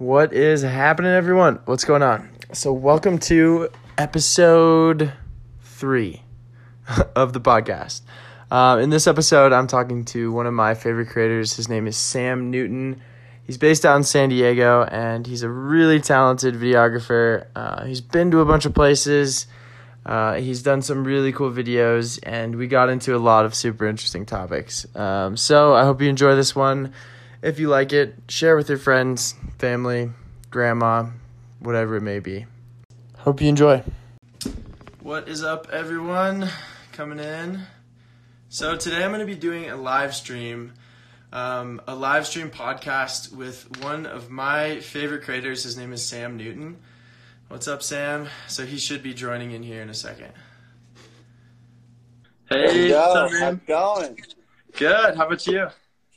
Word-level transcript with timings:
What 0.00 0.32
is 0.32 0.62
happening, 0.62 1.10
everyone? 1.10 1.58
What's 1.66 1.84
going 1.84 2.02
on? 2.02 2.30
So, 2.54 2.72
welcome 2.72 3.18
to 3.18 3.68
episode 3.98 5.12
three 5.60 6.22
of 7.14 7.34
the 7.34 7.40
podcast. 7.42 8.00
Uh, 8.50 8.78
in 8.80 8.88
this 8.88 9.06
episode, 9.06 9.52
I'm 9.52 9.66
talking 9.66 10.06
to 10.06 10.32
one 10.32 10.46
of 10.46 10.54
my 10.54 10.72
favorite 10.72 11.10
creators. 11.10 11.54
His 11.54 11.68
name 11.68 11.86
is 11.86 11.98
Sam 11.98 12.50
Newton. 12.50 13.02
He's 13.44 13.58
based 13.58 13.84
out 13.84 13.94
in 13.98 14.02
San 14.04 14.30
Diego, 14.30 14.84
and 14.84 15.26
he's 15.26 15.42
a 15.42 15.50
really 15.50 16.00
talented 16.00 16.54
videographer. 16.54 17.48
Uh, 17.54 17.84
he's 17.84 18.00
been 18.00 18.30
to 18.30 18.40
a 18.40 18.46
bunch 18.46 18.64
of 18.64 18.72
places. 18.72 19.48
Uh, 20.06 20.36
he's 20.36 20.62
done 20.62 20.80
some 20.80 21.04
really 21.04 21.30
cool 21.30 21.50
videos, 21.50 22.18
and 22.22 22.56
we 22.56 22.68
got 22.68 22.88
into 22.88 23.14
a 23.14 23.18
lot 23.20 23.44
of 23.44 23.54
super 23.54 23.86
interesting 23.86 24.24
topics. 24.24 24.86
Um, 24.96 25.36
so 25.36 25.74
I 25.74 25.84
hope 25.84 26.00
you 26.00 26.08
enjoy 26.08 26.36
this 26.36 26.56
one. 26.56 26.94
If 27.42 27.58
you 27.58 27.68
like 27.68 27.94
it, 27.94 28.16
share 28.28 28.54
with 28.54 28.68
your 28.68 28.76
friends, 28.76 29.34
family, 29.58 30.10
grandma, 30.50 31.06
whatever 31.58 31.96
it 31.96 32.02
may 32.02 32.18
be. 32.18 32.44
Hope 33.16 33.40
you 33.40 33.48
enjoy. 33.48 33.82
What 35.00 35.26
is 35.26 35.42
up, 35.42 35.68
everyone? 35.72 36.50
Coming 36.92 37.18
in. 37.18 37.62
So 38.50 38.76
today 38.76 39.02
I'm 39.02 39.10
going 39.10 39.20
to 39.20 39.26
be 39.26 39.34
doing 39.34 39.70
a 39.70 39.76
live 39.76 40.14
stream, 40.14 40.74
um, 41.32 41.80
a 41.88 41.94
live 41.94 42.26
stream 42.26 42.50
podcast 42.50 43.32
with 43.32 43.82
one 43.82 44.04
of 44.04 44.28
my 44.28 44.80
favorite 44.80 45.22
creators. 45.22 45.62
His 45.62 45.78
name 45.78 45.94
is 45.94 46.04
Sam 46.04 46.36
Newton. 46.36 46.76
What's 47.48 47.68
up, 47.68 47.82
Sam? 47.82 48.28
So 48.48 48.66
he 48.66 48.76
should 48.76 49.02
be 49.02 49.14
joining 49.14 49.52
in 49.52 49.62
here 49.62 49.80
in 49.80 49.88
a 49.88 49.94
second. 49.94 50.32
Hey, 52.50 52.90
Yo, 52.90 52.98
what's 52.98 53.16
up, 53.16 53.40
how's 53.40 53.54
it 53.54 53.66
going? 53.66 54.18
Good. 54.76 55.16
How 55.16 55.26
about 55.26 55.46
you? 55.46 55.68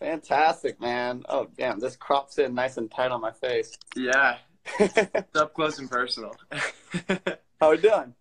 Fantastic, 0.03 0.81
man. 0.81 1.23
Oh, 1.30 1.48
damn, 1.57 1.80
this 1.80 1.95
crops 1.95 2.38
in 2.38 2.53
nice 2.53 2.75
and 2.75 2.91
tight 2.91 3.09
on 3.11 3.21
my 3.21 3.31
face. 3.31 3.71
Yeah, 3.95 4.35
it's 4.80 5.34
up 5.34 5.53
close 5.53 5.80
and 5.80 5.89
personal. 5.89 6.35
How 7.61 7.72
we 7.72 7.78
doing? 7.78 8.13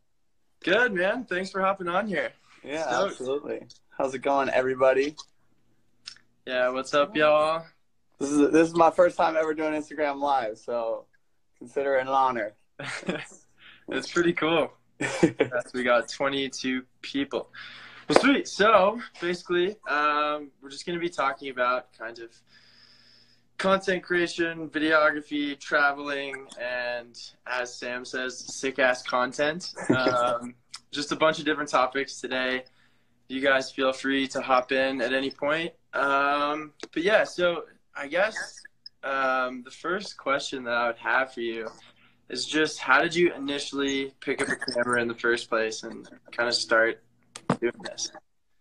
Good, 0.62 0.92
man. 0.92 1.24
Thanks 1.24 1.50
for 1.50 1.60
hopping 1.60 1.88
on 1.88 2.06
here. 2.06 2.30
Yeah, 2.62 2.82
Stoked. 2.82 3.10
absolutely. 3.10 3.66
How's 3.98 4.14
it 4.14 4.20
going, 4.20 4.48
everybody? 4.48 5.16
Yeah, 6.46 6.68
what's 6.68 6.94
up, 6.94 7.16
y'all? 7.16 7.66
This 8.20 8.30
is 8.30 8.52
this 8.52 8.68
is 8.68 8.74
my 8.74 8.92
first 8.92 9.16
time 9.16 9.36
ever 9.36 9.52
doing 9.52 9.72
Instagram 9.72 10.20
Live, 10.20 10.58
so 10.58 11.06
consider 11.58 11.96
it 11.96 12.02
an 12.02 12.08
honor. 12.08 12.52
It's 13.88 14.12
pretty 14.12 14.32
cool. 14.32 14.72
Yes, 15.00 15.72
we 15.74 15.82
got 15.82 16.08
22 16.08 16.84
people. 17.02 17.48
Well, 18.12 18.20
sweet. 18.20 18.46
So 18.46 19.00
basically, 19.22 19.76
um, 19.88 20.50
we're 20.60 20.68
just 20.68 20.84
going 20.84 20.98
to 20.98 21.00
be 21.00 21.08
talking 21.08 21.48
about 21.48 21.96
kind 21.96 22.18
of 22.18 22.30
content 23.56 24.02
creation, 24.02 24.68
videography, 24.68 25.58
traveling, 25.58 26.46
and 26.60 27.18
as 27.46 27.74
Sam 27.74 28.04
says, 28.04 28.38
sick 28.54 28.78
ass 28.78 29.02
content. 29.02 29.72
Um, 29.96 30.54
just 30.90 31.12
a 31.12 31.16
bunch 31.16 31.38
of 31.38 31.46
different 31.46 31.70
topics 31.70 32.20
today. 32.20 32.64
You 33.28 33.40
guys 33.40 33.72
feel 33.72 33.94
free 33.94 34.28
to 34.28 34.42
hop 34.42 34.72
in 34.72 35.00
at 35.00 35.14
any 35.14 35.30
point. 35.30 35.72
Um, 35.94 36.74
but 36.92 37.02
yeah, 37.02 37.24
so 37.24 37.62
I 37.96 38.08
guess 38.08 38.60
um, 39.02 39.62
the 39.62 39.70
first 39.70 40.18
question 40.18 40.64
that 40.64 40.74
I 40.74 40.86
would 40.88 40.98
have 40.98 41.32
for 41.32 41.40
you 41.40 41.66
is 42.28 42.44
just 42.44 42.78
how 42.78 43.00
did 43.00 43.14
you 43.14 43.32
initially 43.32 44.12
pick 44.20 44.42
up 44.42 44.48
a 44.48 44.72
camera 44.72 45.00
in 45.00 45.08
the 45.08 45.14
first 45.14 45.48
place 45.48 45.82
and 45.82 46.06
kind 46.30 46.50
of 46.50 46.54
start 46.54 47.02
doing 47.60 47.72
this? 47.82 48.12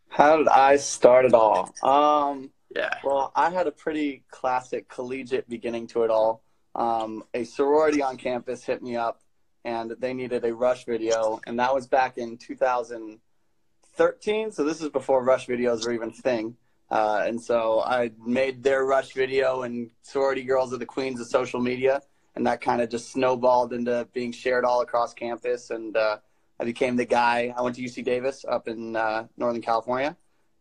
How 0.09 0.37
did 0.37 0.47
I 0.47 0.77
start 0.77 1.25
it 1.25 1.33
all? 1.33 1.73
Um, 1.83 2.51
Yeah. 2.75 2.93
well, 3.03 3.31
I 3.35 3.49
had 3.49 3.67
a 3.67 3.71
pretty 3.71 4.23
classic 4.29 4.87
collegiate 4.87 5.49
beginning 5.49 5.87
to 5.87 6.03
it 6.03 6.11
all. 6.11 6.41
Um, 6.75 7.23
a 7.33 7.43
sorority 7.43 8.01
on 8.01 8.15
campus 8.17 8.63
hit 8.63 8.81
me 8.81 8.95
up, 8.95 9.19
and 9.65 9.91
they 9.99 10.13
needed 10.13 10.45
a 10.45 10.53
rush 10.53 10.85
video, 10.85 11.41
and 11.45 11.59
that 11.59 11.73
was 11.73 11.85
back 11.87 12.17
in 12.17 12.37
2013. 12.37 14.51
So 14.51 14.63
this 14.63 14.81
is 14.81 14.89
before 14.89 15.23
rush 15.23 15.47
videos 15.47 15.85
were 15.85 15.91
even 15.91 16.09
a 16.09 16.13
thing. 16.13 16.55
Uh, 16.89 17.23
and 17.25 17.41
so 17.41 17.81
I 17.81 18.11
made 18.25 18.63
their 18.63 18.85
rush 18.85 19.13
video, 19.13 19.63
and 19.63 19.91
sorority 20.01 20.43
girls 20.43 20.73
are 20.73 20.77
the 20.77 20.85
queens 20.85 21.19
of 21.21 21.27
social 21.27 21.59
media, 21.61 22.01
and 22.35 22.45
that 22.47 22.61
kind 22.61 22.81
of 22.81 22.89
just 22.89 23.11
snowballed 23.11 23.73
into 23.73 24.07
being 24.13 24.31
shared 24.31 24.63
all 24.65 24.81
across 24.81 25.13
campus. 25.13 25.69
And 25.69 25.95
uh, 25.95 26.17
I 26.61 26.63
became 26.63 26.95
the 26.95 27.05
guy. 27.05 27.51
I 27.57 27.61
went 27.63 27.75
to 27.77 27.81
UC 27.81 28.03
Davis 28.03 28.45
up 28.47 28.67
in 28.67 28.95
uh, 28.95 29.25
Northern 29.35 29.63
California, 29.63 30.15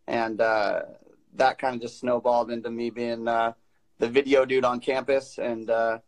and 0.06 0.41
uh, 0.41 0.81
that 1.34 1.59
kind 1.59 1.75
of 1.75 1.83
just 1.83 2.00
snowballed 2.00 2.50
into 2.50 2.71
me 2.71 2.88
being 2.88 3.28
uh, 3.28 3.53
the 3.99 4.09
video 4.09 4.47
dude 4.47 4.65
on 4.65 4.81
campus. 4.81 5.37
And 5.37 5.69
uh, 5.69 5.99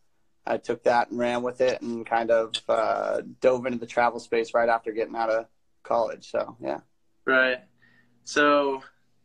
I 0.46 0.56
took 0.56 0.82
that 0.84 1.10
and 1.10 1.18
ran 1.18 1.42
with 1.42 1.60
it, 1.60 1.82
and 1.82 2.06
kind 2.06 2.30
of 2.30 2.54
uh, 2.70 3.20
dove 3.42 3.66
into 3.66 3.78
the 3.78 3.86
travel 3.86 4.18
space 4.18 4.54
right 4.54 4.70
after 4.70 4.92
getting 4.92 5.14
out 5.14 5.28
of 5.28 5.44
college. 5.82 6.30
So 6.30 6.56
yeah. 6.58 6.80
Right. 7.26 7.58
So, 8.24 8.82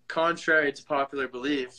contrary 0.09 0.73
to 0.73 0.83
popular 0.83 1.29
belief, 1.29 1.77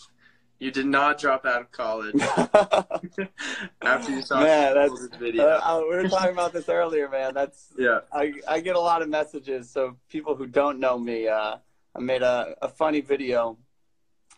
you 0.59 0.71
did 0.71 0.87
not 0.87 1.19
drop 1.19 1.47
out 1.47 1.61
of 1.61 1.71
college 1.71 2.15
after 3.83 4.13
you 4.13 4.23
saw 4.23 4.41
Man, 4.41 4.75
this 4.75 4.91
that's- 5.01 5.19
video. 5.21 5.45
Uh, 5.45 5.61
uh, 5.63 5.81
we 5.89 5.97
were 5.97 6.09
talking 6.09 6.33
about 6.33 6.53
this 6.53 6.69
earlier, 6.69 7.09
man. 7.09 7.35
That's 7.35 7.73
yeah. 7.79 8.01
I, 8.13 8.35
I 8.49 8.61
get 8.61 8.77
a 8.77 8.81
lot 8.81 9.03
of 9.03 9.09
messages. 9.09 9.71
So 9.71 9.97
people 10.09 10.35
who 10.35 10.47
don't 10.47 10.81
know 10.81 10.99
me, 10.99 11.29
uh, 11.29 11.57
I 11.95 12.01
made 12.01 12.23
a, 12.23 12.55
a 12.63 12.69
funny 12.69 13.01
video, 13.01 13.57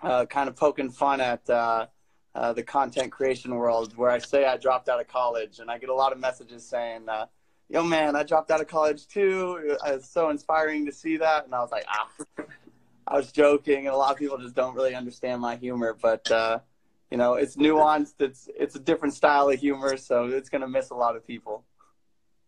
uh, 0.03 0.27
kind 0.27 0.49
of 0.49 0.57
poking 0.57 0.91
fun 0.91 1.21
at 1.21 1.49
uh, 1.49 1.87
uh, 2.35 2.53
the 2.53 2.63
content 2.63 3.11
creation 3.13 3.55
world, 3.55 3.97
where 3.97 4.11
I 4.11 4.19
say 4.19 4.45
I 4.45 4.57
dropped 4.57 4.89
out 4.89 5.01
of 5.01 5.09
college, 5.09 5.59
and 5.59 5.71
I 5.71 5.79
get 5.79 5.89
a 5.89 5.95
lot 5.95 6.13
of 6.13 6.19
messages 6.21 6.67
saying, 6.67 7.09
uh, 7.09 7.27
"Yo, 7.69 7.83
man, 7.83 8.15
I 8.15 8.23
dropped 8.23 8.51
out 8.51 8.61
of 8.61 8.69
college 8.69 9.07
too. 9.09 9.77
It's 9.87 10.09
so 10.09 10.31
inspiring 10.31 10.87
to 10.87 10.93
see 10.93 11.17
that." 11.17 11.45
And 11.47 11.55
I 11.55 11.61
was 11.61 11.71
like, 11.73 11.85
"Ah." 11.89 12.09
I 13.11 13.17
was 13.17 13.33
joking, 13.33 13.87
and 13.87 13.95
a 13.95 13.97
lot 13.97 14.13
of 14.13 14.19
people 14.19 14.39
just 14.39 14.55
don't 14.55 14.77
really 14.77 14.95
understand 14.95 15.43
my 15.43 15.57
humor, 15.57 15.97
but 16.01 16.31
uh, 16.31 16.61
you 17.11 17.19
know, 17.19 17.35
it's 17.35 17.57
nuanced. 17.57 18.15
It's 18.21 18.49
it's 18.57 18.77
a 18.77 18.79
different 18.79 19.15
style 19.15 19.49
of 19.49 19.59
humor, 19.59 19.97
so 19.97 20.27
it's 20.27 20.49
gonna 20.49 20.69
miss 20.69 20.91
a 20.91 20.95
lot 20.95 21.17
of 21.17 21.27
people. 21.27 21.65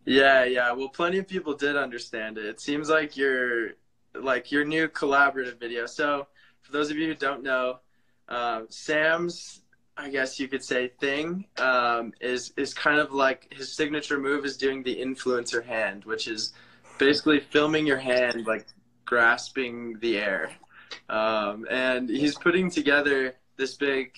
Yeah, 0.05 0.45
yeah. 0.45 0.71
Well, 0.73 0.89
plenty 0.89 1.19
of 1.19 1.27
people 1.27 1.55
did 1.55 1.77
understand 1.77 2.39
it. 2.39 2.45
It 2.45 2.61
seems 2.61 2.89
like 2.89 3.17
your 3.17 3.71
like 4.15 4.53
your 4.53 4.65
new 4.65 4.87
collaborative 4.87 5.59
video. 5.59 5.87
So, 5.87 6.29
for 6.61 6.71
those 6.71 6.93
of 6.93 6.97
you 6.97 7.09
who 7.09 7.15
don't 7.17 7.43
know, 7.43 7.81
um, 8.29 8.67
Sam's, 8.69 9.63
I 9.97 10.11
guess 10.11 10.39
you 10.39 10.47
could 10.47 10.63
say, 10.63 10.93
thing 11.01 11.47
um, 11.59 12.13
is 12.21 12.53
is 12.57 12.73
kind 12.73 13.01
of 13.01 13.13
like 13.13 13.53
his 13.53 13.73
signature 13.73 14.21
move 14.21 14.45
is 14.45 14.57
doing 14.57 14.85
the 14.85 14.97
influencer 14.97 15.65
hand, 15.65 16.05
which 16.05 16.29
is 16.29 16.53
basically 16.99 17.41
filming 17.41 17.85
your 17.85 17.99
hand 17.99 18.47
like 18.47 18.67
grasping 19.13 19.99
the 20.01 20.17
air, 20.17 20.51
um, 21.11 21.67
and 21.71 22.09
he's 22.09 22.35
putting 22.35 22.71
together 22.71 23.35
this 23.59 23.75
big. 23.75 24.17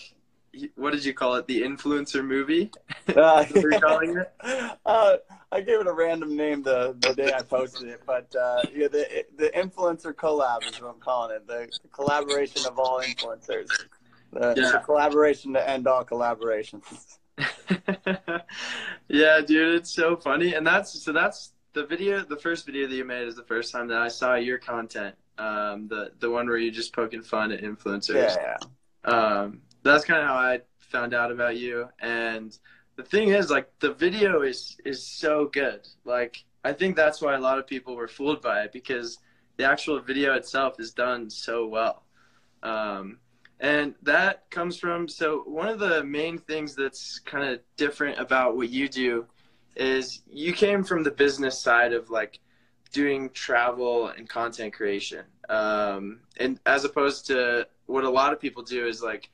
What 0.76 0.92
did 0.92 1.04
you 1.04 1.12
call 1.12 1.34
it? 1.34 1.48
The 1.48 1.62
influencer 1.62 2.24
movie. 2.24 2.70
Uh, 3.14 3.44
we're 3.56 3.78
calling 3.80 4.16
it? 4.16 4.32
uh, 4.86 5.16
I 5.52 5.60
gave 5.60 5.78
it 5.80 5.86
a 5.86 5.92
random 5.92 6.34
name 6.36 6.62
the, 6.62 6.96
the 7.00 7.12
day 7.12 7.32
I 7.34 7.42
posted 7.42 7.88
it, 7.88 8.00
but 8.06 8.34
uh, 8.34 8.62
yeah, 8.72 8.88
the 8.88 9.26
the 9.36 9.50
influencer 9.50 10.14
collab 10.14 10.64
is 10.66 10.80
what 10.80 10.94
I'm 10.94 11.00
calling 11.00 11.36
it. 11.36 11.46
The, 11.46 11.68
the 11.82 11.88
collaboration 11.88 12.62
of 12.66 12.78
all 12.78 13.02
influencers. 13.02 13.68
The, 14.32 14.54
Yeah. 14.56 14.70
the 14.72 14.82
collaboration 14.84 15.52
to 15.52 15.68
end 15.68 15.86
all 15.86 16.02
collaborations. 16.02 17.18
yeah, 19.08 19.40
dude, 19.46 19.74
it's 19.74 19.90
so 19.90 20.16
funny. 20.16 20.54
And 20.54 20.66
that's 20.66 20.98
so 21.04 21.12
that's 21.12 21.53
the 21.74 21.84
video 21.84 22.24
the 22.24 22.36
first 22.36 22.64
video 22.64 22.86
that 22.86 22.94
you 22.94 23.04
made 23.04 23.26
is 23.28 23.34
the 23.34 23.42
first 23.42 23.72
time 23.72 23.88
that 23.88 23.98
I 23.98 24.08
saw 24.08 24.36
your 24.36 24.58
content. 24.58 25.14
Um 25.36 25.88
the 25.88 26.12
the 26.20 26.30
one 26.30 26.46
where 26.46 26.56
you're 26.56 26.72
just 26.72 26.94
poking 26.94 27.22
fun 27.22 27.52
at 27.52 27.62
influencers. 27.62 28.36
Yeah, 28.36 28.56
yeah. 29.06 29.12
Um 29.12 29.60
that's 29.82 30.04
kind 30.04 30.22
of 30.22 30.28
how 30.28 30.36
I 30.36 30.60
found 30.78 31.12
out 31.12 31.30
about 31.30 31.56
you 31.56 31.88
and 32.00 32.56
the 32.96 33.02
thing 33.02 33.30
is 33.30 33.50
like 33.50 33.68
the 33.80 33.92
video 33.92 34.42
is 34.42 34.76
is 34.84 35.04
so 35.04 35.46
good. 35.52 35.86
Like 36.04 36.44
I 36.64 36.72
think 36.72 36.96
that's 36.96 37.20
why 37.20 37.34
a 37.34 37.40
lot 37.40 37.58
of 37.58 37.66
people 37.66 37.96
were 37.96 38.08
fooled 38.08 38.40
by 38.40 38.62
it 38.62 38.72
because 38.72 39.18
the 39.56 39.64
actual 39.64 40.00
video 40.00 40.34
itself 40.34 40.80
is 40.80 40.92
done 40.92 41.28
so 41.28 41.66
well. 41.66 42.04
Um 42.62 43.18
and 43.60 43.94
that 44.02 44.48
comes 44.50 44.76
from 44.76 45.08
so 45.08 45.42
one 45.46 45.68
of 45.68 45.80
the 45.80 46.04
main 46.04 46.38
things 46.38 46.76
that's 46.76 47.18
kind 47.18 47.48
of 47.48 47.60
different 47.76 48.18
about 48.20 48.56
what 48.56 48.70
you 48.70 48.88
do 48.88 49.26
is 49.76 50.22
you 50.30 50.52
came 50.52 50.84
from 50.84 51.02
the 51.02 51.10
business 51.10 51.58
side 51.58 51.92
of 51.92 52.10
like 52.10 52.40
doing 52.92 53.28
travel 53.30 54.08
and 54.08 54.28
content 54.28 54.72
creation. 54.72 55.24
Um, 55.48 56.20
and 56.38 56.60
as 56.64 56.84
opposed 56.84 57.26
to 57.26 57.66
what 57.86 58.04
a 58.04 58.10
lot 58.10 58.32
of 58.32 58.40
people 58.40 58.62
do 58.62 58.86
is 58.86 59.02
like 59.02 59.30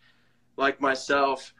like 0.56 0.80
myself 0.80 1.54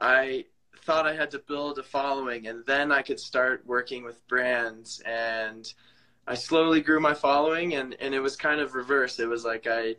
i 0.00 0.44
thought 0.84 1.06
i 1.06 1.14
had 1.14 1.30
to 1.30 1.38
build 1.40 1.78
a 1.78 1.82
following 1.82 2.46
and 2.46 2.64
then 2.66 2.92
i 2.92 3.02
could 3.02 3.20
start 3.20 3.62
working 3.66 4.04
with 4.04 4.26
brands. 4.28 5.00
And 5.04 5.72
i 6.26 6.34
slowly 6.34 6.80
grew 6.80 7.00
my 7.00 7.14
following 7.14 7.74
and, 7.74 7.96
and 8.00 8.14
it 8.14 8.20
was 8.20 8.36
kind 8.36 8.60
of 8.60 8.74
reverse 8.74 9.18
it 9.18 9.28
was 9.28 9.44
like 9.44 9.66
i 9.66 9.94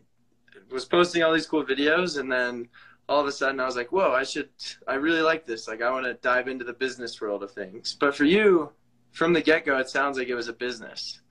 was 0.72 0.86
posting 0.86 1.24
all 1.24 1.34
these 1.34 1.48
cool 1.48 1.64
videos 1.64 2.20
and 2.20 2.32
then 2.32 2.68
all 3.10 3.22
of 3.22 3.28
a 3.28 3.32
sudden 3.32 3.60
I 3.60 3.66
was 3.66 3.76
like, 3.76 3.92
whoa, 3.92 4.12
I 4.12 4.24
should, 4.24 4.50
I 4.88 4.96
really 4.96 5.22
like 5.22 5.46
this. 5.46 5.68
Like, 5.68 5.82
I 5.82 5.92
want 5.92 6.06
to 6.06 6.14
dive 6.16 6.48
into 6.48 6.66
the 6.66 6.74
business 6.74 7.20
world 7.22 7.44
of 7.44 7.52
things. 7.52 7.96
But 8.00 8.16
for 8.16 8.26
you, 8.26 8.72
from 9.12 9.34
the 9.34 9.42
get 9.42 9.66
go, 9.66 9.78
it 9.78 9.90
sounds 9.90 10.18
like 10.18 10.28
it 10.28 10.36
was 10.36 10.48
a 10.48 10.54
business. 10.54 11.22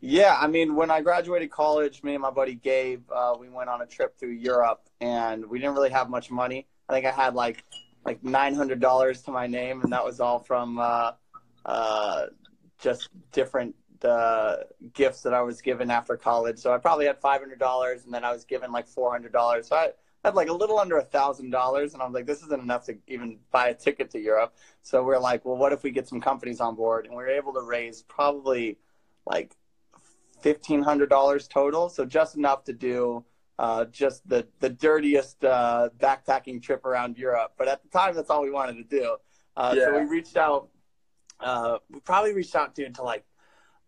Yeah, 0.00 0.36
I 0.40 0.46
mean, 0.46 0.76
when 0.76 0.90
I 0.90 1.02
graduated 1.02 1.50
college, 1.50 2.02
me 2.02 2.14
and 2.14 2.22
my 2.22 2.30
buddy 2.30 2.54
Gabe, 2.54 3.04
uh, 3.14 3.36
we 3.38 3.50
went 3.50 3.68
on 3.68 3.82
a 3.82 3.86
trip 3.86 4.18
through 4.18 4.32
Europe, 4.32 4.80
and 5.00 5.44
we 5.44 5.58
didn't 5.58 5.74
really 5.74 5.90
have 5.90 6.08
much 6.08 6.30
money. 6.30 6.66
I 6.88 6.94
think 6.94 7.04
I 7.04 7.10
had 7.10 7.34
like 7.34 7.64
like 8.04 8.24
nine 8.24 8.54
hundred 8.54 8.80
dollars 8.80 9.22
to 9.22 9.30
my 9.30 9.46
name, 9.46 9.82
and 9.82 9.92
that 9.92 10.02
was 10.02 10.18
all 10.18 10.38
from 10.38 10.78
uh, 10.78 11.12
uh, 11.66 12.26
just 12.78 13.10
different 13.30 13.74
uh, 14.02 14.56
gifts 14.94 15.20
that 15.20 15.34
I 15.34 15.42
was 15.42 15.60
given 15.60 15.90
after 15.90 16.16
college. 16.16 16.58
So 16.58 16.72
I 16.72 16.78
probably 16.78 17.04
had 17.04 17.20
five 17.20 17.40
hundred 17.40 17.58
dollars, 17.58 18.04
and 18.04 18.14
then 18.14 18.24
I 18.24 18.32
was 18.32 18.46
given 18.46 18.72
like 18.72 18.86
four 18.86 19.12
hundred 19.12 19.32
dollars. 19.32 19.68
So 19.68 19.76
I 19.76 19.90
had 20.24 20.34
like 20.34 20.48
a 20.48 20.52
little 20.52 20.78
under 20.78 20.98
a 20.98 21.04
thousand 21.04 21.50
dollars, 21.50 21.94
and 21.94 22.02
I 22.02 22.06
was 22.06 22.14
like, 22.14 22.26
this 22.26 22.42
isn't 22.42 22.62
enough 22.62 22.84
to 22.86 22.96
even 23.06 23.38
buy 23.50 23.68
a 23.68 23.74
ticket 23.74 24.10
to 24.10 24.20
Europe. 24.20 24.54
So 24.82 25.02
we're 25.02 25.18
like, 25.18 25.44
well, 25.44 25.56
what 25.56 25.72
if 25.72 25.82
we 25.82 25.90
get 25.90 26.08
some 26.08 26.20
companies 26.20 26.60
on 26.60 26.74
board? 26.74 27.06
And 27.06 27.14
we 27.16 27.22
were 27.22 27.28
able 27.28 27.52
to 27.54 27.62
raise 27.62 28.02
probably 28.02 28.78
like 29.26 29.56
fifteen 30.40 30.82
hundred 30.82 31.08
dollars 31.10 31.48
total. 31.48 31.88
So 31.88 32.04
just 32.04 32.36
enough 32.36 32.64
to 32.64 32.72
do. 32.72 33.24
Uh, 33.58 33.84
just 33.84 34.26
the 34.26 34.46
the 34.60 34.70
dirtiest 34.70 35.44
uh, 35.44 35.90
backpacking 35.98 36.62
trip 36.62 36.86
around 36.86 37.18
Europe, 37.18 37.52
but 37.58 37.68
at 37.68 37.82
the 37.82 37.88
time 37.90 38.14
that's 38.14 38.30
all 38.30 38.40
we 38.42 38.50
wanted 38.50 38.76
to 38.76 38.84
do. 38.84 39.16
Uh, 39.54 39.74
yeah. 39.76 39.84
So 39.84 39.98
we 39.98 40.06
reached 40.06 40.38
out. 40.38 40.70
Uh, 41.38 41.76
we 41.90 42.00
probably 42.00 42.32
reached 42.32 42.54
out 42.54 42.74
to, 42.74 42.88
to 42.88 43.02
like 43.02 43.24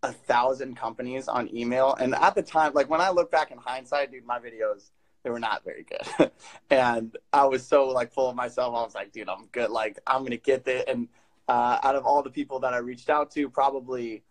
a 0.03 0.13
thousand 0.13 0.77
companies 0.77 1.27
on 1.27 1.55
email. 1.55 1.95
And 1.95 2.15
at 2.15 2.35
the 2.35 2.43
time, 2.43 2.73
like 2.75 2.91
when 2.91 3.01
I 3.01 3.11
look 3.11 3.31
back 3.31 3.51
in 3.51 3.59
hindsight, 3.59 4.11
dude, 4.11 4.27
my 4.27 4.39
videos, 4.39 4.91
they 5.23 5.31
were 5.31 5.41
not 5.41 5.65
very 5.65 5.85
good. 5.85 6.31
and 6.71 7.17
I 7.33 7.45
was 7.47 7.67
so 7.67 7.87
like 7.89 8.13
full 8.13 8.29
of 8.29 8.37
myself. 8.37 8.75
I 8.75 8.83
was 8.83 8.95
like, 8.95 9.13
dude, 9.13 9.29
I'm 9.29 9.47
good. 9.53 9.71
Like 9.71 9.99
I'm 10.07 10.25
to 10.27 10.37
get 10.37 10.65
this. 10.65 10.85
And 10.89 11.09
uh, 11.49 11.79
out 11.83 11.97
of 11.97 12.05
all 12.05 12.23
the 12.23 12.31
people 12.31 12.61
that 12.61 12.75
I 12.75 12.79
reached 12.79 13.11
out 13.11 13.31
to, 13.33 13.49
probably 13.49 14.25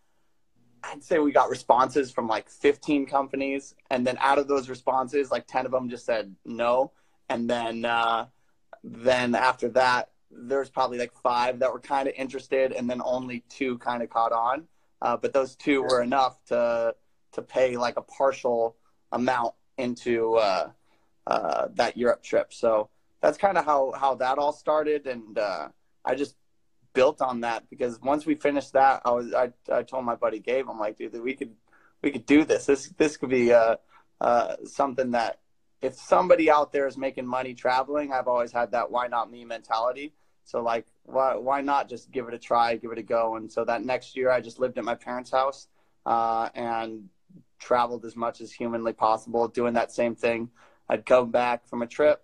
I'd 0.83 1.03
say 1.03 1.19
we 1.19 1.31
got 1.31 1.49
responses 1.49 2.11
from 2.11 2.27
like 2.27 2.49
15 2.49 3.05
companies. 3.05 3.75
And 3.89 4.05
then 4.05 4.17
out 4.19 4.37
of 4.37 4.47
those 4.47 4.69
responses, 4.69 5.31
like 5.31 5.47
10 5.47 5.65
of 5.65 5.71
them 5.71 5.89
just 5.89 6.05
said 6.05 6.35
no. 6.45 6.91
And 7.29 7.49
then, 7.49 7.85
uh, 7.85 8.25
then 8.83 9.35
after 9.35 9.69
that, 9.69 10.09
there's 10.31 10.69
probably 10.69 10.97
like 10.97 11.13
five 11.13 11.59
that 11.59 11.71
were 11.71 11.79
kind 11.79 12.07
of 12.07 12.13
interested, 12.15 12.71
and 12.71 12.89
then 12.89 13.01
only 13.03 13.43
two 13.49 13.77
kind 13.79 14.01
of 14.01 14.09
caught 14.09 14.31
on. 14.31 14.63
Uh, 15.01 15.17
but 15.17 15.33
those 15.33 15.55
two 15.55 15.81
were 15.83 16.01
enough 16.01 16.43
to 16.45 16.95
to 17.33 17.41
pay 17.41 17.77
like 17.77 17.97
a 17.97 18.01
partial 18.01 18.75
amount 19.11 19.53
into 19.77 20.35
uh, 20.35 20.69
uh, 21.27 21.67
that 21.75 21.97
Europe 21.97 22.23
trip. 22.23 22.53
So 22.53 22.89
that's 23.21 23.37
kind 23.37 23.57
of 23.57 23.65
how 23.65 23.91
how 23.91 24.15
that 24.15 24.37
all 24.37 24.53
started, 24.53 25.07
and 25.07 25.37
uh, 25.37 25.69
I 26.03 26.15
just 26.15 26.35
built 26.93 27.21
on 27.21 27.41
that 27.41 27.69
because 27.69 27.99
once 28.01 28.25
we 28.25 28.35
finished 28.35 28.73
that, 28.73 29.01
I 29.05 29.11
was 29.11 29.33
I, 29.33 29.51
I 29.71 29.83
told 29.83 30.05
my 30.05 30.15
buddy 30.15 30.39
Gabe, 30.39 30.67
I'm 30.69 30.79
like, 30.79 30.97
dude, 30.97 31.19
we 31.21 31.35
could 31.35 31.53
we 32.01 32.11
could 32.11 32.25
do 32.25 32.43
this. 32.43 32.65
This 32.65 32.89
this 32.97 33.17
could 33.17 33.29
be 33.29 33.53
uh, 33.53 33.75
uh, 34.19 34.55
something 34.65 35.11
that 35.11 35.39
if 35.81 35.95
somebody 35.95 36.49
out 36.49 36.71
there 36.71 36.87
is 36.87 36.97
making 36.97 37.25
money 37.25 37.53
traveling, 37.53 38.11
I've 38.11 38.27
always 38.27 38.51
had 38.51 38.71
that 38.71 38.91
why 38.91 39.07
not 39.07 39.31
me 39.31 39.45
mentality. 39.45 40.13
So 40.43 40.61
like, 40.61 40.87
why 41.03 41.35
why 41.35 41.61
not 41.61 41.89
just 41.89 42.11
give 42.11 42.27
it 42.27 42.33
a 42.33 42.39
try, 42.39 42.75
give 42.75 42.91
it 42.91 42.97
a 42.97 43.03
go? 43.03 43.35
And 43.35 43.51
so 43.51 43.63
that 43.65 43.83
next 43.83 44.15
year, 44.15 44.31
I 44.31 44.41
just 44.41 44.59
lived 44.59 44.77
at 44.77 44.83
my 44.83 44.95
parents' 44.95 45.31
house 45.31 45.67
uh, 46.05 46.49
and 46.55 47.09
traveled 47.59 48.05
as 48.05 48.15
much 48.15 48.41
as 48.41 48.51
humanly 48.51 48.93
possible, 48.93 49.47
doing 49.47 49.73
that 49.73 49.91
same 49.91 50.15
thing. 50.15 50.49
I'd 50.91 51.05
come 51.05 51.31
back 51.31 51.65
from 51.67 51.81
a 51.81 51.87
trip, 51.87 52.21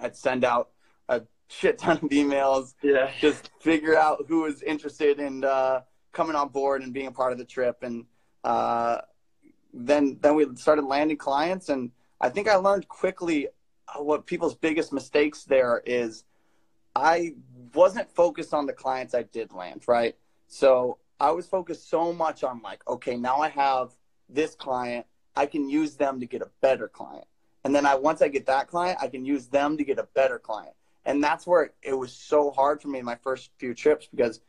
I'd 0.00 0.16
send 0.16 0.42
out 0.42 0.70
a 1.10 1.20
shit 1.48 1.78
ton 1.78 1.98
of 1.98 2.08
emails, 2.10 2.74
yeah, 2.82 3.10
just 3.20 3.50
figure 3.60 3.94
out 3.94 4.24
who 4.26 4.40
was 4.42 4.62
interested 4.62 5.20
in 5.20 5.44
uh, 5.44 5.82
coming 6.12 6.34
on 6.34 6.48
board 6.48 6.82
and 6.82 6.94
being 6.94 7.08
a 7.08 7.12
part 7.12 7.32
of 7.32 7.38
the 7.38 7.44
trip, 7.44 7.82
and 7.82 8.06
uh, 8.42 9.02
then 9.74 10.18
then 10.22 10.34
we 10.34 10.46
started 10.56 10.86
landing 10.86 11.18
clients, 11.18 11.68
and 11.68 11.90
I 12.22 12.30
think 12.30 12.48
I 12.48 12.56
learned 12.56 12.88
quickly 12.88 13.48
what 13.96 14.24
people's 14.24 14.54
biggest 14.54 14.90
mistakes 14.90 15.44
there 15.44 15.82
is 15.84 16.24
I 16.96 17.34
wasn't 17.74 18.10
focused 18.10 18.54
on 18.54 18.64
the 18.64 18.72
clients 18.72 19.14
I 19.14 19.24
did 19.24 19.52
land, 19.52 19.82
right? 19.86 20.16
So 20.46 20.98
I 21.20 21.32
was 21.32 21.46
focused 21.46 21.90
so 21.90 22.12
much 22.12 22.44
on 22.44 22.62
like, 22.62 22.86
okay, 22.88 23.16
now 23.16 23.38
I 23.38 23.48
have 23.48 23.90
this 24.28 24.54
client, 24.54 25.06
I 25.36 25.46
can 25.46 25.68
use 25.68 25.96
them 25.96 26.20
to 26.20 26.26
get 26.26 26.40
a 26.40 26.50
better 26.60 26.88
client. 26.88 27.26
And 27.64 27.74
then 27.74 27.86
I 27.86 27.94
once 27.94 28.20
I 28.22 28.28
get 28.28 28.46
that 28.46 28.68
client, 28.68 28.98
I 29.00 29.08
can 29.08 29.24
use 29.24 29.46
them 29.46 29.76
to 29.78 29.84
get 29.84 29.98
a 29.98 30.06
better 30.14 30.38
client. 30.38 30.74
And 31.06 31.22
that's 31.22 31.46
where 31.46 31.72
it 31.82 31.94
was 31.94 32.12
so 32.12 32.50
hard 32.50 32.80
for 32.80 32.88
me 32.88 32.98
in 32.98 33.04
my 33.04 33.16
first 33.16 33.50
few 33.58 33.74
trips 33.74 34.06
because 34.06 34.40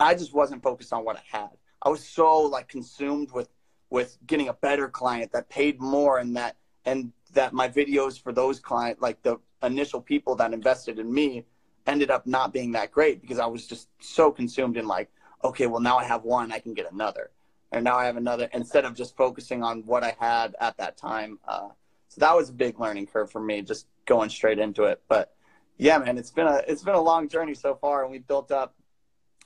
I 0.00 0.14
just 0.14 0.34
wasn't 0.34 0.62
focused 0.62 0.92
on 0.92 1.04
what 1.04 1.16
I 1.16 1.38
had. 1.38 1.50
I 1.82 1.88
was 1.88 2.04
so 2.04 2.40
like 2.40 2.68
consumed 2.68 3.30
with 3.32 3.48
with 3.90 4.16
getting 4.26 4.48
a 4.48 4.54
better 4.54 4.88
client 4.88 5.32
that 5.32 5.48
paid 5.50 5.80
more 5.80 6.18
and 6.18 6.36
that 6.36 6.56
and 6.84 7.12
that 7.34 7.52
my 7.52 7.68
videos 7.68 8.20
for 8.20 8.32
those 8.32 8.58
client 8.58 9.00
like 9.00 9.22
the 9.22 9.38
initial 9.62 10.00
people 10.00 10.34
that 10.36 10.52
invested 10.52 10.98
in 10.98 11.12
me 11.12 11.44
ended 11.86 12.10
up 12.10 12.26
not 12.26 12.52
being 12.52 12.72
that 12.72 12.90
great 12.90 13.20
because 13.20 13.38
I 13.38 13.46
was 13.46 13.66
just 13.66 13.88
so 14.00 14.30
consumed 14.30 14.76
in 14.76 14.86
like, 14.86 15.10
okay, 15.44 15.66
well 15.66 15.80
now 15.80 15.98
I 15.98 16.04
have 16.04 16.24
one, 16.24 16.52
I 16.52 16.58
can 16.58 16.74
get 16.74 16.90
another, 16.90 17.30
and 17.70 17.84
now 17.84 17.96
I 17.96 18.06
have 18.06 18.16
another 18.16 18.48
instead 18.52 18.84
of 18.84 18.94
just 18.94 19.16
focusing 19.16 19.62
on 19.62 19.82
what 19.82 20.04
I 20.04 20.16
had 20.18 20.54
at 20.60 20.76
that 20.78 20.96
time. 20.96 21.38
Uh, 21.46 21.68
so 22.12 22.20
that 22.20 22.36
was 22.36 22.50
a 22.50 22.52
big 22.52 22.78
learning 22.78 23.06
curve 23.06 23.30
for 23.30 23.40
me, 23.40 23.62
just 23.62 23.86
going 24.04 24.28
straight 24.28 24.58
into 24.58 24.82
it. 24.82 25.00
But 25.08 25.32
yeah, 25.78 25.96
man, 25.96 26.18
it's 26.18 26.30
been 26.30 26.46
a 26.46 26.60
it's 26.68 26.82
been 26.82 26.94
a 26.94 27.00
long 27.00 27.26
journey 27.26 27.54
so 27.54 27.74
far, 27.74 28.02
and 28.02 28.12
we 28.12 28.18
built 28.18 28.52
up. 28.52 28.74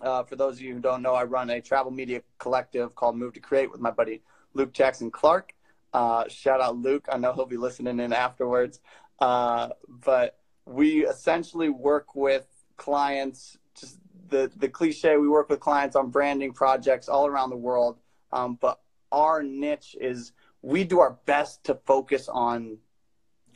Uh, 0.01 0.25
for 0.25 0.35
those 0.35 0.57
of 0.57 0.63
you 0.63 0.75
who 0.75 0.81
don't 0.81 1.01
know, 1.01 1.15
I 1.15 1.23
run 1.23 1.49
a 1.49 1.61
travel 1.61 1.93
media 1.93 2.23
collective 2.39 2.97
called 2.97 3.17
Move 3.17 3.35
to 3.35 3.41
Create 3.41 3.71
with 3.71 3.81
my 3.81 3.93
buddy 3.93 4.21
Luke 4.53 4.73
Jackson 4.73 5.13
Clark. 5.13 5.55
Uh, 5.93 6.25
shout 6.27 6.61
out 6.61 6.77
Luke. 6.77 7.07
I 7.11 7.19
know 7.19 7.33
he'll 7.33 7.47
be 7.47 7.57
listening 7.57 8.01
in 8.01 8.13
afterwards. 8.13 8.81
Uh, 9.21 9.69
but 9.89 10.37
we 10.67 11.07
essentially 11.07 11.69
work 11.69 12.17
with 12.17 12.49
clients 12.77 13.57
just 13.79 13.99
the 14.29 14.51
the 14.57 14.69
cliche 14.69 15.17
we 15.17 15.29
work 15.29 15.49
with 15.49 15.61
clients 15.61 15.95
on 15.95 16.11
branding 16.11 16.53
projects 16.53 17.09
all 17.09 17.29
around 17.29 17.49
the 17.49 17.57
world 17.57 17.97
um, 18.33 18.59
but 18.61 18.81
our 19.13 19.43
niche 19.43 19.97
is 20.01 20.33
we 20.63 20.85
do 20.85 21.01
our 21.01 21.19
best 21.27 21.65
to 21.65 21.75
focus 21.87 22.29
on 22.29 22.79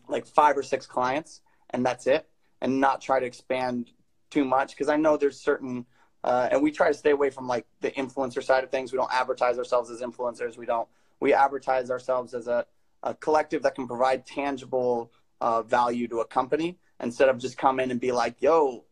like 0.08 0.26
five 0.26 0.56
or 0.56 0.62
six 0.62 0.86
clients 0.86 1.40
and 1.70 1.84
that's 1.84 2.06
it 2.06 2.28
and 2.60 2.80
not 2.80 3.00
try 3.00 3.20
to 3.20 3.26
expand 3.26 3.90
too 4.30 4.44
much 4.44 4.70
because 4.70 4.88
i 4.88 4.96
know 4.96 5.16
there's 5.16 5.40
certain 5.40 5.86
uh, 6.22 6.48
and 6.52 6.62
we 6.62 6.70
try 6.70 6.88
to 6.88 6.94
stay 6.94 7.12
away 7.12 7.30
from 7.30 7.48
like 7.48 7.64
the 7.80 7.90
influencer 7.92 8.42
side 8.42 8.62
of 8.62 8.70
things 8.70 8.92
we 8.92 8.98
don't 8.98 9.12
advertise 9.12 9.56
ourselves 9.56 9.90
as 9.90 10.00
influencers 10.00 10.58
we 10.58 10.66
don't 10.66 10.88
we 11.20 11.34
advertise 11.34 11.90
ourselves 11.90 12.34
as 12.34 12.48
a, 12.48 12.66
a 13.02 13.14
collective 13.14 13.62
that 13.62 13.74
can 13.74 13.86
provide 13.86 14.26
tangible 14.26 15.12
uh, 15.40 15.62
value 15.62 16.08
to 16.08 16.20
a 16.20 16.26
company 16.26 16.78
instead 17.00 17.28
of 17.28 17.38
just 17.38 17.56
come 17.56 17.78
in 17.80 17.90
and 17.90 18.00
be 18.00 18.12
like, 18.12 18.36
yo, 18.40 18.84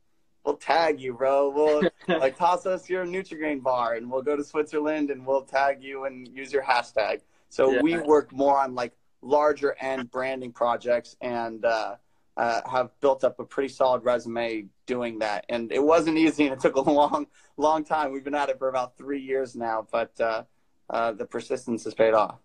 we'll 0.44 0.56
tag 0.56 1.00
you, 1.00 1.14
bro. 1.14 1.50
We'll 1.50 1.82
like 2.20 2.38
toss 2.38 2.66
us 2.66 2.88
your 2.88 3.04
Nutri-Grain 3.04 3.60
bar 3.60 3.94
and 3.94 4.10
we'll 4.10 4.22
go 4.22 4.36
to 4.36 4.44
Switzerland 4.44 5.10
and 5.10 5.26
we'll 5.26 5.42
tag 5.42 5.82
you 5.82 6.04
and 6.04 6.28
use 6.28 6.52
your 6.52 6.62
hashtag. 6.62 7.20
So 7.48 7.72
yeah. 7.72 7.82
we 7.82 7.98
work 7.98 8.32
more 8.32 8.58
on 8.58 8.74
like 8.74 8.92
larger 9.22 9.76
end 9.80 10.10
branding 10.10 10.52
projects 10.52 11.16
and 11.20 11.64
uh, 11.64 11.96
uh, 12.36 12.60
have 12.70 12.90
built 13.00 13.24
up 13.24 13.40
a 13.40 13.44
pretty 13.44 13.68
solid 13.68 14.04
resume 14.04 14.66
doing 14.86 15.18
that. 15.18 15.44
And 15.48 15.72
it 15.72 15.82
wasn't 15.82 16.18
easy 16.18 16.44
and 16.44 16.54
it 16.54 16.60
took 16.60 16.76
a 16.76 16.80
long, 16.90 17.26
long 17.56 17.84
time. 17.84 18.12
We've 18.12 18.24
been 18.24 18.34
at 18.34 18.48
it 18.48 18.58
for 18.58 18.68
about 18.68 18.96
three 18.96 19.20
years 19.20 19.56
now, 19.56 19.86
but 19.90 20.18
uh, 20.20 20.44
uh 20.90 21.12
the 21.12 21.24
persistence 21.24 21.84
has 21.84 21.94
paid 21.94 22.14
off. 22.14 22.38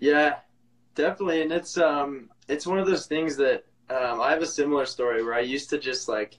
Yeah, 0.00 0.36
definitely. 0.94 1.42
And 1.42 1.52
it's 1.52 1.76
um, 1.78 2.30
it's 2.48 2.66
one 2.66 2.78
of 2.78 2.86
those 2.86 3.06
things 3.06 3.36
that 3.36 3.64
um, 3.90 4.20
I 4.20 4.30
have 4.30 4.42
a 4.42 4.46
similar 4.46 4.84
story 4.84 5.22
where 5.22 5.34
I 5.34 5.40
used 5.40 5.70
to 5.70 5.78
just 5.78 6.08
like, 6.08 6.38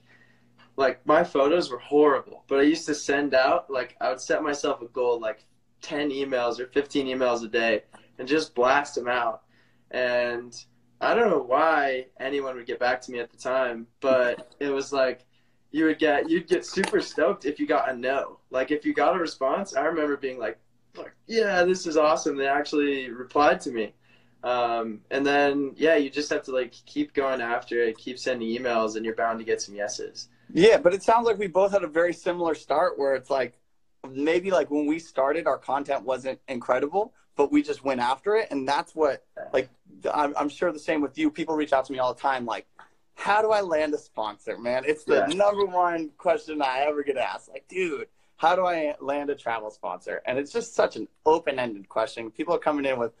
like 0.76 1.04
my 1.06 1.24
photos 1.24 1.70
were 1.70 1.78
horrible, 1.78 2.44
but 2.46 2.58
I 2.58 2.62
used 2.62 2.86
to 2.86 2.94
send 2.94 3.34
out 3.34 3.70
like 3.70 3.96
I 4.00 4.08
would 4.10 4.20
set 4.20 4.42
myself 4.42 4.82
a 4.82 4.86
goal 4.86 5.20
like 5.20 5.44
10 5.82 6.10
emails 6.10 6.58
or 6.58 6.66
15 6.66 7.06
emails 7.06 7.44
a 7.44 7.48
day 7.48 7.82
and 8.18 8.28
just 8.28 8.54
blast 8.54 8.94
them 8.94 9.08
out. 9.08 9.42
And 9.90 10.54
I 11.00 11.14
don't 11.14 11.30
know 11.30 11.42
why 11.42 12.06
anyone 12.18 12.56
would 12.56 12.66
get 12.66 12.78
back 12.78 13.00
to 13.02 13.12
me 13.12 13.18
at 13.18 13.30
the 13.30 13.38
time, 13.38 13.86
but 14.00 14.54
it 14.60 14.70
was 14.70 14.92
like 14.92 15.24
you 15.72 15.84
would 15.84 15.98
get 15.98 16.28
you'd 16.28 16.48
get 16.48 16.66
super 16.66 17.00
stoked 17.00 17.44
if 17.44 17.58
you 17.58 17.66
got 17.66 17.90
a 17.90 17.96
no. 17.96 18.38
Like 18.50 18.70
if 18.70 18.84
you 18.84 18.92
got 18.92 19.16
a 19.16 19.18
response, 19.18 19.74
I 19.74 19.84
remember 19.84 20.16
being 20.16 20.38
like, 20.38 20.58
like 20.96 21.12
yeah, 21.26 21.64
this 21.64 21.86
is 21.86 21.96
awesome. 21.96 22.36
They 22.36 22.48
actually 22.48 23.10
replied 23.10 23.60
to 23.62 23.70
me. 23.70 23.94
Um, 24.42 25.00
and 25.10 25.24
then 25.24 25.72
yeah, 25.76 25.96
you 25.96 26.10
just 26.10 26.30
have 26.30 26.42
to 26.44 26.52
like 26.52 26.72
keep 26.86 27.14
going 27.14 27.40
after 27.40 27.82
it, 27.82 27.98
keep 27.98 28.18
sending 28.18 28.48
emails, 28.48 28.96
and 28.96 29.04
you're 29.04 29.14
bound 29.14 29.38
to 29.38 29.44
get 29.44 29.60
some 29.60 29.74
yeses. 29.74 30.28
Yeah, 30.52 30.78
but 30.78 30.94
it 30.94 31.02
sounds 31.02 31.26
like 31.26 31.38
we 31.38 31.46
both 31.46 31.72
had 31.72 31.84
a 31.84 31.88
very 31.88 32.12
similar 32.12 32.54
start 32.54 32.98
where 32.98 33.14
it's 33.14 33.30
like 33.30 33.59
maybe 34.08 34.50
like 34.50 34.70
when 34.70 34.86
we 34.86 34.98
started, 34.98 35.46
our 35.46 35.58
content 35.58 36.04
wasn't 36.04 36.40
incredible, 36.48 37.12
but 37.36 37.52
we 37.52 37.62
just 37.62 37.84
went 37.84 38.00
after 38.00 38.36
it, 38.36 38.48
and 38.50 38.66
that's 38.68 38.94
what 38.94 39.24
like 39.52 39.68
I'm, 40.12 40.34
I'm 40.36 40.48
sure 40.48 40.72
the 40.72 40.78
same 40.78 41.00
with 41.00 41.18
you. 41.18 41.30
People 41.30 41.54
reach 41.54 41.72
out 41.72 41.84
to 41.86 41.92
me 41.92 41.98
all 41.98 42.14
the 42.14 42.20
time, 42.20 42.46
like, 42.46 42.66
how 43.14 43.42
do 43.42 43.50
I 43.50 43.60
land 43.60 43.92
a 43.94 43.98
sponsor, 43.98 44.56
man? 44.58 44.84
It's 44.86 45.04
the 45.04 45.26
Yeah. 45.28 45.34
number 45.34 45.66
one 45.66 46.10
question 46.16 46.62
I 46.62 46.80
ever 46.80 47.02
get 47.02 47.16
asked. 47.16 47.50
Like, 47.50 47.68
dude, 47.68 48.08
how 48.36 48.56
do 48.56 48.64
I 48.64 48.94
land 49.00 49.28
a 49.28 49.34
travel 49.34 49.70
sponsor? 49.70 50.22
And 50.24 50.38
it's 50.38 50.52
just 50.52 50.74
such 50.74 50.96
an 50.96 51.06
open-ended 51.26 51.88
question. 51.88 52.30
People 52.30 52.54
are 52.54 52.58
coming 52.58 52.86
in 52.86 52.98
with 52.98 53.12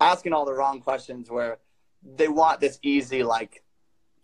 asking 0.00 0.32
all 0.32 0.44
the 0.44 0.52
wrong 0.54 0.80
questions 0.80 1.28
where 1.28 1.58
they 2.04 2.28
want 2.28 2.60
this 2.60 2.78
easy 2.82 3.24
like 3.24 3.64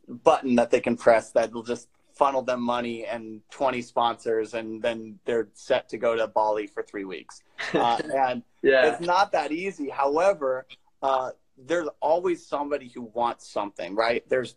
button 0.07 0.55
that 0.55 0.71
they 0.71 0.81
can 0.81 0.97
press 0.97 1.33
that 1.33 1.53
will 1.53 1.65
just 1.65 1.89
funnel 2.15 2.43
them 2.43 2.63
money 2.63 3.05
and 3.05 3.41
20 3.51 3.83
sponsors 3.83 4.55
and 4.55 4.81
then 4.81 5.19
they're 5.25 5.49
set 5.55 5.89
to 5.89 5.97
go 5.99 6.15
to 6.15 6.27
Bali 6.29 6.67
for 6.67 6.83
3 6.83 7.05
weeks. 7.05 7.43
Uh, 7.75 7.99
and 8.15 8.43
yeah. 8.63 8.87
it's 8.87 9.01
not 9.01 9.33
that 9.33 9.51
easy. 9.51 9.89
However, 9.89 10.67
uh, 11.03 11.31
there's 11.57 11.89
always 12.01 12.45
somebody 12.47 12.89
who 12.89 13.03
wants 13.15 13.49
something, 13.49 13.95
right? 13.95 14.29
There's 14.29 14.57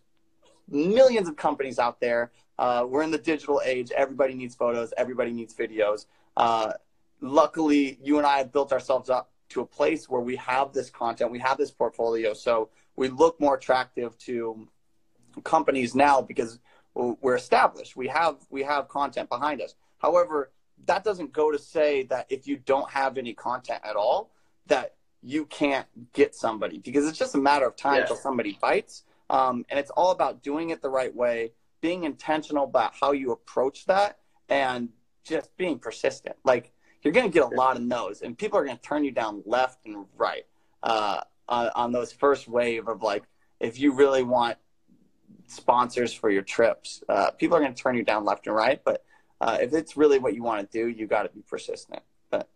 millions 0.68 1.28
of 1.28 1.36
companies 1.36 1.78
out 1.78 2.00
there. 2.00 2.32
Uh, 2.58 2.84
we're 2.88 3.02
in 3.02 3.10
the 3.10 3.18
digital 3.18 3.60
age. 3.64 3.90
Everybody 3.92 4.34
needs 4.34 4.54
photos. 4.54 4.92
Everybody 4.96 5.32
needs 5.32 5.54
videos. 5.54 6.06
Uh, 6.36 6.72
luckily, 7.20 7.98
you 8.02 8.18
and 8.18 8.26
I 8.26 8.38
have 8.38 8.52
built 8.52 8.72
ourselves 8.72 9.10
up 9.10 9.30
to 9.50 9.60
a 9.60 9.66
place 9.66 10.08
where 10.08 10.20
we 10.20 10.36
have 10.36 10.72
this 10.72 10.90
content, 10.90 11.30
we 11.30 11.38
have 11.38 11.56
this 11.56 11.70
portfolio, 11.70 12.34
so 12.34 12.68
we 12.96 13.08
look 13.08 13.40
more 13.40 13.54
attractive 13.54 14.18
to 14.18 14.68
companies 15.44 15.94
now 15.94 16.20
because 16.20 16.58
we're 16.98 17.36
established. 17.36 17.96
We 17.96 18.08
have 18.08 18.36
we 18.50 18.62
have 18.64 18.88
content 18.88 19.28
behind 19.28 19.60
us. 19.60 19.74
However, 19.98 20.50
that 20.86 21.04
doesn't 21.04 21.32
go 21.32 21.50
to 21.50 21.58
say 21.58 22.04
that 22.04 22.26
if 22.28 22.46
you 22.46 22.56
don't 22.56 22.90
have 22.90 23.18
any 23.18 23.34
content 23.34 23.80
at 23.84 23.96
all, 23.96 24.30
that 24.66 24.94
you 25.22 25.46
can't 25.46 25.86
get 26.12 26.34
somebody 26.34 26.78
because 26.78 27.06
it's 27.08 27.18
just 27.18 27.34
a 27.34 27.38
matter 27.38 27.66
of 27.66 27.76
time 27.76 28.02
until 28.02 28.16
somebody 28.16 28.58
bites. 28.60 29.04
Um, 29.30 29.64
and 29.68 29.78
it's 29.78 29.90
all 29.90 30.10
about 30.10 30.42
doing 30.42 30.70
it 30.70 30.80
the 30.80 30.88
right 30.88 31.14
way, 31.14 31.52
being 31.80 32.04
intentional 32.04 32.64
about 32.64 32.94
how 32.98 33.12
you 33.12 33.32
approach 33.32 33.84
that, 33.86 34.18
and 34.48 34.88
just 35.24 35.56
being 35.56 35.78
persistent. 35.78 36.36
Like 36.44 36.72
you're 37.02 37.12
going 37.12 37.30
to 37.30 37.32
get 37.32 37.44
a 37.44 37.54
lot 37.54 37.76
of 37.76 37.82
no's, 37.82 38.22
and 38.22 38.36
people 38.36 38.58
are 38.58 38.64
going 38.64 38.76
to 38.76 38.82
turn 38.82 39.04
you 39.04 39.12
down 39.12 39.42
left 39.46 39.84
and 39.86 40.06
right 40.16 40.46
uh, 40.82 41.20
on, 41.48 41.70
on 41.74 41.92
those 41.92 42.12
first 42.12 42.48
wave 42.48 42.88
of 42.88 43.02
like, 43.02 43.24
if 43.60 43.78
you 43.78 43.92
really 43.92 44.22
want 44.22 44.56
sponsors 45.48 46.12
for 46.12 46.30
your 46.30 46.42
trips, 46.42 47.02
uh, 47.08 47.30
people 47.32 47.56
are 47.56 47.60
going 47.60 47.74
to 47.74 47.82
turn 47.82 47.96
you 47.96 48.04
down 48.04 48.24
left 48.24 48.46
and 48.46 48.54
right. 48.54 48.80
But 48.84 49.04
uh, 49.40 49.58
if 49.60 49.72
it's 49.72 49.96
really 49.96 50.18
what 50.18 50.34
you 50.34 50.42
want 50.42 50.70
to 50.70 50.78
do, 50.78 50.88
you 50.88 51.06
got 51.06 51.24
to 51.24 51.28
be 51.30 51.42
persistent. 51.42 52.02
But 52.30 52.48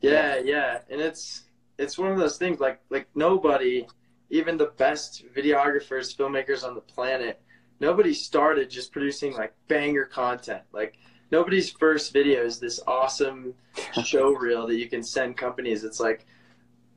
Yeah, 0.00 0.40
yeah, 0.44 0.80
and 0.90 1.00
it's 1.00 1.44
it's 1.78 1.98
one 1.98 2.12
of 2.12 2.18
those 2.18 2.36
things 2.36 2.60
like 2.60 2.80
like 2.90 3.08
nobody, 3.14 3.86
even 4.30 4.56
the 4.56 4.72
best 4.76 5.24
videographers, 5.34 6.14
filmmakers 6.14 6.64
on 6.64 6.74
the 6.74 6.80
planet, 6.80 7.40
nobody 7.80 8.12
started 8.12 8.70
just 8.70 8.92
producing 8.92 9.32
like 9.34 9.54
banger 9.68 10.04
content. 10.04 10.62
Like 10.72 10.98
nobody's 11.30 11.70
first 11.70 12.12
video 12.12 12.44
is 12.44 12.58
this 12.58 12.80
awesome 12.86 13.54
show 14.04 14.30
reel 14.30 14.66
that 14.66 14.76
you 14.76 14.88
can 14.88 15.02
send 15.02 15.36
companies. 15.36 15.84
It's 15.84 16.00
like 16.00 16.26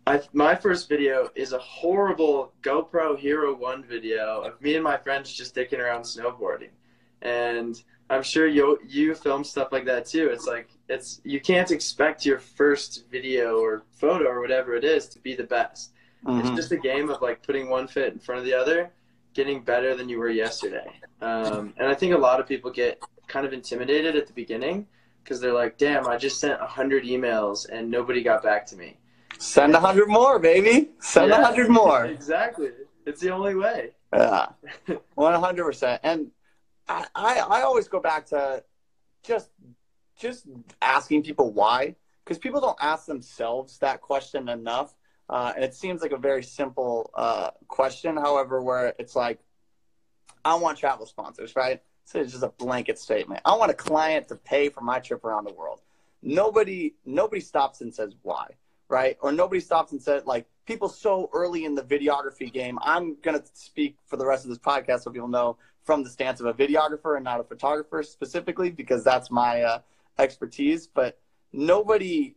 I 0.08 0.22
my 0.32 0.56
first 0.56 0.88
video 0.88 1.30
is 1.36 1.52
a 1.52 1.58
horrible 1.58 2.54
GoPro 2.62 3.20
Hero 3.20 3.54
One 3.54 3.84
video 3.84 4.42
of 4.42 4.60
me 4.62 4.76
and 4.76 4.84
my 4.84 4.96
friends 4.96 5.34
just 5.34 5.54
dicking 5.54 5.80
around 5.80 6.04
snowboarding, 6.04 6.70
and 7.22 7.84
I'm 8.10 8.24
sure 8.24 8.48
you 8.48 8.80
you 8.88 9.14
film 9.16 9.44
stuff 9.44 9.74
like 9.74 9.84
that 9.84 10.06
too. 10.06 10.30
It's 10.30 10.48
like 10.48 10.70
it's 10.88 11.20
you 11.26 11.42
can't 11.42 11.72
expect 11.72 12.26
your 12.26 12.40
first 12.40 13.04
video 13.12 13.60
or 13.60 13.84
photo 13.92 14.30
or 14.30 14.40
whatever 14.40 14.76
it 14.76 14.86
is 14.86 15.10
to 15.10 15.20
be 15.20 15.36
the 15.36 15.44
best. 15.44 15.92
Mhm. 16.26 16.40
It's 16.40 16.50
just 16.52 16.72
a 16.72 16.78
game 16.78 17.10
of 17.10 17.22
like 17.22 17.44
putting 17.44 17.70
one 17.70 17.86
foot 17.90 18.14
in 18.14 18.20
front 18.20 18.40
of 18.40 18.46
the 18.46 18.54
other, 18.54 18.90
getting 19.34 19.62
better 19.62 19.94
than 19.94 20.08
you 20.08 20.20
were 20.20 20.30
yesterday. 20.30 20.90
Um, 21.20 21.74
and 21.76 21.86
I 21.90 21.94
think 21.94 22.14
a 22.14 22.18
lot 22.18 22.40
of 22.40 22.48
people 22.48 22.72
get 22.72 23.02
kind 23.28 23.46
of 23.46 23.52
intimidated 23.52 24.16
at 24.16 24.26
the 24.26 24.34
beginning 24.34 24.88
because 25.22 25.42
they're 25.42 25.52
like, 25.52 25.78
"Damn, 25.78 26.08
I 26.08 26.16
just 26.16 26.40
sent 26.40 26.62
hundred 26.62 27.04
emails 27.04 27.68
and 27.70 27.92
nobody 27.92 28.24
got 28.24 28.42
back 28.42 28.66
to 28.68 28.78
me." 28.78 28.98
Send 29.38 29.74
a 29.76 29.80
hundred 29.80 30.08
more, 30.10 30.40
baby. 30.40 30.92
Send 31.00 31.32
a 31.32 31.36
Yeah. 31.36 31.44
hundred 31.44 31.70
more. 31.70 32.06
exactly. 32.20 32.72
It's 33.06 33.22
the 33.22 33.32
only 33.32 33.56
way. 33.56 33.92
Yeah, 34.14 34.48
one 35.16 35.40
hundred 35.40 35.66
percent. 35.66 36.02
And 36.04 36.32
I, 36.88 37.06
I, 37.16 37.40
I 37.40 37.62
always 37.62 37.88
go 37.88 38.00
back 38.00 38.26
to 38.28 38.64
just, 39.24 39.50
just 40.18 40.48
asking 40.82 41.24
people 41.24 41.52
why, 41.52 41.96
because 42.24 42.38
people 42.38 42.62
don't 42.62 42.78
ask 42.82 43.06
themselves 43.06 43.78
that 43.80 44.02
question 44.02 44.50
enough. 44.50 44.96
Uh, 45.30 45.52
and 45.56 45.64
it 45.66 45.74
seems 45.74 46.02
like 46.02 46.14
a 46.14 46.18
very 46.18 46.42
simple 46.44 47.12
uh, 47.14 47.50
question. 47.68 48.16
However, 48.16 48.62
where 48.62 48.94
it's 48.98 49.14
like, 49.16 49.40
I 50.46 50.56
want 50.56 50.78
travel 50.78 51.06
sponsors, 51.06 51.54
right? 51.58 51.82
So 52.06 52.22
it's 52.22 52.32
just 52.32 52.44
a 52.44 52.54
blanket 52.58 52.98
statement. 52.98 53.42
I 53.44 53.58
want 53.58 53.70
a 53.70 53.74
client 53.74 54.30
to 54.30 54.36
pay 54.36 54.70
for 54.70 54.80
my 54.80 55.00
trip 55.00 55.26
around 55.26 55.44
the 55.46 55.54
world. 55.54 55.82
Nobody, 56.22 56.96
nobody 57.06 57.42
stops 57.42 57.82
and 57.82 57.94
says 57.94 58.14
why, 58.22 58.52
right? 58.90 59.18
Or 59.22 59.32
nobody 59.32 59.60
stops 59.60 59.92
and 59.92 60.02
said, 60.02 60.26
like 60.26 60.46
people 60.66 60.90
so 60.90 61.30
early 61.34 61.66
in 61.66 61.76
the 61.76 61.84
videography 61.84 62.52
game. 62.52 62.78
I'm 62.82 63.18
gonna 63.22 63.44
speak 63.54 63.98
for 64.06 64.18
the 64.18 64.26
rest 64.26 64.46
of 64.46 64.50
this 64.50 64.60
podcast 64.60 65.02
so 65.02 65.12
people 65.12 65.28
know 65.28 65.58
from 65.84 66.04
the 66.04 66.10
stance 66.10 66.40
of 66.42 66.46
a 66.46 66.54
videographer 66.54 67.16
and 67.16 67.24
not 67.24 67.40
a 67.40 67.44
photographer 67.44 68.04
specifically 68.04 68.70
because 68.70 69.04
that's 69.04 69.32
my 69.32 69.62
uh, 69.62 69.80
expertise. 70.20 70.88
But 70.88 71.18
nobody, 71.54 72.36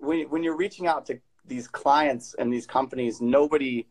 when 0.00 0.28
when 0.30 0.42
you're 0.42 0.56
reaching 0.56 0.86
out 0.86 1.06
to 1.06 1.20
these 1.46 1.68
clients 1.68 2.34
and 2.38 2.52
these 2.52 2.66
companies, 2.66 3.20
nobody 3.20 3.86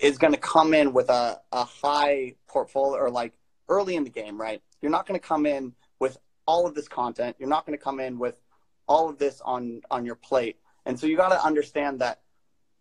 is 0.00 0.18
going 0.18 0.32
to 0.32 0.38
come 0.38 0.72
in 0.72 0.92
with 0.92 1.10
a, 1.10 1.40
a 1.52 1.64
high 1.64 2.34
portfolio 2.46 2.98
or 3.00 3.10
like 3.10 3.32
early 3.68 3.96
in 3.96 4.04
the 4.04 4.10
game, 4.10 4.40
right? 4.40 4.62
You're 4.80 4.90
not 4.90 5.06
going 5.06 5.18
to 5.18 5.26
come 5.26 5.46
in 5.46 5.74
with 5.98 6.16
all 6.46 6.66
of 6.66 6.74
this 6.74 6.88
content. 6.88 7.36
You're 7.38 7.48
not 7.48 7.66
going 7.66 7.76
to 7.76 7.82
come 7.82 8.00
in 8.00 8.18
with 8.18 8.40
all 8.88 9.08
of 9.08 9.18
this 9.18 9.40
on 9.44 9.82
on 9.90 10.04
your 10.04 10.16
plate. 10.16 10.56
And 10.86 10.98
so 10.98 11.06
you 11.06 11.16
got 11.16 11.30
to 11.30 11.44
understand 11.44 12.00
that 12.00 12.20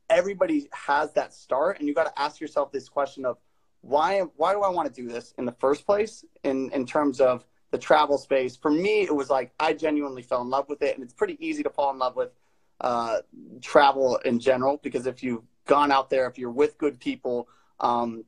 everybody 0.09 0.69
has 0.71 1.13
that 1.13 1.33
start 1.33 1.79
and 1.79 1.87
you 1.87 1.93
got 1.93 2.13
to 2.13 2.21
ask 2.21 2.41
yourself 2.41 2.71
this 2.71 2.89
question 2.89 3.25
of 3.25 3.37
why 3.81 4.21
why 4.35 4.53
do 4.53 4.61
I 4.61 4.69
want 4.69 4.93
to 4.93 5.01
do 5.01 5.07
this 5.07 5.33
in 5.37 5.45
the 5.45 5.53
first 5.53 5.85
place 5.85 6.25
in 6.43 6.71
in 6.71 6.85
terms 6.85 7.21
of 7.21 7.45
the 7.71 7.77
travel 7.77 8.17
space. 8.17 8.55
For 8.55 8.71
me, 8.71 9.01
it 9.01 9.15
was 9.15 9.29
like 9.29 9.51
I 9.59 9.73
genuinely 9.73 10.23
fell 10.23 10.41
in 10.41 10.49
love 10.49 10.67
with 10.69 10.81
it 10.81 10.95
and 10.95 11.03
it's 11.03 11.13
pretty 11.13 11.37
easy 11.39 11.63
to 11.63 11.69
fall 11.69 11.91
in 11.91 11.99
love 11.99 12.15
with 12.15 12.31
uh, 12.81 13.19
travel 13.61 14.17
in 14.25 14.39
general 14.39 14.79
because 14.81 15.05
if 15.05 15.21
you've 15.21 15.43
gone 15.65 15.91
out 15.91 16.09
there, 16.09 16.27
if 16.27 16.37
you're 16.37 16.51
with 16.51 16.77
good 16.77 16.99
people, 16.99 17.47
um, 17.79 18.23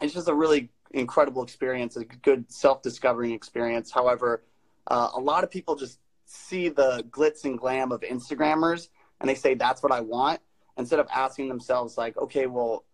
it's 0.00 0.14
just 0.14 0.28
a 0.28 0.34
really 0.34 0.70
incredible 0.92 1.42
experience, 1.42 1.96
a 1.96 2.04
good 2.04 2.50
self-discovering 2.50 3.32
experience. 3.32 3.90
However, 3.90 4.42
uh, 4.88 5.10
a 5.14 5.20
lot 5.20 5.44
of 5.44 5.50
people 5.50 5.76
just 5.76 6.00
see 6.24 6.68
the 6.68 7.04
glitz 7.10 7.44
and 7.44 7.58
glam 7.58 7.92
of 7.92 8.00
Instagrammers 8.00 8.88
and 9.20 9.28
they 9.28 9.34
say 9.34 9.54
that's 9.54 9.82
what 9.82 9.92
I 9.92 10.00
want 10.00 10.40
instead 10.76 10.98
of 10.98 11.08
asking 11.12 11.48
themselves 11.48 11.98
like, 11.98 12.16
okay, 12.16 12.46
well, 12.46 12.84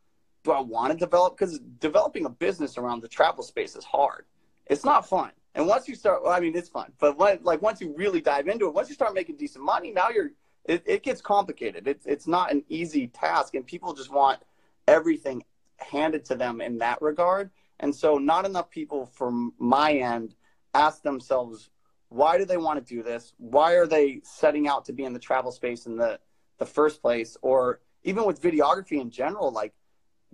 do 0.45 0.52
I 0.52 0.61
want 0.61 0.92
to 0.92 0.99
develop? 0.99 1.37
Because 1.37 1.59
developing 1.78 2.25
a 2.25 2.30
business 2.30 2.78
around 2.78 3.02
the 3.02 3.09
travel 3.09 3.42
space 3.42 3.76
is 3.76 3.85
hard. 3.85 4.25
It's 4.66 4.85
not 4.85 5.09
fun. 5.09 5.30
And 5.54 5.66
once 5.66 5.88
you 5.88 5.95
start, 5.95 6.23
well, 6.23 6.33
I 6.33 6.40
mean, 6.40 6.54
it's 6.56 6.68
fun, 6.68 6.92
but 6.99 7.16
when, 7.16 7.38
like 7.42 7.62
once 7.62 7.80
you 7.80 7.95
really 7.97 8.21
dive 8.21 8.47
into 8.47 8.66
it, 8.66 8.75
once 8.75 8.88
you 8.88 8.95
start 8.95 9.14
making 9.14 9.37
decent 9.37 9.64
money, 9.64 9.90
now 9.90 10.11
you're 10.11 10.30
it, 10.66 10.83
it 10.87 11.02
gets 11.02 11.21
complicated. 11.21 11.87
It's 11.87 12.06
it's 12.06 12.26
not 12.26 12.52
an 12.52 12.64
easy 12.68 13.06
task, 13.06 13.54
and 13.54 13.66
people 13.66 13.95
just 13.95 14.12
want 14.12 14.40
everything 14.87 15.45
handed 15.78 16.25
to 16.26 16.35
them 16.35 16.61
in 16.61 16.78
that 16.78 17.00
regard. 17.00 17.50
And 17.80 17.95
so, 17.95 18.18
not 18.18 18.45
enough 18.45 18.71
people 18.71 19.06
from 19.06 19.52
my 19.59 19.92
end 19.92 20.35
ask 20.75 21.02
themselves, 21.02 21.71
why 22.16 22.38
do 22.38 22.44
they 22.44 22.56
want 22.56 22.85
to 22.85 22.94
do 22.94 23.02
this? 23.02 23.35
Why 23.37 23.75
are 23.75 23.87
they 23.87 24.20
setting 24.25 24.66
out 24.66 24.87
to 24.87 24.92
be 24.92 25.04
in 25.04 25.12
the 25.12 25.18
travel 25.18 25.52
space 25.52 25.87
in 25.87 25.96
the 25.96 26.18
the 26.58 26.66
first 26.66 27.02
place? 27.02 27.37
Or 27.42 27.80
even 28.04 28.25
with 28.25 28.40
videography 28.40 29.00
in 29.00 29.11
general, 29.11 29.50
like, 29.52 29.75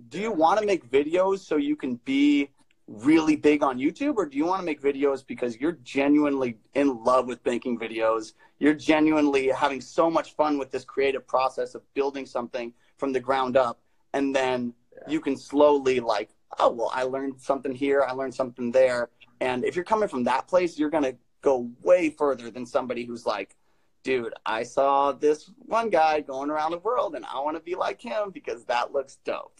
do 0.09 0.19
you 0.19 0.31
want 0.31 0.59
to 0.59 0.65
make 0.65 0.89
videos 0.89 1.39
so 1.39 1.57
you 1.57 1.75
can 1.75 1.95
be 2.05 2.49
really 2.87 3.35
big 3.35 3.63
on 3.63 3.77
YouTube, 3.77 4.15
or 4.15 4.25
do 4.25 4.37
you 4.37 4.45
want 4.45 4.59
to 4.61 4.65
make 4.65 4.81
videos 4.81 5.25
because 5.25 5.59
you're 5.59 5.77
genuinely 5.83 6.57
in 6.73 7.03
love 7.03 7.27
with 7.27 7.45
making 7.45 7.79
videos? 7.79 8.33
You're 8.59 8.73
genuinely 8.73 9.47
having 9.49 9.81
so 9.81 10.09
much 10.09 10.35
fun 10.35 10.57
with 10.57 10.71
this 10.71 10.85
creative 10.85 11.27
process 11.27 11.75
of 11.75 11.81
building 11.93 12.25
something 12.25 12.73
from 12.97 13.11
the 13.11 13.19
ground 13.19 13.57
up, 13.57 13.79
and 14.13 14.35
then 14.35 14.73
you 15.07 15.19
can 15.19 15.35
slowly 15.35 15.99
like, 15.99 16.29
oh 16.59 16.71
well, 16.71 16.91
I 16.93 17.03
learned 17.03 17.41
something 17.41 17.73
here, 17.73 18.05
I 18.07 18.13
learned 18.13 18.35
something 18.35 18.71
there, 18.71 19.09
and 19.41 19.65
if 19.65 19.75
you're 19.75 19.85
coming 19.85 20.07
from 20.07 20.23
that 20.25 20.47
place, 20.47 20.77
you're 20.77 20.89
gonna 20.89 21.15
go 21.43 21.69
way 21.83 22.09
further 22.09 22.49
than 22.49 22.65
somebody 22.65 23.05
who's 23.05 23.27
like, 23.27 23.55
dude, 24.03 24.33
I 24.45 24.63
saw 24.63 25.11
this 25.11 25.51
one 25.57 25.89
guy 25.89 26.21
going 26.21 26.49
around 26.49 26.71
the 26.71 26.79
world, 26.79 27.15
and 27.15 27.25
I 27.25 27.39
want 27.41 27.57
to 27.57 27.63
be 27.63 27.75
like 27.75 28.01
him 28.01 28.31
because 28.33 28.65
that 28.65 28.91
looks 28.91 29.17
dope. 29.23 29.59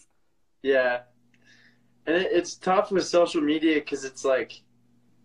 Yeah. 0.62 1.02
And 2.06 2.16
it, 2.16 2.32
it's 2.32 2.56
tough 2.56 2.90
with 2.90 3.06
social 3.06 3.40
media 3.40 3.76
because 3.76 4.04
it's 4.04 4.24
like 4.24 4.60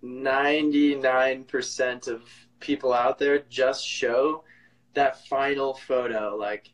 99% 0.03 2.07
of 2.07 2.21
people 2.59 2.93
out 2.93 3.17
there 3.17 3.39
just 3.49 3.85
show 3.85 4.43
that 4.93 5.25
final 5.27 5.73
photo. 5.73 6.35
Like, 6.35 6.71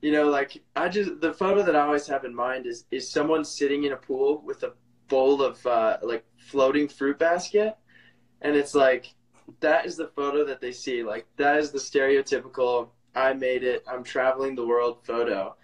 you 0.00 0.12
know, 0.12 0.28
like 0.28 0.62
I 0.74 0.88
just, 0.88 1.20
the 1.20 1.32
photo 1.32 1.62
that 1.62 1.76
I 1.76 1.80
always 1.80 2.06
have 2.08 2.24
in 2.24 2.34
mind 2.34 2.66
is, 2.66 2.84
is 2.90 3.10
someone 3.10 3.44
sitting 3.44 3.84
in 3.84 3.92
a 3.92 3.96
pool 3.96 4.42
with 4.44 4.62
a 4.62 4.72
bowl 5.08 5.42
of 5.42 5.64
uh, 5.66 5.98
like 6.02 6.24
floating 6.36 6.88
fruit 6.88 7.18
basket, 7.18 7.76
and 8.42 8.56
it's 8.56 8.74
like 8.74 9.14
that 9.60 9.86
is 9.86 9.96
the 9.96 10.08
photo 10.08 10.44
that 10.44 10.60
they 10.60 10.72
see. 10.72 11.02
Like 11.02 11.26
that 11.36 11.58
is 11.58 11.70
the 11.70 11.78
stereotypical 11.78 12.88
I 13.16 13.32
made 13.32 13.64
it, 13.64 13.82
I'm 13.88 14.04
traveling 14.04 14.54
the 14.54 14.66
world 14.66 14.98
photo. 15.04 15.56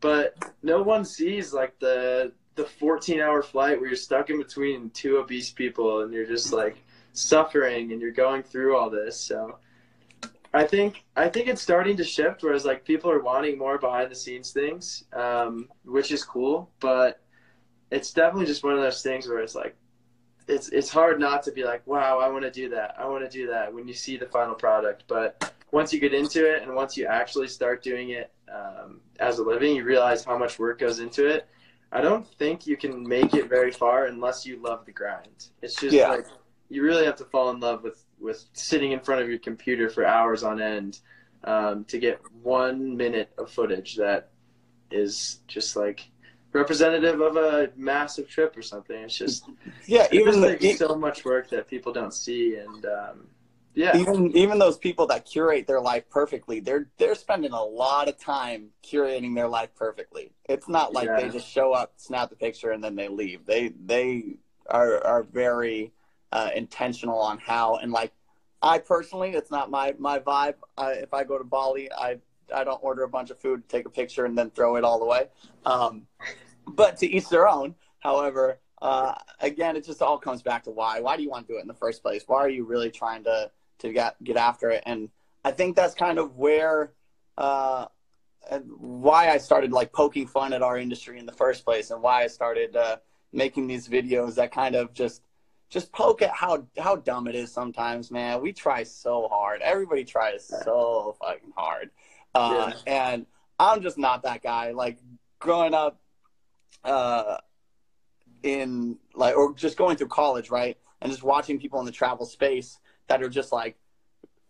But 0.00 0.34
no 0.62 0.82
one 0.82 1.04
sees 1.04 1.52
like 1.52 1.78
the 1.78 2.32
the 2.56 2.64
14 2.64 3.20
hour 3.20 3.42
flight 3.42 3.78
where 3.78 3.88
you're 3.88 3.96
stuck 3.96 4.30
in 4.30 4.38
between 4.38 4.90
two 4.90 5.18
obese 5.18 5.50
people 5.50 6.00
and 6.00 6.12
you're 6.12 6.26
just 6.26 6.52
like 6.52 6.82
suffering 7.12 7.92
and 7.92 8.00
you're 8.00 8.10
going 8.10 8.42
through 8.42 8.76
all 8.76 8.90
this. 8.90 9.20
So 9.20 9.58
I 10.52 10.66
think 10.66 11.04
I 11.16 11.28
think 11.28 11.48
it's 11.48 11.62
starting 11.62 11.96
to 11.98 12.04
shift, 12.04 12.42
whereas 12.42 12.64
like 12.64 12.84
people 12.84 13.10
are 13.10 13.22
wanting 13.22 13.56
more 13.58 13.78
behind 13.78 14.10
the 14.10 14.14
scenes 14.16 14.50
things, 14.50 15.04
um, 15.12 15.68
which 15.84 16.10
is 16.10 16.24
cool. 16.24 16.70
But 16.80 17.20
it's 17.90 18.12
definitely 18.12 18.46
just 18.46 18.64
one 18.64 18.74
of 18.74 18.80
those 18.80 19.02
things 19.02 19.28
where 19.28 19.38
it's 19.38 19.54
like 19.54 19.76
it's 20.48 20.68
it's 20.68 20.88
hard 20.88 21.18
not 21.18 21.42
to 21.44 21.52
be 21.52 21.64
like, 21.64 21.86
wow, 21.86 22.18
I 22.18 22.28
want 22.28 22.44
to 22.44 22.50
do 22.50 22.68
that. 22.70 22.94
I 22.98 23.06
want 23.06 23.24
to 23.24 23.30
do 23.30 23.48
that 23.48 23.72
when 23.72 23.88
you 23.88 23.94
see 23.94 24.16
the 24.16 24.26
final 24.26 24.54
product. 24.54 25.04
But 25.08 25.52
once 25.72 25.92
you 25.92 26.00
get 26.00 26.14
into 26.14 26.50
it 26.50 26.62
and 26.62 26.74
once 26.74 26.96
you 26.96 27.06
actually 27.06 27.48
start 27.48 27.82
doing 27.82 28.10
it 28.10 28.32
um, 28.52 29.00
as 29.18 29.38
a 29.38 29.42
living, 29.42 29.76
you 29.76 29.84
realize 29.84 30.24
how 30.24 30.38
much 30.38 30.58
work 30.58 30.78
goes 30.78 31.00
into 31.00 31.26
it. 31.26 31.48
I 31.92 32.00
don't 32.00 32.26
think 32.34 32.66
you 32.66 32.76
can 32.76 33.06
make 33.06 33.34
it 33.34 33.48
very 33.48 33.72
far 33.72 34.06
unless 34.06 34.44
you 34.44 34.60
love 34.60 34.84
the 34.86 34.92
grind. 34.92 35.48
It's 35.62 35.76
just 35.76 35.94
yeah. 35.94 36.08
like 36.08 36.26
you 36.68 36.82
really 36.82 37.04
have 37.04 37.16
to 37.16 37.24
fall 37.24 37.50
in 37.50 37.60
love 37.60 37.82
with 37.82 38.04
with 38.20 38.44
sitting 38.52 38.92
in 38.92 39.00
front 39.00 39.22
of 39.22 39.28
your 39.28 39.38
computer 39.38 39.88
for 39.88 40.06
hours 40.06 40.42
on 40.42 40.60
end 40.60 41.00
um, 41.44 41.84
to 41.84 41.98
get 41.98 42.20
one 42.42 42.96
minute 42.96 43.30
of 43.38 43.50
footage 43.50 43.96
that 43.96 44.30
is 44.90 45.40
just 45.48 45.76
like 45.76 46.08
representative 46.52 47.20
of 47.20 47.36
a 47.36 47.70
massive 47.76 48.28
trip 48.28 48.56
or 48.56 48.62
something. 48.62 48.96
It's 48.96 49.16
just 49.16 49.44
yeah, 49.86 50.06
even 50.12 50.40
the, 50.40 50.74
so 50.76 50.94
much 50.94 51.24
work 51.24 51.50
that 51.50 51.68
people 51.68 51.92
don't 51.92 52.14
see, 52.14 52.56
and 52.56 52.84
um, 52.86 53.28
yeah, 53.74 53.96
even 53.96 54.36
even 54.36 54.58
those 54.58 54.78
people 54.78 55.06
that 55.08 55.24
curate 55.24 55.66
their 55.66 55.80
life 55.80 56.08
perfectly, 56.10 56.60
they're 56.60 56.88
they're 56.98 57.14
spending 57.14 57.52
a 57.52 57.62
lot 57.62 58.08
of 58.08 58.18
time 58.18 58.68
curating 58.82 59.34
their 59.34 59.48
life 59.48 59.70
perfectly. 59.76 60.32
It's 60.48 60.68
not 60.68 60.92
like 60.92 61.06
yeah. 61.06 61.20
they 61.20 61.28
just 61.28 61.48
show 61.48 61.72
up, 61.72 61.92
snap 61.96 62.30
the 62.30 62.36
picture, 62.36 62.70
and 62.70 62.82
then 62.82 62.96
they 62.96 63.08
leave. 63.08 63.46
They 63.46 63.72
they 63.84 64.36
are 64.68 65.04
are 65.04 65.22
very 65.22 65.92
uh, 66.32 66.50
intentional 66.54 67.18
on 67.18 67.38
how 67.38 67.76
and 67.76 67.92
like 67.92 68.12
I 68.62 68.78
personally, 68.78 69.30
it's 69.30 69.50
not 69.50 69.70
my 69.70 69.94
my 69.98 70.18
vibe. 70.18 70.54
I, 70.76 70.92
if 70.92 71.12
I 71.14 71.24
go 71.24 71.38
to 71.38 71.44
Bali, 71.44 71.90
I 71.92 72.18
I 72.54 72.64
don't 72.64 72.82
order 72.82 73.02
a 73.02 73.08
bunch 73.08 73.30
of 73.30 73.38
food, 73.38 73.68
take 73.68 73.86
a 73.86 73.90
picture, 73.90 74.24
and 74.24 74.36
then 74.36 74.50
throw 74.50 74.76
it 74.76 74.84
all 74.84 75.02
away. 75.02 75.28
Um, 75.64 76.06
but 76.66 76.96
to 76.98 77.06
each 77.06 77.28
their 77.28 77.48
own. 77.48 77.74
However, 78.00 78.60
uh, 78.82 79.14
again, 79.40 79.76
it 79.76 79.84
just 79.84 80.02
all 80.02 80.18
comes 80.18 80.42
back 80.42 80.64
to 80.64 80.70
why. 80.70 81.00
Why 81.00 81.16
do 81.16 81.22
you 81.22 81.30
want 81.30 81.46
to 81.46 81.52
do 81.52 81.58
it 81.58 81.62
in 81.62 81.68
the 81.68 81.74
first 81.74 82.02
place? 82.02 82.24
Why 82.26 82.38
are 82.38 82.48
you 82.48 82.64
really 82.64 82.90
trying 82.90 83.24
to 83.24 83.50
to 83.78 83.92
get 83.92 84.22
get 84.22 84.36
after 84.36 84.70
it? 84.70 84.82
And 84.86 85.08
I 85.44 85.52
think 85.52 85.76
that's 85.76 85.94
kind 85.94 86.18
of 86.18 86.36
where 86.36 86.92
uh, 87.38 87.86
why 88.78 89.30
I 89.30 89.38
started 89.38 89.72
like 89.72 89.92
poking 89.92 90.26
fun 90.26 90.52
at 90.52 90.62
our 90.62 90.78
industry 90.78 91.18
in 91.18 91.26
the 91.26 91.32
first 91.32 91.64
place, 91.64 91.90
and 91.90 92.02
why 92.02 92.22
I 92.22 92.26
started 92.26 92.76
uh, 92.76 92.96
making 93.32 93.66
these 93.66 93.88
videos 93.88 94.34
that 94.36 94.52
kind 94.52 94.74
of 94.74 94.92
just 94.92 95.22
just 95.68 95.90
poke 95.92 96.22
at 96.22 96.30
how 96.30 96.66
how 96.78 96.96
dumb 96.96 97.26
it 97.26 97.34
is 97.34 97.52
sometimes, 97.52 98.10
man. 98.10 98.40
We 98.40 98.52
try 98.52 98.82
so 98.82 99.28
hard. 99.28 99.62
Everybody 99.62 100.04
tries 100.04 100.46
so 100.46 101.16
fucking 101.20 101.52
hard, 101.56 101.90
uh, 102.34 102.72
yeah. 102.86 102.92
and 102.92 103.26
I'm 103.58 103.82
just 103.82 103.98
not 103.98 104.22
that 104.22 104.42
guy. 104.42 104.72
Like 104.72 104.98
growing 105.38 105.74
up 105.74 106.00
uh, 106.84 107.38
in 108.42 108.98
like 109.14 109.36
or 109.36 109.54
just 109.54 109.76
going 109.76 109.96
through 109.96 110.08
college, 110.08 110.50
right? 110.50 110.76
And 111.00 111.10
just 111.10 111.22
watching 111.22 111.58
people 111.58 111.80
in 111.80 111.86
the 111.86 111.92
travel 111.92 112.26
space 112.26 112.78
that 113.08 113.22
are 113.22 113.28
just 113.28 113.52
like 113.52 113.76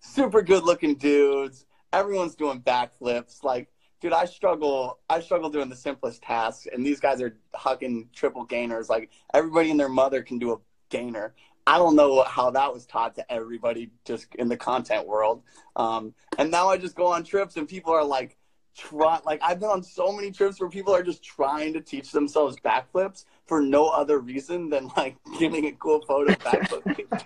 super 0.00 0.42
good 0.42 0.64
looking 0.64 0.96
dudes. 0.96 1.66
Everyone's 1.92 2.34
doing 2.34 2.60
backflips. 2.60 3.42
Like, 3.42 3.68
dude, 4.00 4.12
I 4.12 4.26
struggle. 4.26 4.98
I 5.08 5.20
struggle 5.20 5.50
doing 5.50 5.68
the 5.68 5.76
simplest 5.76 6.22
tasks, 6.22 6.66
and 6.72 6.84
these 6.84 7.00
guys 7.00 7.20
are 7.20 7.36
hucking 7.54 8.12
triple 8.12 8.44
gainers. 8.44 8.88
Like 8.88 9.10
everybody 9.34 9.70
and 9.70 9.80
their 9.80 9.88
mother 9.88 10.22
can 10.22 10.38
do 10.38 10.52
a 10.52 10.56
gainer. 10.90 11.34
I 11.66 11.78
don't 11.78 11.96
know 11.96 12.22
how 12.22 12.50
that 12.50 12.72
was 12.72 12.86
taught 12.86 13.16
to 13.16 13.32
everybody 13.32 13.90
just 14.04 14.32
in 14.36 14.48
the 14.48 14.56
content 14.56 15.06
world. 15.06 15.42
Um, 15.74 16.14
and 16.38 16.50
now 16.50 16.68
I 16.68 16.76
just 16.76 16.94
go 16.94 17.08
on 17.08 17.24
trips 17.24 17.56
and 17.56 17.66
people 17.66 17.92
are 17.92 18.04
like, 18.04 18.36
try 18.76 19.20
like 19.24 19.40
I've 19.42 19.58
been 19.58 19.70
on 19.70 19.82
so 19.82 20.12
many 20.12 20.30
trips 20.30 20.60
where 20.60 20.68
people 20.68 20.94
are 20.94 21.02
just 21.02 21.22
trying 21.22 21.72
to 21.72 21.80
teach 21.80 22.12
themselves 22.12 22.56
backflips 22.64 23.24
for 23.46 23.60
no 23.60 23.88
other 23.88 24.18
reason 24.18 24.68
than 24.68 24.90
like 24.96 25.16
getting 25.38 25.66
a 25.66 25.72
cool 25.72 26.02
photo 26.06 26.32
backflip. 26.34 26.84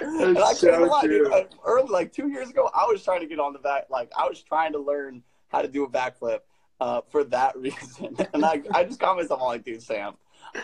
and 0.00 0.38
I 0.38 0.52
so 0.52 0.70
can't 0.70 0.90
lie, 0.90 1.02
dude, 1.02 1.28
early 1.64 1.88
like 1.88 2.12
two 2.12 2.28
years 2.28 2.50
ago, 2.50 2.68
I 2.74 2.86
was 2.86 3.02
trying 3.02 3.20
to 3.20 3.26
get 3.26 3.38
on 3.38 3.52
the 3.52 3.58
back. 3.58 3.84
Like 3.90 4.10
I 4.16 4.28
was 4.28 4.42
trying 4.42 4.72
to 4.72 4.78
learn 4.78 5.22
how 5.48 5.62
to 5.62 5.68
do 5.68 5.84
a 5.84 5.88
backflip 5.88 6.40
uh, 6.80 7.02
for 7.08 7.24
that 7.24 7.56
reason. 7.58 8.16
and 8.34 8.44
I, 8.44 8.62
I 8.74 8.84
just 8.84 9.00
caught 9.00 9.16
myself 9.16 9.40
like, 9.40 9.64
dude, 9.64 9.82
Sam, 9.82 10.14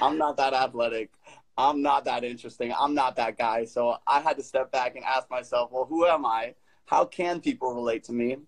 I'm 0.00 0.18
not 0.18 0.36
that 0.38 0.52
athletic. 0.52 1.10
I'm 1.56 1.82
not 1.82 2.06
that 2.06 2.24
interesting. 2.24 2.72
I'm 2.78 2.94
not 2.94 3.16
that 3.16 3.36
guy. 3.36 3.66
So 3.66 3.96
I 4.06 4.20
had 4.20 4.36
to 4.38 4.42
step 4.42 4.72
back 4.72 4.96
and 4.96 5.04
ask 5.04 5.30
myself, 5.30 5.70
well, 5.70 5.84
who 5.84 6.06
am 6.06 6.24
I? 6.24 6.54
How 6.86 7.04
can 7.04 7.40
people 7.40 7.74
relate 7.74 8.04
to 8.04 8.12
me? 8.12 8.38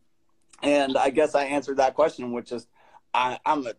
And 0.64 0.96
I 0.96 1.11
guess 1.11 1.35
I 1.35 1.44
answered 1.44 1.77
that 1.77 1.94
question, 1.94 2.33
which 2.33 2.53
is 2.53 2.66
I, 3.12 3.38
I'm 3.44 3.66
a, 3.66 3.74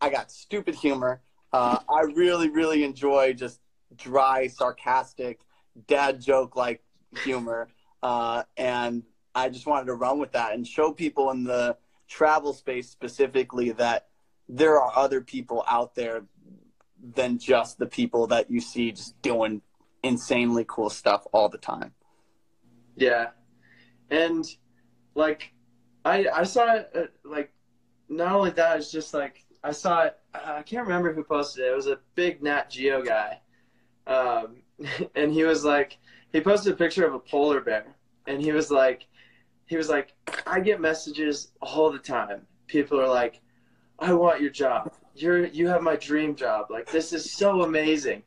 I 0.00 0.10
got 0.10 0.30
stupid 0.30 0.74
humor. 0.74 1.20
Uh, 1.52 1.78
I 1.88 2.02
really, 2.14 2.48
really 2.48 2.84
enjoy 2.84 3.34
just 3.34 3.60
dry, 3.96 4.46
sarcastic, 4.46 5.40
dad 5.86 6.20
joke 6.20 6.56
like 6.56 6.82
humor. 7.24 7.68
Uh, 8.02 8.44
and 8.56 9.02
I 9.34 9.48
just 9.48 9.66
wanted 9.66 9.86
to 9.86 9.94
run 9.94 10.18
with 10.18 10.32
that 10.32 10.54
and 10.54 10.66
show 10.66 10.92
people 10.92 11.30
in 11.30 11.44
the 11.44 11.76
travel 12.08 12.52
space 12.52 12.88
specifically 12.88 13.70
that 13.72 14.08
there 14.48 14.80
are 14.80 14.92
other 14.96 15.20
people 15.20 15.64
out 15.68 15.94
there 15.94 16.24
than 17.14 17.38
just 17.38 17.78
the 17.78 17.86
people 17.86 18.26
that 18.28 18.50
you 18.50 18.60
see 18.60 18.92
just 18.92 19.20
doing 19.22 19.62
insanely 20.02 20.64
cool 20.66 20.90
stuff 20.90 21.26
all 21.32 21.48
the 21.48 21.58
time. 21.58 21.92
Yeah. 22.96 23.28
And 24.10 24.44
like 25.14 25.52
I 26.04 26.26
I 26.28 26.44
saw 26.44 26.74
it 26.74 26.90
uh, 26.94 27.02
like 27.24 27.52
not 28.08 28.32
only 28.32 28.50
that 28.50 28.78
it's 28.78 28.90
just 28.90 29.14
like 29.14 29.44
I 29.62 29.72
saw 29.72 30.02
it 30.02 30.18
I 30.34 30.62
can't 30.62 30.86
remember 30.86 31.12
who 31.12 31.24
posted 31.24 31.64
it. 31.64 31.72
It 31.72 31.76
was 31.76 31.86
a 31.86 31.98
big 32.14 32.42
Nat 32.42 32.70
Geo 32.70 33.02
guy. 33.02 33.40
Um, 34.06 34.62
and 35.14 35.32
he 35.32 35.44
was 35.44 35.64
like 35.64 35.98
he 36.32 36.40
posted 36.40 36.72
a 36.72 36.76
picture 36.76 37.06
of 37.06 37.14
a 37.14 37.18
polar 37.18 37.60
bear. 37.60 37.86
And 38.26 38.40
he 38.40 38.52
was 38.52 38.70
like 38.70 39.06
he 39.66 39.76
was 39.76 39.88
like 39.88 40.14
I 40.46 40.60
get 40.60 40.80
messages 40.80 41.52
all 41.60 41.90
the 41.90 41.98
time. 41.98 42.46
People 42.66 43.00
are 43.00 43.08
like 43.08 43.40
I 43.98 44.12
want 44.12 44.40
your 44.40 44.50
job. 44.50 44.92
You're 45.14 45.46
you 45.46 45.68
have 45.68 45.82
my 45.82 45.96
dream 45.96 46.34
job. 46.34 46.70
Like 46.70 46.90
this 46.90 47.12
is 47.12 47.32
so 47.32 47.62
amazing 47.62 48.22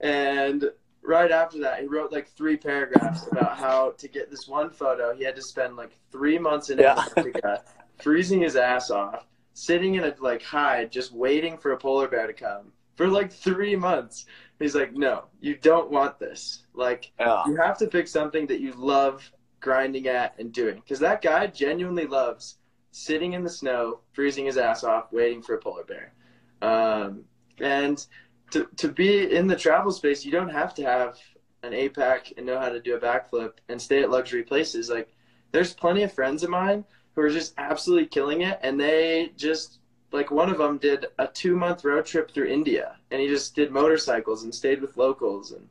and 0.00 0.64
right 1.02 1.30
after 1.30 1.58
that, 1.60 1.80
he 1.80 1.86
wrote 1.86 2.12
like 2.12 2.28
three 2.28 2.56
paragraphs 2.56 3.26
about 3.30 3.56
how 3.56 3.92
to 3.98 4.08
get 4.08 4.30
this 4.30 4.46
one 4.48 4.70
photo, 4.70 5.14
he 5.14 5.24
had 5.24 5.36
to 5.36 5.42
spend 5.42 5.76
like 5.76 5.92
three 6.10 6.38
months 6.38 6.70
in 6.70 6.78
yeah. 6.78 6.98
Antarctica, 6.98 7.64
freezing 8.02 8.40
his 8.40 8.56
ass 8.56 8.90
off, 8.90 9.26
sitting 9.54 9.94
in 9.94 10.04
a 10.04 10.14
like 10.20 10.42
hide, 10.42 10.90
just 10.92 11.12
waiting 11.12 11.58
for 11.58 11.72
a 11.72 11.76
polar 11.76 12.08
bear 12.08 12.26
to 12.26 12.32
come 12.32 12.72
for 13.00 13.08
like 13.08 13.32
three 13.32 13.74
months. 13.74 14.26
He's 14.58 14.74
like, 14.74 14.94
no, 14.94 15.24
you 15.40 15.56
don't 15.56 15.90
want 15.90 16.18
this. 16.18 16.64
Like, 16.74 17.12
yeah. 17.18 17.44
you 17.46 17.56
have 17.56 17.78
to 17.78 17.86
pick 17.86 18.06
something 18.06 18.46
that 18.48 18.60
you 18.60 18.74
love 18.74 19.32
grinding 19.60 20.06
at 20.06 20.34
and 20.38 20.52
doing. 20.52 20.76
Because 20.76 20.98
that 20.98 21.22
guy 21.22 21.46
genuinely 21.46 22.06
loves 22.06 22.58
sitting 22.90 23.32
in 23.32 23.42
the 23.42 23.48
snow, 23.48 24.00
freezing 24.12 24.44
his 24.44 24.58
ass 24.58 24.84
off, 24.84 25.10
waiting 25.12 25.40
for 25.40 25.54
a 25.54 25.58
polar 25.58 25.84
bear. 25.84 26.12
Um, 26.60 27.24
and 27.58 28.04
to 28.50 28.68
to 28.76 28.88
be 28.88 29.34
in 29.34 29.46
the 29.46 29.56
travel 29.56 29.92
space, 29.92 30.24
you 30.24 30.32
don't 30.32 30.50
have 30.50 30.74
to 30.74 30.82
have 30.82 31.18
an 31.62 31.72
APAC 31.72 32.32
and 32.36 32.46
know 32.46 32.58
how 32.58 32.70
to 32.70 32.80
do 32.80 32.94
a 32.94 33.00
backflip 33.00 33.52
and 33.68 33.80
stay 33.80 34.02
at 34.02 34.10
luxury 34.10 34.42
places. 34.42 34.88
Like 34.88 35.14
there's 35.52 35.74
plenty 35.74 36.02
of 36.02 36.12
friends 36.12 36.42
of 36.42 36.50
mine 36.50 36.84
who 37.14 37.22
are 37.22 37.30
just 37.30 37.54
absolutely 37.58 38.06
killing 38.06 38.42
it, 38.42 38.58
and 38.62 38.78
they 38.78 39.32
just 39.36 39.78
like 40.12 40.30
one 40.30 40.50
of 40.50 40.58
them 40.58 40.78
did 40.78 41.06
a 41.18 41.26
two 41.26 41.56
month 41.56 41.84
road 41.84 42.06
trip 42.06 42.30
through 42.30 42.48
India, 42.48 42.96
and 43.10 43.20
he 43.20 43.28
just 43.28 43.54
did 43.54 43.70
motorcycles 43.70 44.44
and 44.44 44.54
stayed 44.54 44.80
with 44.80 44.96
locals, 44.96 45.52
and 45.52 45.68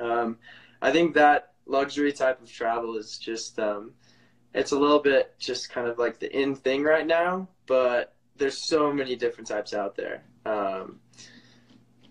um, 0.00 0.38
I 0.82 0.90
think 0.92 1.14
that 1.14 1.52
luxury 1.66 2.12
type 2.12 2.42
of 2.42 2.50
travel 2.50 2.96
is 2.96 3.18
just 3.18 3.58
um, 3.58 3.92
it's 4.52 4.72
a 4.72 4.78
little 4.78 5.00
bit 5.00 5.34
just 5.38 5.70
kind 5.70 5.88
of 5.88 5.98
like 5.98 6.18
the 6.18 6.34
in 6.36 6.54
thing 6.54 6.82
right 6.82 7.06
now, 7.06 7.48
but 7.66 8.14
there's 8.36 8.66
so 8.68 8.92
many 8.92 9.16
different 9.16 9.48
types 9.48 9.74
out 9.74 9.96
there. 9.96 10.22
Um, 10.44 11.00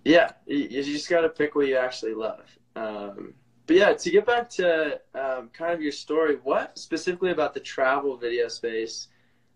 yeah, 0.03 0.31
you, 0.45 0.83
just 0.83 1.09
got 1.09 1.21
to 1.21 1.29
pick 1.29 1.55
what 1.55 1.67
you 1.67 1.77
actually 1.77 2.13
love. 2.13 2.45
Um, 2.75 3.33
but 3.65 3.75
yeah, 3.77 3.93
to 3.93 4.09
get 4.09 4.25
back 4.25 4.49
to 4.51 4.99
um, 5.15 5.49
kind 5.53 5.73
of 5.73 5.81
your 5.81 5.91
story, 5.91 6.37
what 6.43 6.77
specifically 6.77 7.31
about 7.31 7.53
the 7.53 7.59
travel 7.59 8.17
video 8.17 8.47
space 8.49 9.07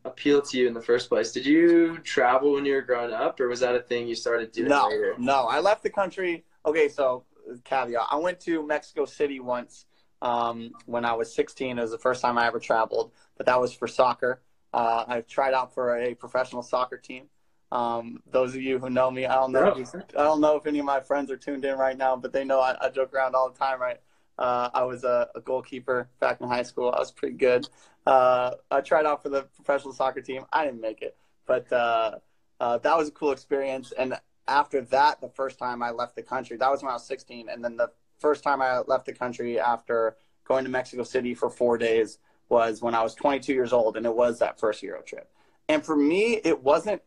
appealed 0.06 0.46
to 0.46 0.58
you 0.58 0.68
in 0.68 0.74
the 0.74 0.82
first 0.82 1.10
place? 1.10 1.32
Did 1.32 1.46
you 1.46 1.98
travel 2.00 2.54
when 2.54 2.66
you 2.66 2.74
were 2.74 2.82
growing 2.82 3.14
up, 3.14 3.40
or 3.40 3.50
was 3.50 3.60
that 3.60 3.76
a 3.76 3.82
thing 3.82 4.08
you 4.08 4.16
started 4.16 4.52
doing 4.54 4.70
no, 4.70 4.88
later? 4.88 5.16
No, 5.18 5.46
I 5.46 5.60
left 5.60 5.84
the 5.84 5.90
country. 5.90 6.46
Okay, 6.66 6.88
so 6.88 7.26
caveat: 7.66 8.08
I 8.10 8.16
went 8.16 8.40
to 8.42 8.66
Mexico 8.66 9.06
City 9.06 9.42
once 9.42 9.86
um, 10.22 10.72
when 10.86 11.04
I 11.04 11.14
was 11.14 11.34
16. 11.36 11.78
It 11.78 11.82
was 11.82 11.92
the 11.92 11.98
first 11.98 12.22
time 12.22 12.38
I 12.38 12.48
ever 12.48 12.60
traveled, 12.60 13.12
but 13.36 13.46
that 13.46 13.60
was 13.60 13.74
for 13.74 13.88
soccer. 13.88 14.42
Uh, 14.74 15.04
I 15.08 15.22
tried 15.22 15.54
out 15.54 15.74
for 15.74 15.98
a 15.98 16.14
professional 16.16 16.62
soccer 16.62 16.98
team. 16.98 17.26
Um, 17.72 18.22
those 18.32 18.56
of 18.56 18.62
you 18.62 18.80
who 18.80 18.90
know 18.90 19.12
me, 19.12 19.26
I 19.26 19.36
don't 19.36 19.52
know. 19.52 19.76
If, 19.76 19.94
I 19.96 20.24
don't 20.24 20.40
know 20.40 20.56
if 20.56 20.66
any 20.66 20.80
of 20.80 20.86
my 20.86 21.02
friends 21.02 21.30
are 21.32 21.38
tuned 21.38 21.66
in 21.66 21.78
right 21.78 21.98
now, 21.98 22.16
but 22.16 22.32
they 22.32 22.46
know 22.46 22.62
I, 22.62 22.78
I 22.80 22.90
joke 22.90 23.14
around 23.14 23.36
all 23.36 23.50
the 23.50 23.58
time, 23.58 23.82
right? 23.82 24.00
Uh, 24.38 24.70
I 24.74 24.84
was 24.84 25.04
a, 25.04 25.30
a, 25.36 25.42
goalkeeper 25.42 26.10
back 26.20 26.42
in 26.42 26.48
high 26.48 26.64
school. 26.64 26.92
I 26.96 27.00
was 27.00 27.12
pretty 27.12 27.36
good. 27.36 27.68
Uh, 28.06 28.52
I 28.70 28.82
tried 28.82 29.06
out 29.06 29.24
for 29.24 29.30
the 29.30 29.44
professional 29.56 29.94
soccer 29.94 30.22
team. 30.22 30.46
I 30.54 30.64
didn't 30.64 30.80
make 30.80 31.02
it, 31.02 31.18
but 31.48 31.72
uh, 31.74 32.20
uh, 32.60 32.78
that 32.78 32.96
was 32.96 33.08
a 33.08 33.12
cool 33.12 33.32
experience. 33.32 33.92
And 33.98 34.14
after 34.48 34.82
that, 34.82 35.22
the 35.22 35.30
first 35.30 35.58
time 35.58 35.82
I 35.82 35.90
left 35.90 36.16
the 36.16 36.22
country, 36.22 36.56
that 36.58 36.70
was 36.70 36.84
when 36.84 36.92
I 36.92 36.94
was 36.94 37.08
16. 37.08 37.50
And 37.50 37.64
then 37.64 37.78
the 37.78 37.90
first 38.20 38.44
time 38.44 38.62
I 38.62 38.80
left 38.86 39.08
the 39.08 39.14
country 39.14 39.60
after 39.60 40.18
going 40.48 40.64
to 40.64 40.70
Mexico 40.70 41.04
City 41.04 41.34
for 41.34 41.50
four 41.50 41.78
days 41.78 42.20
was 42.50 42.82
when 42.82 42.96
I 42.96 43.04
was 43.04 43.14
22 43.16 43.54
years 43.54 43.74
old, 43.74 43.98
and 43.98 44.06
it 44.06 44.14
was 44.14 44.40
that 44.40 44.60
first 44.60 44.82
Euro 44.84 45.02
trip. 45.02 45.30
And 45.68 45.84
for 45.84 45.96
me, 45.96 46.40
it 46.44 46.64
wasn't 46.64 47.02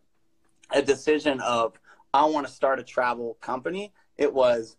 a 0.73 0.83
decision 0.83 1.41
of 1.41 1.79
I 2.13 2.25
want 2.25 2.47
to 2.47 2.53
start 2.53 2.81
a 2.81 2.83
travel 2.83 3.37
company. 3.41 3.93
It 4.17 4.33
was 4.33 4.77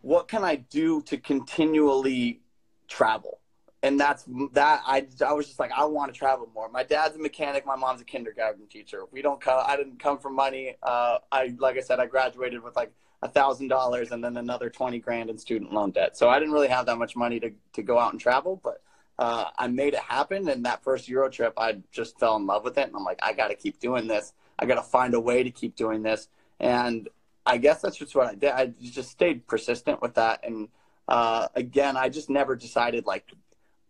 what 0.00 0.28
can 0.28 0.44
I 0.44 0.56
do 0.56 1.00
to 1.02 1.16
continually 1.16 2.40
travel? 2.88 3.38
And 3.84 3.98
that's 3.98 4.24
that 4.52 4.82
I 4.86 5.06
I 5.24 5.32
was 5.32 5.46
just 5.46 5.58
like 5.58 5.72
I 5.72 5.84
want 5.84 6.12
to 6.12 6.18
travel 6.18 6.48
more. 6.54 6.68
My 6.68 6.84
dad's 6.84 7.16
a 7.16 7.18
mechanic, 7.18 7.66
my 7.66 7.76
mom's 7.76 8.00
a 8.00 8.04
kindergarten 8.04 8.66
teacher. 8.68 9.02
We 9.10 9.22
don't 9.22 9.40
come 9.40 9.62
I 9.66 9.76
didn't 9.76 9.98
come 9.98 10.18
from 10.18 10.36
money. 10.36 10.76
Uh, 10.82 11.18
I 11.30 11.54
like 11.58 11.76
I 11.76 11.80
said 11.80 11.98
I 11.98 12.06
graduated 12.06 12.62
with 12.62 12.76
like 12.76 12.92
a 13.22 13.28
thousand 13.28 13.68
dollars 13.68 14.10
and 14.10 14.22
then 14.22 14.36
another 14.36 14.68
20 14.68 14.98
grand 14.98 15.30
in 15.30 15.38
student 15.38 15.72
loan 15.72 15.92
debt. 15.92 16.16
So 16.16 16.28
I 16.28 16.38
didn't 16.38 16.54
really 16.54 16.68
have 16.68 16.86
that 16.86 16.98
much 16.98 17.16
money 17.16 17.38
to, 17.40 17.52
to 17.74 17.82
go 17.82 17.98
out 17.98 18.12
and 18.12 18.20
travel, 18.20 18.60
but 18.62 18.82
uh, 19.18 19.44
I 19.56 19.68
made 19.68 19.94
it 19.94 20.00
happen. 20.00 20.48
And 20.48 20.64
that 20.66 20.82
first 20.82 21.08
Euro 21.08 21.28
trip, 21.30 21.54
I 21.56 21.78
just 21.92 22.18
fell 22.18 22.36
in 22.36 22.46
love 22.46 22.64
with 22.64 22.78
it. 22.78 22.88
And 22.88 22.96
I'm 22.96 23.04
like, 23.04 23.20
I 23.22 23.32
got 23.32 23.48
to 23.48 23.54
keep 23.54 23.78
doing 23.78 24.08
this. 24.08 24.32
I 24.58 24.66
got 24.66 24.76
to 24.76 24.82
find 24.82 25.14
a 25.14 25.20
way 25.20 25.42
to 25.42 25.50
keep 25.50 25.76
doing 25.76 26.02
this. 26.02 26.28
And 26.60 27.08
I 27.44 27.58
guess 27.58 27.82
that's 27.82 27.96
just 27.96 28.14
what 28.14 28.28
I 28.28 28.34
did. 28.34 28.50
I 28.50 28.72
just 28.80 29.10
stayed 29.10 29.46
persistent 29.46 30.00
with 30.00 30.14
that. 30.14 30.44
And 30.44 30.68
uh, 31.08 31.48
again, 31.54 31.96
I 31.96 32.08
just 32.08 32.30
never 32.30 32.54
decided 32.54 33.06
like 33.06 33.26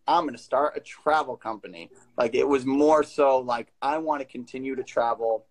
I'm 0.07 0.23
going 0.23 0.35
to 0.35 0.41
start 0.41 0.75
a 0.75 0.79
travel 0.79 1.37
company. 1.37 1.89
Like 2.17 2.35
it 2.35 2.47
was 2.47 2.65
more 2.65 3.03
so 3.03 3.39
like 3.39 3.71
I 3.81 3.97
want 3.97 4.21
to 4.21 4.25
continue 4.25 4.75
to 4.75 4.83
travel, 4.83 5.45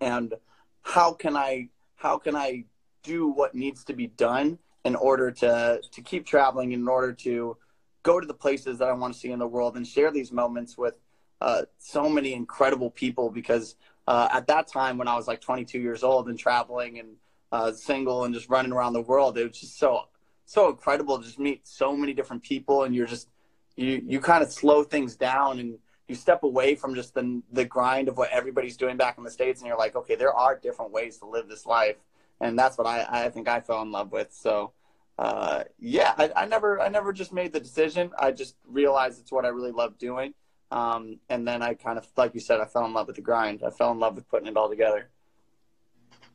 and 0.00 0.34
how 0.82 1.12
can 1.12 1.36
I 1.36 1.68
how 1.96 2.18
can 2.18 2.34
I 2.34 2.64
do 3.02 3.28
what 3.28 3.54
needs 3.54 3.84
to 3.84 3.92
be 3.92 4.08
done 4.08 4.58
in 4.84 4.96
order 4.96 5.30
to 5.30 5.80
to 5.90 6.02
keep 6.02 6.26
traveling, 6.26 6.72
in 6.72 6.88
order 6.88 7.12
to 7.12 7.56
go 8.02 8.18
to 8.20 8.26
the 8.26 8.34
places 8.34 8.78
that 8.78 8.88
I 8.88 8.92
want 8.92 9.14
to 9.14 9.20
see 9.20 9.30
in 9.30 9.38
the 9.38 9.46
world, 9.46 9.76
and 9.76 9.86
share 9.86 10.10
these 10.10 10.32
moments 10.32 10.76
with 10.76 10.98
uh, 11.40 11.62
so 11.78 12.08
many 12.08 12.32
incredible 12.32 12.90
people 12.90 13.30
because 13.30 13.76
uh, 14.08 14.26
at 14.32 14.46
that 14.46 14.66
time 14.66 14.96
when 14.96 15.06
I 15.06 15.14
was 15.16 15.28
like 15.28 15.42
22 15.42 15.78
years 15.78 16.02
old 16.02 16.30
and 16.30 16.38
traveling 16.38 16.98
and 16.98 17.08
uh, 17.52 17.72
single 17.72 18.24
and 18.24 18.32
just 18.32 18.48
running 18.48 18.72
around 18.72 18.94
the 18.94 19.02
world, 19.02 19.36
it 19.36 19.46
was 19.46 19.60
just 19.60 19.78
so 19.78 20.04
so 20.46 20.70
incredible 20.70 21.18
to 21.18 21.24
just 21.24 21.38
meet 21.38 21.68
so 21.68 21.94
many 21.94 22.14
different 22.14 22.42
people 22.42 22.84
and 22.84 22.94
you're 22.94 23.06
just 23.06 23.28
you 23.76 24.02
you 24.06 24.18
kind 24.18 24.42
of 24.42 24.50
slow 24.50 24.82
things 24.82 25.14
down 25.14 25.58
and 25.58 25.78
you 26.08 26.14
step 26.14 26.42
away 26.42 26.74
from 26.74 26.94
just 26.94 27.12
the 27.12 27.42
the 27.52 27.66
grind 27.66 28.08
of 28.08 28.16
what 28.16 28.30
everybody's 28.30 28.78
doing 28.78 28.96
back 28.96 29.18
in 29.18 29.24
the 29.24 29.30
states 29.30 29.60
and 29.60 29.68
you're 29.68 29.76
like 29.76 29.94
okay 29.94 30.14
there 30.14 30.32
are 30.32 30.56
different 30.56 30.90
ways 30.90 31.18
to 31.18 31.26
live 31.26 31.46
this 31.46 31.66
life. 31.66 31.96
And 32.40 32.58
that's 32.58 32.78
what 32.78 32.86
I 32.86 33.06
I 33.10 33.28
think 33.28 33.46
I 33.46 33.60
fell 33.60 33.82
in 33.82 33.92
love 33.92 34.10
with. 34.10 34.32
So 34.32 34.72
uh, 35.18 35.64
yeah 35.78 36.14
I, 36.16 36.30
I 36.34 36.46
never 36.46 36.80
I 36.80 36.88
never 36.88 37.12
just 37.12 37.30
made 37.30 37.52
the 37.52 37.60
decision. 37.60 38.10
I 38.18 38.32
just 38.32 38.56
realized 38.66 39.20
it's 39.20 39.32
what 39.32 39.44
I 39.44 39.48
really 39.48 39.72
love 39.72 39.98
doing 39.98 40.32
um, 40.70 41.18
and 41.28 41.46
then 41.46 41.62
I 41.62 41.74
kind 41.74 41.98
of, 41.98 42.06
like 42.16 42.34
you 42.34 42.40
said, 42.40 42.60
I 42.60 42.66
fell 42.66 42.84
in 42.84 42.92
love 42.92 43.06
with 43.06 43.16
the 43.16 43.22
grind. 43.22 43.62
I 43.66 43.70
fell 43.70 43.92
in 43.92 43.98
love 43.98 44.14
with 44.14 44.28
putting 44.28 44.48
it 44.48 44.56
all 44.56 44.68
together. 44.68 45.08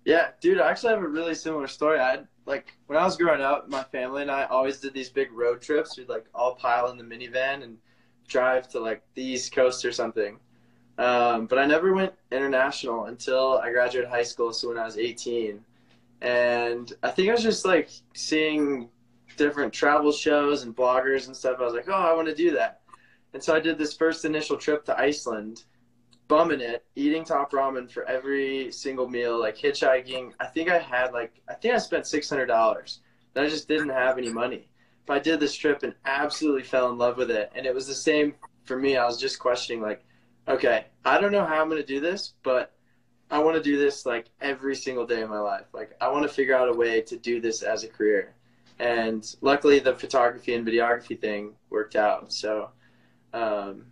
Yeah, 0.06 0.30
dude, 0.42 0.60
I 0.60 0.70
actually 0.70 0.94
have 0.94 1.04
a 1.04 1.08
really 1.08 1.36
similar 1.36 1.68
story. 1.68 2.00
I 2.00 2.20
like 2.46 2.74
when 2.88 3.00
I 3.00 3.06
was 3.06 3.16
growing 3.16 3.42
up, 3.42 3.70
my 3.70 3.84
family 3.84 4.22
and 4.22 4.32
I 4.32 4.44
always 4.46 4.80
did 4.80 4.94
these 4.94 5.10
big 5.10 5.32
road 5.32 5.62
trips. 5.62 5.98
We'd 5.98 6.10
like 6.10 6.26
all 6.36 6.56
pile 6.56 6.90
in 6.90 6.98
the 6.98 7.04
minivan 7.04 7.64
and 7.64 7.78
drive 8.28 8.68
to 8.70 8.80
like 8.80 9.02
the 9.14 9.24
East 9.24 9.54
Coast 9.54 9.86
or 9.86 9.92
something. 9.92 10.40
Um, 10.98 11.48
but 11.48 11.58
I 11.58 11.66
never 11.66 11.94
went 11.94 12.14
international 12.32 13.06
until 13.06 13.60
I 13.60 13.72
graduated 13.72 14.10
high 14.10 14.24
school. 14.24 14.52
So 14.52 14.68
when 14.68 14.78
I 14.78 14.86
was 14.86 14.98
18, 14.98 15.64
and 16.22 16.92
I 17.02 17.10
think 17.10 17.30
I 17.30 17.34
was 17.34 17.44
just 17.44 17.66
like 17.66 17.90
seeing 18.14 18.90
different 19.38 19.74
travel 19.74 20.12
shows 20.12 20.64
and 20.64 20.76
bloggers 20.76 21.28
and 21.28 21.36
stuff. 21.36 21.58
I 21.60 21.64
was 21.64 21.74
like, 21.74 21.90
oh, 21.90 21.94
I 21.94 22.14
want 22.14 22.28
to 22.28 22.36
do 22.36 22.52
that. 22.52 22.82
And 23.34 23.44
so 23.44 23.56
I 23.56 23.60
did 23.60 23.78
this 23.78 23.96
first 23.96 24.26
initial 24.26 24.58
trip 24.58 24.86
to 24.86 24.98
Iceland, 24.98 25.64
bumming 26.28 26.62
it, 26.62 26.86
eating 26.96 27.24
top 27.24 27.52
ramen 27.52 27.92
for 27.92 28.06
every 28.06 28.72
single 28.72 29.10
meal, 29.10 29.40
like 29.40 29.58
hitchhiking. 29.58 30.34
I 30.40 30.46
think 30.46 30.70
I 30.70 30.80
had 30.80 31.14
like 31.14 31.42
I 31.50 31.54
think 31.56 31.74
I 31.74 31.78
spent 31.80 32.08
six 32.08 32.30
hundred 32.30 32.48
dollars. 32.48 33.00
I 33.36 33.48
just 33.48 33.68
didn't 33.68 33.90
have 33.90 34.18
any 34.18 34.32
money. 34.32 34.70
But 35.06 35.18
I 35.18 35.20
did 35.20 35.40
this 35.40 35.56
trip 35.56 35.84
and 35.84 35.96
absolutely 36.06 36.64
fell 36.64 36.90
in 36.92 36.98
love 36.98 37.18
with 37.18 37.32
it. 37.32 37.52
And 37.56 37.66
it 37.66 37.74
was 37.74 37.88
the 37.88 37.96
same 37.96 38.36
for 38.64 38.78
me. 38.78 38.96
I 38.96 39.06
was 39.06 39.20
just 39.20 39.40
questioning 39.40 39.82
like, 39.82 40.06
okay, 40.48 40.86
I 41.04 41.20
don't 41.20 41.32
know 41.32 41.46
how 41.46 41.62
I'm 41.62 41.70
gonna 41.70 41.84
do 41.84 42.00
this, 42.00 42.34
but 42.44 42.74
I 43.32 43.40
want 43.40 43.58
to 43.58 43.64
do 43.64 43.80
this 43.80 44.06
like 44.06 44.28
every 44.42 44.76
single 44.76 45.08
day 45.08 45.24
of 45.24 45.30
my 45.30 45.40
life. 45.40 45.66
Like 45.74 45.96
I 46.00 46.10
want 46.10 46.24
to 46.24 46.34
figure 46.34 46.56
out 46.56 46.70
a 46.70 46.74
way 46.74 47.02
to 47.02 47.18
do 47.18 47.42
this 47.42 47.64
as 47.64 47.84
a 47.84 47.88
career. 47.88 48.36
And 48.78 49.26
luckily 49.42 49.80
the 49.80 49.96
photography 49.96 50.54
and 50.54 50.66
videography 50.68 51.20
thing 51.20 51.54
worked 51.72 51.96
out. 51.96 52.32
So 52.32 52.70
um, 53.34 53.86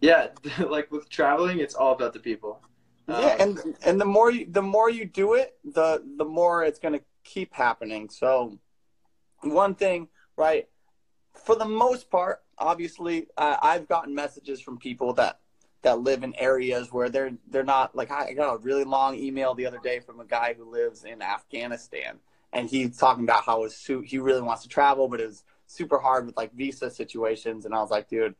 yeah, 0.00 0.28
like 0.58 0.90
with 0.92 1.08
traveling, 1.08 1.58
it's 1.58 1.74
all 1.74 1.92
about 1.92 2.12
the 2.12 2.20
people. 2.20 2.60
Um, 3.08 3.22
yeah, 3.22 3.36
and 3.38 3.76
and 3.84 4.00
the 4.00 4.04
more 4.04 4.30
you 4.30 4.46
the 4.48 4.62
more 4.62 4.90
you 4.90 5.04
do 5.04 5.34
it, 5.34 5.56
the 5.64 6.02
the 6.16 6.24
more 6.24 6.64
it's 6.64 6.78
going 6.78 6.94
to 6.94 7.04
keep 7.24 7.54
happening. 7.54 8.08
So, 8.08 8.58
one 9.42 9.74
thing, 9.74 10.08
right? 10.36 10.68
For 11.44 11.54
the 11.54 11.66
most 11.66 12.10
part, 12.10 12.42
obviously, 12.58 13.28
uh, 13.36 13.56
I've 13.62 13.88
gotten 13.88 14.14
messages 14.14 14.60
from 14.60 14.78
people 14.78 15.12
that 15.14 15.40
that 15.82 16.00
live 16.00 16.24
in 16.24 16.34
areas 16.34 16.92
where 16.92 17.08
they're 17.08 17.32
they're 17.48 17.62
not 17.62 17.94
like 17.94 18.10
I 18.10 18.32
got 18.32 18.54
a 18.54 18.58
really 18.58 18.84
long 18.84 19.14
email 19.16 19.54
the 19.54 19.66
other 19.66 19.78
day 19.82 20.00
from 20.00 20.20
a 20.20 20.24
guy 20.24 20.54
who 20.54 20.70
lives 20.70 21.04
in 21.04 21.22
Afghanistan, 21.22 22.18
and 22.52 22.68
he's 22.68 22.96
talking 22.96 23.24
about 23.24 23.44
how 23.44 23.62
his 23.62 23.76
suit 23.76 24.06
he 24.06 24.18
really 24.18 24.42
wants 24.42 24.62
to 24.64 24.68
travel, 24.68 25.06
but 25.06 25.20
it's 25.20 25.44
super 25.76 25.98
hard 25.98 26.26
with 26.26 26.36
like 26.36 26.52
visa 26.54 26.90
situations. 26.90 27.64
And 27.64 27.74
I 27.74 27.78
was 27.78 27.90
like, 27.90 28.08
dude, 28.08 28.34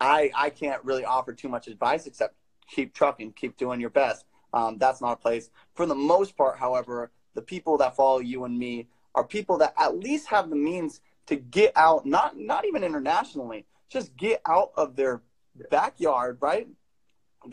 I 0.00 0.30
I 0.34 0.50
can't 0.50 0.84
really 0.84 1.04
offer 1.04 1.32
too 1.32 1.48
much 1.48 1.68
advice 1.68 2.06
except 2.06 2.34
keep 2.68 2.94
trucking, 2.94 3.32
keep 3.32 3.56
doing 3.56 3.80
your 3.80 3.90
best. 3.90 4.24
Um, 4.52 4.78
that's 4.78 5.00
not 5.00 5.12
a 5.12 5.16
place. 5.16 5.50
For 5.74 5.86
the 5.86 5.94
most 5.94 6.36
part, 6.36 6.58
however, 6.58 7.10
the 7.34 7.42
people 7.42 7.78
that 7.78 7.96
follow 7.96 8.18
you 8.18 8.44
and 8.44 8.58
me 8.58 8.88
are 9.14 9.24
people 9.24 9.58
that 9.58 9.74
at 9.78 9.98
least 9.98 10.28
have 10.28 10.50
the 10.50 10.56
means 10.56 11.00
to 11.26 11.36
get 11.36 11.72
out, 11.76 12.06
not 12.06 12.36
not 12.36 12.66
even 12.66 12.84
internationally, 12.84 13.66
just 13.88 14.16
get 14.16 14.40
out 14.46 14.72
of 14.76 14.96
their 14.96 15.22
backyard, 15.70 16.38
right? 16.40 16.68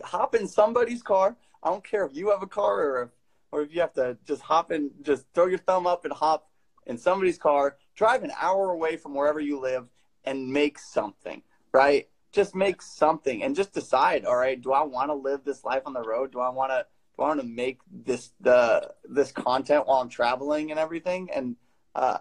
Hop 0.04 0.36
in 0.36 0.48
somebody's 0.48 1.04
car. 1.04 1.36
I 1.62 1.70
don't 1.70 1.84
care 1.84 2.06
if 2.06 2.16
you 2.16 2.30
have 2.32 2.42
a 2.42 2.48
car 2.48 2.82
or 2.82 3.04
if, 3.04 3.10
or 3.52 3.62
if 3.62 3.74
you 3.74 3.82
have 3.82 3.94
to 3.94 4.18
just 4.26 4.42
hop 4.42 4.72
in, 4.72 4.92
just 5.02 5.26
throw 5.34 5.46
your 5.46 5.60
thumb 5.60 5.88
up 5.88 6.04
and 6.06 6.14
hop 6.14 6.50
in 6.86 6.98
somebody's 6.98 7.38
car, 7.38 7.78
drive 7.96 8.24
an 8.24 8.32
hour 8.40 8.72
away 8.72 8.98
from 8.98 9.14
wherever 9.14 9.40
you 9.40 9.60
live, 9.60 9.88
and 10.24 10.52
make 10.52 10.80
something, 10.80 11.42
right? 11.72 12.08
just 12.34 12.56
make 12.56 12.82
something 12.82 13.44
and 13.44 13.56
just 13.56 13.72
decide 13.72 14.26
all 14.26 14.36
right 14.36 14.62
do 14.62 14.74
i 14.74 14.84
want 14.84 15.10
to 15.10 15.14
live 15.14 15.46
this 15.46 15.64
life 15.64 15.84
on 15.86 15.94
the 15.94 16.02
road 16.02 16.32
do 16.32 16.40
i 16.40 16.50
want 16.50 16.72
to 16.72 16.86
do 17.16 17.24
i 17.24 17.28
want 17.28 17.40
to 17.40 17.46
make 17.46 17.80
this 18.06 18.32
the 18.42 18.92
this 19.08 19.32
content 19.32 19.88
while 19.88 20.02
i'm 20.02 20.10
traveling 20.10 20.72
and 20.72 20.80
everything 20.80 21.30
and 21.34 21.56
uh 21.96 22.18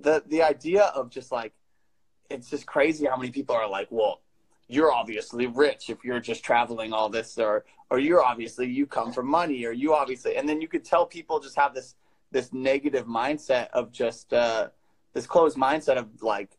the 0.00 0.22
the 0.26 0.42
idea 0.42 0.84
of 0.96 1.08
just 1.08 1.32
like 1.32 1.54
it's 2.28 2.50
just 2.50 2.66
crazy 2.66 3.06
how 3.06 3.16
many 3.16 3.30
people 3.30 3.54
are 3.54 3.68
like 3.68 3.86
well 3.90 4.20
you're 4.68 4.92
obviously 4.92 5.46
rich 5.46 5.88
if 5.88 6.04
you're 6.04 6.20
just 6.20 6.44
traveling 6.44 6.92
all 6.92 7.08
this 7.08 7.38
or 7.38 7.64
or 7.88 7.98
you're 7.98 8.22
obviously 8.22 8.66
you 8.66 8.86
come 8.86 9.12
from 9.12 9.28
money 9.28 9.64
or 9.64 9.72
you 9.72 9.94
obviously 9.94 10.36
and 10.36 10.48
then 10.48 10.60
you 10.60 10.66
could 10.66 10.84
tell 10.84 11.06
people 11.06 11.38
just 11.38 11.56
have 11.56 11.72
this 11.72 11.94
this 12.32 12.52
negative 12.52 13.06
mindset 13.06 13.68
of 13.72 13.92
just 13.92 14.32
uh 14.32 14.68
this 15.12 15.26
closed 15.26 15.56
mindset 15.56 15.96
of 15.96 16.22
like 16.22 16.58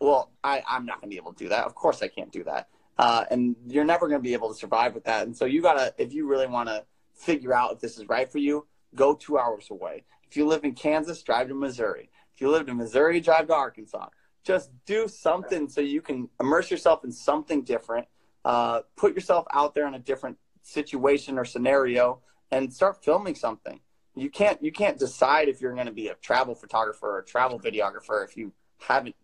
well, 0.00 0.32
I, 0.42 0.62
I'm 0.68 0.84
not 0.84 1.00
going 1.00 1.08
to 1.08 1.14
be 1.14 1.18
able 1.18 1.32
to 1.32 1.44
do 1.44 1.48
that. 1.50 1.64
Of 1.64 1.74
course, 1.74 2.02
I 2.02 2.08
can't 2.08 2.30
do 2.30 2.44
that. 2.44 2.68
Uh, 2.98 3.24
and 3.30 3.56
you're 3.66 3.84
never 3.84 4.08
going 4.08 4.18
to 4.20 4.22
be 4.22 4.34
able 4.34 4.52
to 4.52 4.54
survive 4.54 4.92
with 4.92 5.04
that. 5.04 5.26
And 5.26 5.34
so 5.34 5.46
you 5.46 5.62
got 5.62 5.74
to, 5.74 5.94
if 5.96 6.12
you 6.12 6.26
really 6.26 6.46
want 6.46 6.68
to 6.68 6.84
figure 7.14 7.54
out 7.54 7.72
if 7.72 7.80
this 7.80 7.96
is 7.96 8.06
right 8.08 8.30
for 8.30 8.38
you, 8.38 8.66
go 8.94 9.14
two 9.14 9.38
hours 9.38 9.68
away. 9.70 10.04
If 10.28 10.36
you 10.36 10.46
live 10.46 10.64
in 10.64 10.74
Kansas, 10.74 11.22
drive 11.22 11.48
to 11.48 11.54
Missouri. 11.54 12.10
If 12.34 12.40
you 12.40 12.50
live 12.50 12.68
in 12.68 12.76
Missouri, 12.76 13.20
drive 13.20 13.46
to 13.46 13.54
Arkansas. 13.54 14.08
Just 14.42 14.70
do 14.84 15.08
something 15.08 15.68
so 15.68 15.80
you 15.80 16.02
can 16.02 16.28
immerse 16.38 16.70
yourself 16.70 17.04
in 17.04 17.12
something 17.12 17.62
different. 17.62 18.06
uh, 18.44 18.80
put 18.96 19.14
yourself 19.14 19.46
out 19.52 19.74
there 19.74 19.86
in 19.86 19.94
a 19.94 19.98
different 19.98 20.36
situation 20.62 21.38
or 21.38 21.44
scenario 21.44 22.20
and 22.50 22.72
start 22.72 23.02
filming 23.02 23.34
something. 23.34 23.80
You 24.14 24.30
can't 24.30 24.62
you 24.62 24.70
can't 24.70 24.98
decide 24.98 25.48
if 25.48 25.60
you're 25.60 25.74
going 25.74 25.86
to 25.86 25.92
be 25.92 26.08
a 26.08 26.14
travel 26.14 26.54
photographer 26.54 27.16
or 27.16 27.18
a 27.18 27.24
travel 27.24 27.58
videographer 27.58 28.24
if 28.24 28.36
you 28.36 28.52
haven't 28.80 29.16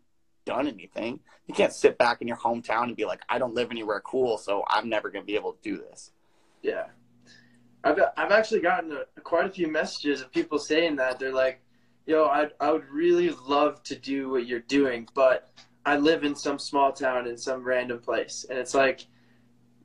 done 0.45 0.67
anything. 0.67 1.21
You 1.47 1.55
can't 1.55 1.73
sit 1.73 1.99
back 1.99 2.23
in 2.23 2.29
your 2.29 2.37
hometown 2.37 2.85
and 2.85 2.97
be 2.97 3.05
like, 3.05 3.21
I 3.29 3.39
don't 3.39 3.55
live 3.55 3.71
anywhere 3.71 4.01
cool, 4.01 4.39
so 4.39 4.65
I'm 4.69 4.89
never 4.89 5.11
going 5.11 5.23
to 5.23 5.27
be 5.27 5.37
able 5.37 5.53
to 5.53 5.63
do 5.63 5.77
this. 5.79 6.13
Yeah. 6.63 6.87
I've, 7.83 7.99
I've 8.17 8.33
actually 8.33 8.61
gotten 8.61 8.93
a, 8.93 9.21
quite 9.21 9.47
a 9.47 9.51
few 9.51 9.69
messages 9.69 10.21
of 10.21 10.33
people 10.33 10.59
saying 10.59 10.97
that. 10.97 11.19
They're 11.19 11.33
like, 11.33 11.61
yo, 12.07 12.25
I, 12.25 12.49
I 12.61 12.71
would 12.73 12.89
really 12.91 13.31
love 13.31 13.83
to 13.85 13.97
do 13.97 14.31
what 14.31 14.47
you're 14.47 14.61
doing, 14.61 15.09
but 15.15 15.51
I 15.87 15.97
live 15.97 16.25
in 16.25 16.35
some 16.35 16.59
small 16.59 16.93
town 16.93 17.27
in 17.27 17.37
some 17.37 17.63
random 17.63 18.01
place. 18.01 18.45
And 18.49 18.59
it's 18.59 18.75
like, 18.75 19.07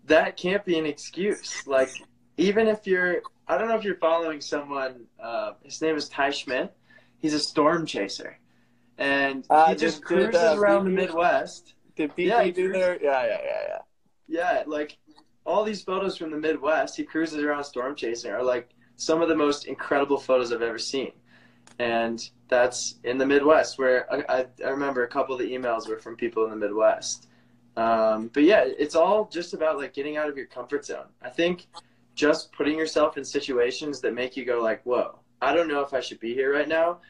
that 0.05 0.37
can't 0.37 0.65
be 0.65 0.77
an 0.77 0.85
excuse. 0.85 1.65
Like, 1.65 1.89
even 2.37 2.67
if 2.67 2.85
you're, 2.85 3.21
I 3.47 3.58
don't 3.58 3.67
know 3.67 3.75
if 3.75 3.84
you're 3.84 3.95
following 3.95 4.41
someone, 4.41 5.05
uh, 5.19 5.53
his 5.63 5.81
name 5.81 5.95
is 5.95 6.10
Ty 6.10 6.31
Schmidt. 6.31 6.73
He's 7.19 7.34
a 7.34 7.39
storm 7.39 7.86
chaser. 7.86 8.39
And 8.97 9.45
uh, 9.49 9.69
he 9.69 9.75
just 9.75 10.03
cruises 10.03 10.36
uh, 10.36 10.55
around 10.58 10.86
the 10.86 10.91
Midwest. 10.91 11.73
Did 11.95 12.15
BP 12.15 12.27
yeah, 12.27 12.49
do 12.49 12.71
there? 12.71 13.01
Yeah, 13.01 13.25
yeah, 13.25 13.38
yeah, 13.43 13.62
yeah. 13.67 13.79
Yeah, 14.27 14.63
like 14.65 14.97
all 15.45 15.63
these 15.63 15.84
photos 15.84 16.17
from 16.17 16.31
the 16.31 16.38
Midwest, 16.38 16.97
he 16.97 17.03
cruises 17.03 17.41
around 17.43 17.63
storm 17.63 17.95
chasing 17.95 18.31
are 18.31 18.43
like 18.43 18.69
some 18.95 19.21
of 19.21 19.29
the 19.29 19.36
most 19.36 19.65
incredible 19.65 20.17
photos 20.17 20.51
I've 20.51 20.62
ever 20.62 20.79
seen. 20.79 21.12
And 21.77 22.27
that's 22.47 22.95
in 23.03 23.17
the 23.17 23.25
Midwest, 23.25 23.77
where 23.77 24.12
I, 24.12 24.45
I 24.63 24.69
remember 24.69 25.03
a 25.03 25.08
couple 25.08 25.36
of 25.36 25.41
the 25.41 25.51
emails 25.51 25.88
were 25.88 25.99
from 25.99 26.15
people 26.15 26.45
in 26.45 26.49
the 26.49 26.55
Midwest. 26.55 27.27
Um, 27.77 28.29
but 28.34 28.43
yeah, 28.43 28.63
it's 28.65 28.95
all 28.95 29.29
just 29.31 29.53
about 29.53 29.77
like 29.77 29.93
getting 29.93 30.17
out 30.17 30.29
of 30.29 30.38
your 30.38 30.45
comfort 30.45 30.86
zone. 30.86 31.08
I 31.21 31.29
think 31.29 31.67
just 32.15 32.51
putting 32.54 32.78
yourself 32.78 33.17
in 33.17 33.25
situations 33.25 34.01
that 34.01 34.13
make 34.13 34.36
you 34.36 34.45
go 34.45 34.62
like, 34.62 34.82
"Whoa, 34.84 35.19
I 35.41 35.54
don't 35.54 35.67
know 35.67 35.82
if 35.82 35.93
I 35.93 35.99
should 35.99 36.19
be 36.19 36.34
here 36.34 36.54
right 36.54 36.67
now." 36.67 37.01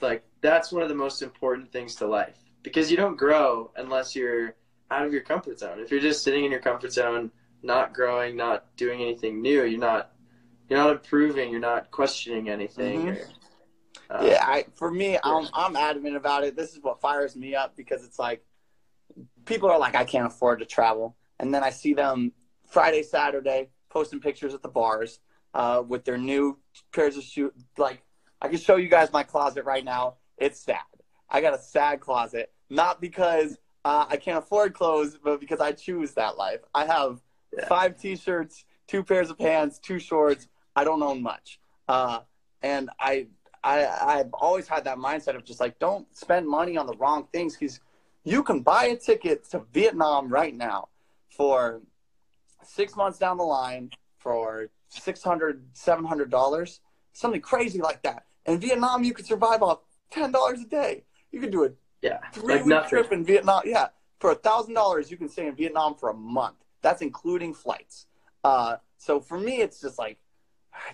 Like 0.00 0.24
that's 0.40 0.72
one 0.72 0.82
of 0.82 0.88
the 0.88 0.94
most 0.94 1.20
important 1.22 1.70
things 1.72 1.94
to 1.96 2.06
life 2.06 2.38
because 2.62 2.90
you 2.90 2.96
don't 2.96 3.16
grow 3.16 3.70
unless 3.76 4.16
you're 4.16 4.56
out 4.90 5.06
of 5.06 5.12
your 5.12 5.22
comfort 5.22 5.58
zone. 5.58 5.80
If 5.80 5.90
you're 5.90 6.00
just 6.00 6.22
sitting 6.22 6.44
in 6.44 6.50
your 6.50 6.60
comfort 6.60 6.92
zone, 6.92 7.30
not 7.62 7.94
growing, 7.94 8.36
not 8.36 8.74
doing 8.76 9.00
anything 9.00 9.42
new, 9.42 9.64
you're 9.64 9.80
not 9.80 10.12
you're 10.68 10.78
not 10.78 10.90
improving, 10.90 11.50
you're 11.50 11.60
not 11.60 11.90
questioning 11.90 12.48
anything. 12.48 13.06
Mm-hmm. 13.06 14.12
Or, 14.12 14.16
uh, 14.16 14.24
yeah, 14.24 14.44
I, 14.46 14.66
for 14.74 14.90
me, 14.90 15.18
I'm 15.22 15.48
I'm 15.52 15.76
adamant 15.76 16.16
about 16.16 16.44
it. 16.44 16.56
This 16.56 16.72
is 16.72 16.78
what 16.80 17.00
fires 17.00 17.36
me 17.36 17.54
up 17.54 17.76
because 17.76 18.04
it's 18.04 18.18
like 18.18 18.44
people 19.44 19.70
are 19.70 19.78
like, 19.78 19.94
I 19.94 20.04
can't 20.04 20.26
afford 20.26 20.60
to 20.60 20.66
travel, 20.66 21.16
and 21.40 21.52
then 21.52 21.62
I 21.64 21.70
see 21.70 21.94
them 21.94 22.32
Friday, 22.66 23.02
Saturday 23.02 23.70
posting 23.92 24.20
pictures 24.20 24.54
at 24.54 24.62
the 24.62 24.68
bars 24.68 25.20
uh, 25.54 25.82
with 25.86 26.04
their 26.04 26.18
new 26.18 26.58
pairs 26.92 27.16
of 27.16 27.22
shoes. 27.22 27.52
Like, 27.76 28.02
I 28.40 28.48
can 28.48 28.58
show 28.58 28.76
you 28.76 28.88
guys 28.88 29.12
my 29.12 29.22
closet 29.22 29.64
right 29.64 29.84
now. 29.84 30.14
It's 30.38 30.60
sad. 30.60 30.78
I 31.28 31.40
got 31.40 31.54
a 31.54 31.58
sad 31.58 32.00
closet, 32.00 32.52
not 32.68 33.00
because 33.00 33.58
uh, 33.84 34.06
I 34.08 34.16
can't 34.16 34.38
afford 34.38 34.74
clothes, 34.74 35.18
but 35.22 35.40
because 35.40 35.60
I 35.60 35.72
choose 35.72 36.12
that 36.14 36.36
life. 36.36 36.60
I 36.74 36.86
have 36.86 37.20
yeah. 37.56 37.66
five 37.68 37.98
T-shirts, 38.00 38.64
two 38.86 39.02
pairs 39.04 39.30
of 39.30 39.38
pants, 39.38 39.78
two 39.78 39.98
shorts. 39.98 40.48
I 40.74 40.84
don't 40.84 41.02
own 41.02 41.22
much, 41.22 41.60
uh, 41.86 42.20
and 42.62 42.88
I 42.98 43.26
I, 43.64 43.86
I've 43.86 44.32
always 44.32 44.66
had 44.66 44.84
that 44.84 44.98
mindset 44.98 45.36
of 45.36 45.44
just 45.44 45.60
like, 45.60 45.78
don't 45.78 46.06
spend 46.16 46.48
money 46.48 46.76
on 46.76 46.86
the 46.86 46.94
wrong 46.94 47.28
things 47.32 47.56
because 47.56 47.80
you 48.24 48.42
can 48.42 48.60
buy 48.60 48.86
a 48.86 48.96
ticket 48.96 49.48
to 49.50 49.62
Vietnam 49.72 50.28
right 50.28 50.54
now 50.54 50.88
for 51.36 51.80
six 52.64 52.96
months 52.96 53.18
down 53.18 53.36
the 53.36 53.44
line 53.44 53.90
for 54.18 54.68
600 54.88 55.74
$700, 55.74 56.78
something 57.12 57.40
crazy 57.40 57.80
like 57.80 58.02
that. 58.02 58.24
In 58.46 58.58
Vietnam, 58.58 59.04
you 59.04 59.12
could 59.14 59.26
survive 59.26 59.62
off 59.62 59.80
$10 60.12 60.62
a 60.62 60.64
day. 60.66 61.04
You 61.30 61.40
could 61.40 61.50
do 61.50 61.64
a 61.64 61.70
yeah, 62.02 62.18
three 62.32 62.54
like 62.54 62.64
week 62.64 62.68
nothing. 62.68 62.88
trip 62.90 63.12
in 63.12 63.24
Vietnam. 63.24 63.62
Yeah, 63.64 63.88
for 64.18 64.32
a 64.32 64.36
$1,000, 64.36 65.10
you 65.10 65.16
can 65.16 65.28
stay 65.28 65.46
in 65.46 65.54
Vietnam 65.54 65.94
for 65.94 66.10
a 66.10 66.14
month. 66.14 66.56
That's 66.82 67.00
including 67.00 67.54
flights. 67.54 68.06
Uh, 68.44 68.76
so 68.98 69.20
for 69.20 69.38
me, 69.38 69.60
it's 69.60 69.80
just 69.80 69.98
like, 69.98 70.18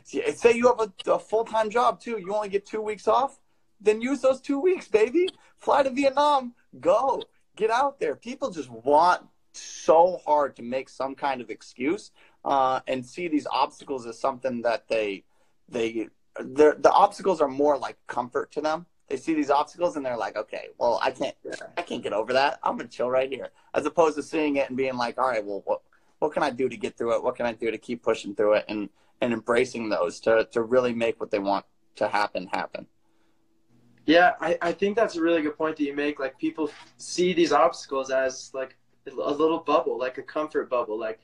say 0.05 0.53
you 0.53 0.67
have 0.69 0.81
a, 0.81 1.13
a 1.13 1.19
full 1.19 1.45
time 1.45 1.71
job 1.71 2.01
too, 2.01 2.19
you 2.19 2.35
only 2.35 2.49
get 2.49 2.67
two 2.67 2.83
weeks 2.83 3.09
off, 3.09 3.39
then 3.81 4.01
use 4.01 4.21
those 4.21 4.41
two 4.41 4.61
weeks, 4.61 4.89
baby. 4.89 5.29
Fly 5.57 5.83
to 5.83 5.91
Vietnam, 5.91 6.55
go, 6.81 7.23
get 7.57 7.71
out 7.71 7.99
there. 8.01 8.15
People 8.15 8.51
just 8.51 8.71
want 8.71 9.23
so 9.59 10.21
hard 10.25 10.57
to 10.57 10.63
make 10.63 10.89
some 10.89 11.15
kind 11.15 11.41
of 11.41 11.51
excuse 11.51 12.11
uh, 12.45 12.81
and 12.87 13.05
see 13.05 13.29
these 13.29 13.47
obstacles 13.51 14.07
as 14.07 14.19
something 14.19 14.63
that 14.63 14.89
they 14.89 15.25
they 15.69 16.09
the 16.41 16.91
obstacles 16.93 17.41
are 17.41 17.49
more 17.49 17.77
like 17.77 17.97
comfort 18.07 18.53
to 18.53 18.61
them. 18.61 18.87
They 19.09 19.17
see 19.17 19.35
these 19.35 19.51
obstacles 19.51 19.97
and 19.97 20.05
they're 20.05 20.17
like, 20.17 20.37
okay, 20.37 20.69
well, 20.79 21.01
I 21.03 21.11
can't 21.11 21.35
I 21.77 21.83
can't 21.83 22.03
get 22.03 22.13
over 22.13 22.33
that. 22.35 22.61
I'm 22.63 22.77
gonna 22.77 22.89
chill 22.89 23.11
right 23.11 23.31
here, 23.31 23.49
as 23.75 23.87
opposed 23.87 24.17
to 24.17 24.23
seeing 24.23 24.57
it 24.57 24.69
and 24.69 24.77
being 24.77 24.97
like, 24.97 25.19
all 25.19 25.29
right, 25.29 25.45
well, 25.45 25.63
what 25.65 25.83
what 26.19 26.33
can 26.33 26.43
I 26.43 26.51
do 26.51 26.69
to 26.69 26.77
get 26.77 26.97
through 26.97 27.17
it? 27.17 27.23
What 27.23 27.37
can 27.37 27.47
I 27.47 27.53
do 27.53 27.71
to 27.71 27.79
keep 27.79 28.03
pushing 28.03 28.35
through 28.35 28.55
it 28.55 28.65
and 28.69 28.89
and 29.21 29.33
embracing 29.33 29.89
those 29.89 30.21
to 30.21 30.49
to 30.53 30.63
really 30.63 30.95
make 30.95 31.21
what 31.21 31.31
they 31.31 31.39
want 31.39 31.65
to 31.97 32.09
happen 32.09 32.49
happen. 32.53 32.87
Yeah, 34.07 34.33
I, 34.41 34.57
I 34.63 34.73
think 34.73 34.97
that's 34.97 35.17
a 35.17 35.21
really 35.21 35.43
good 35.43 35.59
point 35.59 35.77
that 35.77 35.85
you 35.85 35.95
make. 35.95 36.19
Like 36.19 36.39
people 36.39 36.71
see 36.97 37.35
these 37.35 37.53
obstacles 37.53 38.11
as 38.11 38.51
like 38.55 38.78
a 39.13 39.31
little 39.31 39.59
bubble, 39.59 39.99
like 39.99 40.19
a 40.19 40.23
comfort 40.23 40.71
bubble. 40.71 40.99
Like, 40.99 41.21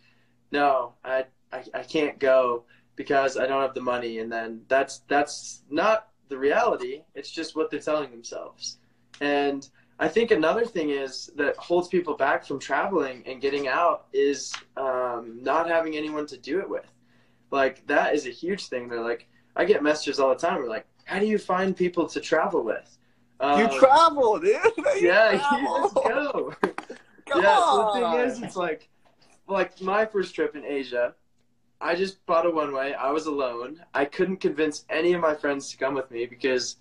no, 0.51 0.95
I, 1.05 1.25
I 1.53 1.65
I 1.75 1.83
can't 1.83 2.19
go 2.19 2.65
because 2.97 3.37
I 3.37 3.47
don't 3.47 3.63
have 3.63 3.75
the 3.75 3.81
money, 3.81 4.19
and 4.19 4.31
then 4.31 4.63
that's 4.69 5.01
that's 5.09 5.63
not 5.71 6.09
the 6.29 6.39
reality. 6.39 7.03
It's 7.15 7.31
just 7.31 7.57
what 7.57 7.71
they're 7.71 7.81
telling 7.81 8.11
themselves. 8.11 8.79
And 9.21 9.69
I 9.99 10.09
think 10.09 10.31
another 10.31 10.65
thing 10.65 10.91
is 10.91 11.31
that 11.37 11.57
holds 11.57 11.89
people 11.89 12.15
back 12.17 12.45
from 12.45 12.59
traveling 12.59 13.23
and 13.27 13.41
getting 13.41 13.69
out 13.69 14.07
is 14.13 14.53
um, 14.77 15.39
not 15.43 15.69
having 15.69 15.97
anyone 15.97 16.27
to 16.27 16.37
do 16.37 16.61
it 16.61 16.69
with. 16.69 16.87
Like 17.51 17.87
that 17.87 18.15
is 18.15 18.27
a 18.27 18.31
huge 18.31 18.67
thing. 18.67 18.89
They're 18.89 19.01
like, 19.01 19.29
I 19.55 19.65
get 19.65 19.83
messages 19.83 20.19
all 20.19 20.31
the 20.31 20.35
time. 20.35 20.57
We're 20.57 20.69
like, 20.69 20.87
how 21.05 21.21
do 21.21 21.27
you 21.27 21.39
find 21.39 21.77
people 21.77 22.09
to 22.09 22.21
travel 22.21 22.65
with? 22.65 22.99
Um, 23.39 23.61
you 23.73 23.79
travel, 23.79 24.41
dude. 24.41 24.59
You 24.77 24.85
yeah, 25.01 25.39
travel. 25.39 25.81
let's 25.83 25.95
go. 25.95 26.55
Come 27.27 27.43
yeah, 27.43 27.59
on. 27.59 27.95
so 27.95 28.01
the 28.01 28.07
thing 28.07 28.21
is, 28.27 28.43
it's 28.43 28.57
like, 28.57 28.89
like 29.47 29.81
my 29.81 30.05
first 30.05 30.35
trip 30.35 30.57
in 30.57 30.65
Asia, 30.65 31.15
I 31.81 31.95
just 31.95 32.25
bought 32.27 32.47
a 32.47 32.51
one 32.51 32.73
way. 32.73 32.95
I 32.95 33.11
was 33.11 33.27
alone. 33.27 33.83
I 33.93 34.05
couldn't 34.05 34.39
convince 34.39 34.85
any 34.89 35.13
of 35.13 35.21
my 35.21 35.35
friends 35.35 35.71
to 35.71 35.77
come 35.77 35.95
with 35.95 36.11
me 36.11 36.27
because, 36.27 36.77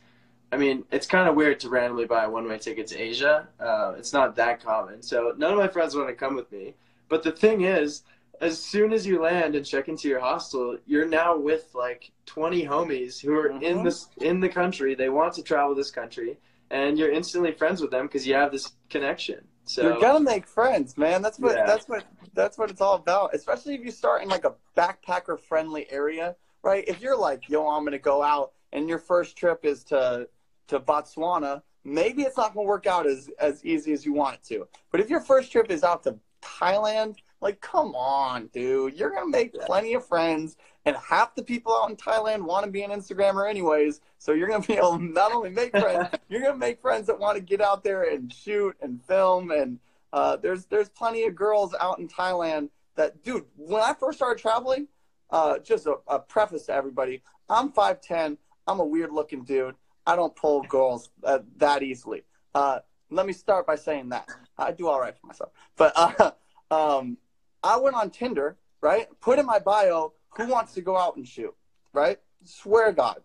I 0.51 0.57
mean, 0.57 0.85
it's 0.91 1.07
kind 1.07 1.27
of 1.27 1.35
weird 1.35 1.59
to 1.61 1.69
randomly 1.69 2.05
buy 2.05 2.23
a 2.25 2.29
one 2.29 2.47
way 2.47 2.57
ticket 2.57 2.87
to 2.87 2.97
Asia. 2.97 3.47
Uh, 3.59 3.93
it's 3.97 4.13
not 4.13 4.35
that 4.35 4.63
common. 4.63 5.01
So 5.01 5.33
none 5.37 5.51
of 5.51 5.57
my 5.57 5.67
friends 5.67 5.95
want 5.95 6.09
to 6.09 6.15
come 6.15 6.35
with 6.35 6.51
me. 6.51 6.75
But 7.09 7.23
the 7.23 7.31
thing 7.31 7.61
is, 7.61 8.03
as 8.41 8.59
soon 8.59 8.91
as 8.93 9.05
you 9.05 9.21
land 9.21 9.55
and 9.55 9.65
check 9.65 9.87
into 9.87 10.07
your 10.07 10.19
hostel, 10.19 10.77
you're 10.85 11.07
now 11.07 11.37
with 11.37 11.73
like 11.73 12.11
20 12.25 12.65
homies 12.65 13.19
who 13.19 13.33
are 13.33 13.49
mm-hmm. 13.49 13.63
in 13.63 13.83
this 13.83 14.07
in 14.21 14.39
the 14.39 14.49
country. 14.49 14.95
They 14.95 15.09
want 15.09 15.33
to 15.35 15.43
travel 15.43 15.75
this 15.75 15.91
country, 15.91 16.37
and 16.69 16.97
you're 16.97 17.11
instantly 17.11 17.51
friends 17.51 17.81
with 17.81 17.91
them 17.91 18.07
because 18.07 18.27
you 18.27 18.35
have 18.35 18.51
this 18.51 18.71
connection. 18.89 19.45
So 19.65 19.83
you're 19.83 19.99
gonna 19.99 20.19
make 20.19 20.47
friends, 20.47 20.97
man. 20.97 21.21
That's 21.21 21.39
what 21.39 21.55
yeah. 21.55 21.65
that's 21.65 21.87
what 21.87 22.03
that's 22.33 22.57
what 22.57 22.69
it's 22.69 22.81
all 22.81 22.95
about. 22.95 23.33
Especially 23.33 23.75
if 23.75 23.85
you 23.85 23.91
start 23.91 24.21
in 24.21 24.29
like 24.29 24.45
a 24.45 24.55
backpacker 24.75 25.39
friendly 25.39 25.89
area, 25.91 26.35
right? 26.63 26.83
If 26.87 27.01
you're 27.01 27.17
like, 27.17 27.49
yo, 27.49 27.67
I'm 27.69 27.83
gonna 27.83 27.99
go 27.99 28.21
out, 28.21 28.51
and 28.73 28.89
your 28.89 28.99
first 28.99 29.37
trip 29.37 29.63
is 29.63 29.83
to 29.85 30.27
to 30.67 30.79
Botswana, 30.79 31.61
maybe 31.83 32.23
it's 32.23 32.37
not 32.37 32.53
gonna 32.53 32.67
work 32.67 32.87
out 32.87 33.07
as 33.07 33.29
as 33.39 33.63
easy 33.63 33.93
as 33.93 34.05
you 34.05 34.13
want 34.13 34.35
it 34.35 34.43
to. 34.49 34.67
But 34.91 34.99
if 34.99 35.09
your 35.09 35.21
first 35.21 35.51
trip 35.51 35.71
is 35.71 35.83
out 35.83 36.03
to 36.03 36.17
Thailand 36.41 37.15
like, 37.43 37.59
come 37.59 37.93
on, 37.93 38.47
dude. 38.53 38.97
You're 38.97 39.09
going 39.09 39.25
to 39.25 39.29
make 39.29 39.53
yeah. 39.53 39.65
plenty 39.65 39.93
of 39.93 40.07
friends. 40.07 40.55
And 40.85 40.97
half 40.97 41.33
the 41.33 41.43
people 41.43 41.73
out 41.73 41.89
in 41.89 41.95
Thailand 41.95 42.41
want 42.43 42.65
to 42.65 42.71
be 42.71 42.83
an 42.83 42.91
Instagrammer, 42.91 43.49
anyways. 43.49 44.01
So 44.17 44.33
you're 44.33 44.49
going 44.49 44.61
to 44.61 44.67
be 44.67 44.73
able 44.73 44.97
to 44.97 45.03
not 45.03 45.31
only 45.31 45.49
make 45.49 45.71
friends, 45.71 46.09
you're 46.29 46.41
going 46.41 46.53
to 46.53 46.59
make 46.59 46.81
friends 46.81 47.07
that 47.07 47.19
want 47.19 47.37
to 47.37 47.41
get 47.41 47.61
out 47.61 47.83
there 47.83 48.03
and 48.03 48.31
shoot 48.31 48.75
and 48.81 49.01
film. 49.05 49.51
And 49.51 49.79
uh, 50.11 50.35
there's 50.37 50.65
there's 50.65 50.89
plenty 50.89 51.23
of 51.23 51.35
girls 51.35 51.73
out 51.79 51.99
in 51.99 52.07
Thailand 52.07 52.69
that, 52.95 53.23
dude, 53.23 53.45
when 53.55 53.81
I 53.81 53.93
first 53.93 54.17
started 54.17 54.41
traveling, 54.41 54.87
uh, 55.29 55.59
just 55.59 55.87
a, 55.87 55.95
a, 56.07 56.19
preface 56.19 56.67
to 56.67 56.73
everybody 56.73 57.23
I'm 57.49 57.71
5'10, 57.71 58.37
I'm 58.67 58.79
a 58.79 58.85
weird 58.85 59.11
looking 59.11 59.43
dude. 59.43 59.75
I 60.05 60.15
don't 60.15 60.35
pull 60.35 60.61
girls 60.63 61.09
uh, 61.23 61.39
that 61.57 61.83
easily. 61.83 62.23
Uh, 62.53 62.79
let 63.09 63.25
me 63.25 63.33
start 63.33 63.65
by 63.65 63.75
saying 63.75 64.09
that. 64.09 64.29
I 64.57 64.71
do 64.71 64.87
all 64.87 64.99
right 64.99 65.17
for 65.17 65.27
myself. 65.27 65.51
But 65.77 65.93
uh, 65.95 66.31
um, 66.71 67.17
I 67.63 67.77
went 67.77 67.95
on 67.95 68.09
Tinder, 68.09 68.57
right? 68.81 69.07
Put 69.21 69.39
in 69.39 69.45
my 69.45 69.59
bio, 69.59 70.13
who 70.37 70.47
wants 70.47 70.73
to 70.73 70.81
go 70.81 70.97
out 70.97 71.15
and 71.15 71.27
shoot, 71.27 71.53
right? 71.93 72.19
Swear 72.43 72.91
God. 72.91 73.21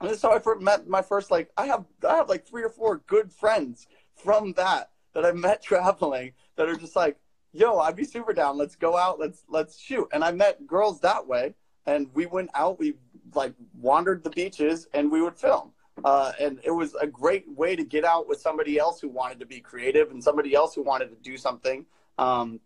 And 0.00 0.10
this 0.10 0.18
is 0.18 0.22
how 0.22 0.32
I 0.32 0.38
first 0.38 0.62
met 0.62 0.86
my 0.86 1.02
first 1.02 1.30
like 1.30 1.50
I 1.56 1.66
have 1.66 1.84
I 2.06 2.16
have 2.16 2.28
like 2.28 2.46
three 2.46 2.62
or 2.62 2.68
four 2.68 3.02
good 3.06 3.32
friends 3.32 3.86
from 4.14 4.52
that 4.54 4.90
that 5.14 5.24
I 5.24 5.32
met 5.32 5.62
traveling 5.62 6.32
that 6.56 6.68
are 6.68 6.76
just 6.76 6.96
like, 6.96 7.18
yo, 7.52 7.78
I'd 7.78 7.96
be 7.96 8.04
super 8.04 8.32
down. 8.32 8.58
Let's 8.58 8.76
go 8.76 8.96
out. 8.96 9.18
Let's 9.18 9.44
let's 9.48 9.78
shoot. 9.78 10.08
And 10.12 10.22
I 10.22 10.32
met 10.32 10.66
girls 10.66 11.00
that 11.00 11.26
way, 11.26 11.54
and 11.86 12.08
we 12.14 12.26
went 12.26 12.50
out. 12.54 12.78
We 12.78 12.94
like 13.34 13.54
wandered 13.74 14.22
the 14.22 14.30
beaches, 14.30 14.86
and 14.92 15.10
we 15.10 15.22
would 15.22 15.36
film. 15.36 15.72
Uh, 16.04 16.32
and 16.38 16.60
it 16.62 16.70
was 16.70 16.94
a 16.96 17.06
great 17.06 17.48
way 17.48 17.74
to 17.74 17.82
get 17.82 18.04
out 18.04 18.28
with 18.28 18.38
somebody 18.38 18.78
else 18.78 19.00
who 19.00 19.08
wanted 19.08 19.40
to 19.40 19.46
be 19.46 19.60
creative 19.60 20.10
and 20.10 20.22
somebody 20.22 20.54
else 20.54 20.74
who 20.74 20.82
wanted 20.82 21.08
to 21.08 21.16
do 21.22 21.38
something. 21.38 21.86
Um, 22.18 22.60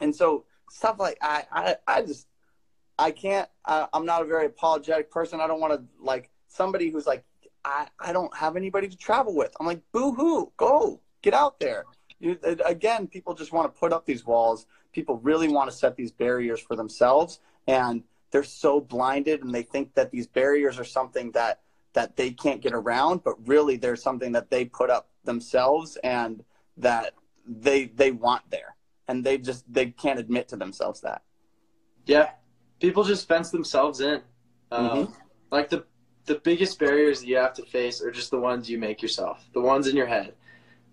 and 0.00 0.14
so 0.14 0.44
stuff 0.68 0.98
like 0.98 1.16
I, 1.22 1.44
I, 1.52 1.76
I 1.86 2.02
just 2.02 2.26
I 2.98 3.10
can't. 3.10 3.48
I, 3.64 3.86
I'm 3.92 4.06
not 4.06 4.22
a 4.22 4.24
very 4.24 4.46
apologetic 4.46 5.10
person. 5.10 5.40
I 5.40 5.46
don't 5.46 5.60
want 5.60 5.74
to 5.74 5.82
like 6.02 6.30
somebody 6.48 6.90
who's 6.90 7.06
like 7.06 7.24
I, 7.64 7.88
I 7.98 8.12
don't 8.12 8.34
have 8.36 8.56
anybody 8.56 8.88
to 8.88 8.96
travel 8.96 9.34
with. 9.34 9.54
I'm 9.58 9.66
like 9.66 9.82
boo 9.92 10.12
hoo, 10.12 10.52
go 10.56 11.00
get 11.22 11.34
out 11.34 11.58
there. 11.58 11.84
You, 12.20 12.38
again, 12.64 13.08
people 13.08 13.34
just 13.34 13.52
want 13.52 13.72
to 13.72 13.78
put 13.78 13.92
up 13.92 14.06
these 14.06 14.24
walls. 14.24 14.66
People 14.92 15.18
really 15.18 15.48
want 15.48 15.70
to 15.70 15.76
set 15.76 15.96
these 15.96 16.12
barriers 16.12 16.60
for 16.60 16.76
themselves, 16.76 17.40
and 17.66 18.02
they're 18.30 18.44
so 18.44 18.80
blinded, 18.80 19.42
and 19.42 19.54
they 19.54 19.62
think 19.62 19.94
that 19.94 20.10
these 20.10 20.26
barriers 20.26 20.78
are 20.78 20.84
something 20.84 21.32
that 21.32 21.60
that 21.92 22.16
they 22.16 22.30
can't 22.30 22.62
get 22.62 22.72
around. 22.72 23.24
But 23.24 23.46
really, 23.46 23.76
there's 23.76 24.02
something 24.02 24.32
that 24.32 24.48
they 24.48 24.64
put 24.64 24.88
up 24.88 25.08
themselves, 25.24 25.98
and 26.02 26.42
that 26.78 27.14
they 27.46 27.86
they 27.86 28.12
want 28.12 28.48
there, 28.50 28.76
and 29.08 29.24
they 29.24 29.36
just 29.36 29.70
they 29.70 29.86
can't 29.86 30.18
admit 30.18 30.48
to 30.48 30.56
themselves 30.56 31.02
that. 31.02 31.22
Yeah, 32.06 32.30
people 32.80 33.04
just 33.04 33.28
fence 33.28 33.50
themselves 33.50 34.00
in. 34.00 34.20
Um, 34.70 34.88
mm-hmm. 34.88 35.12
Like 35.50 35.68
the 35.70 35.84
the 36.26 36.36
biggest 36.36 36.78
barriers 36.78 37.20
that 37.20 37.28
you 37.28 37.36
have 37.36 37.54
to 37.54 37.62
face 37.62 38.02
are 38.02 38.10
just 38.10 38.30
the 38.30 38.38
ones 38.38 38.68
you 38.68 38.78
make 38.78 39.00
yourself, 39.00 39.48
the 39.52 39.60
ones 39.60 39.86
in 39.86 39.96
your 39.96 40.06
head. 40.06 40.34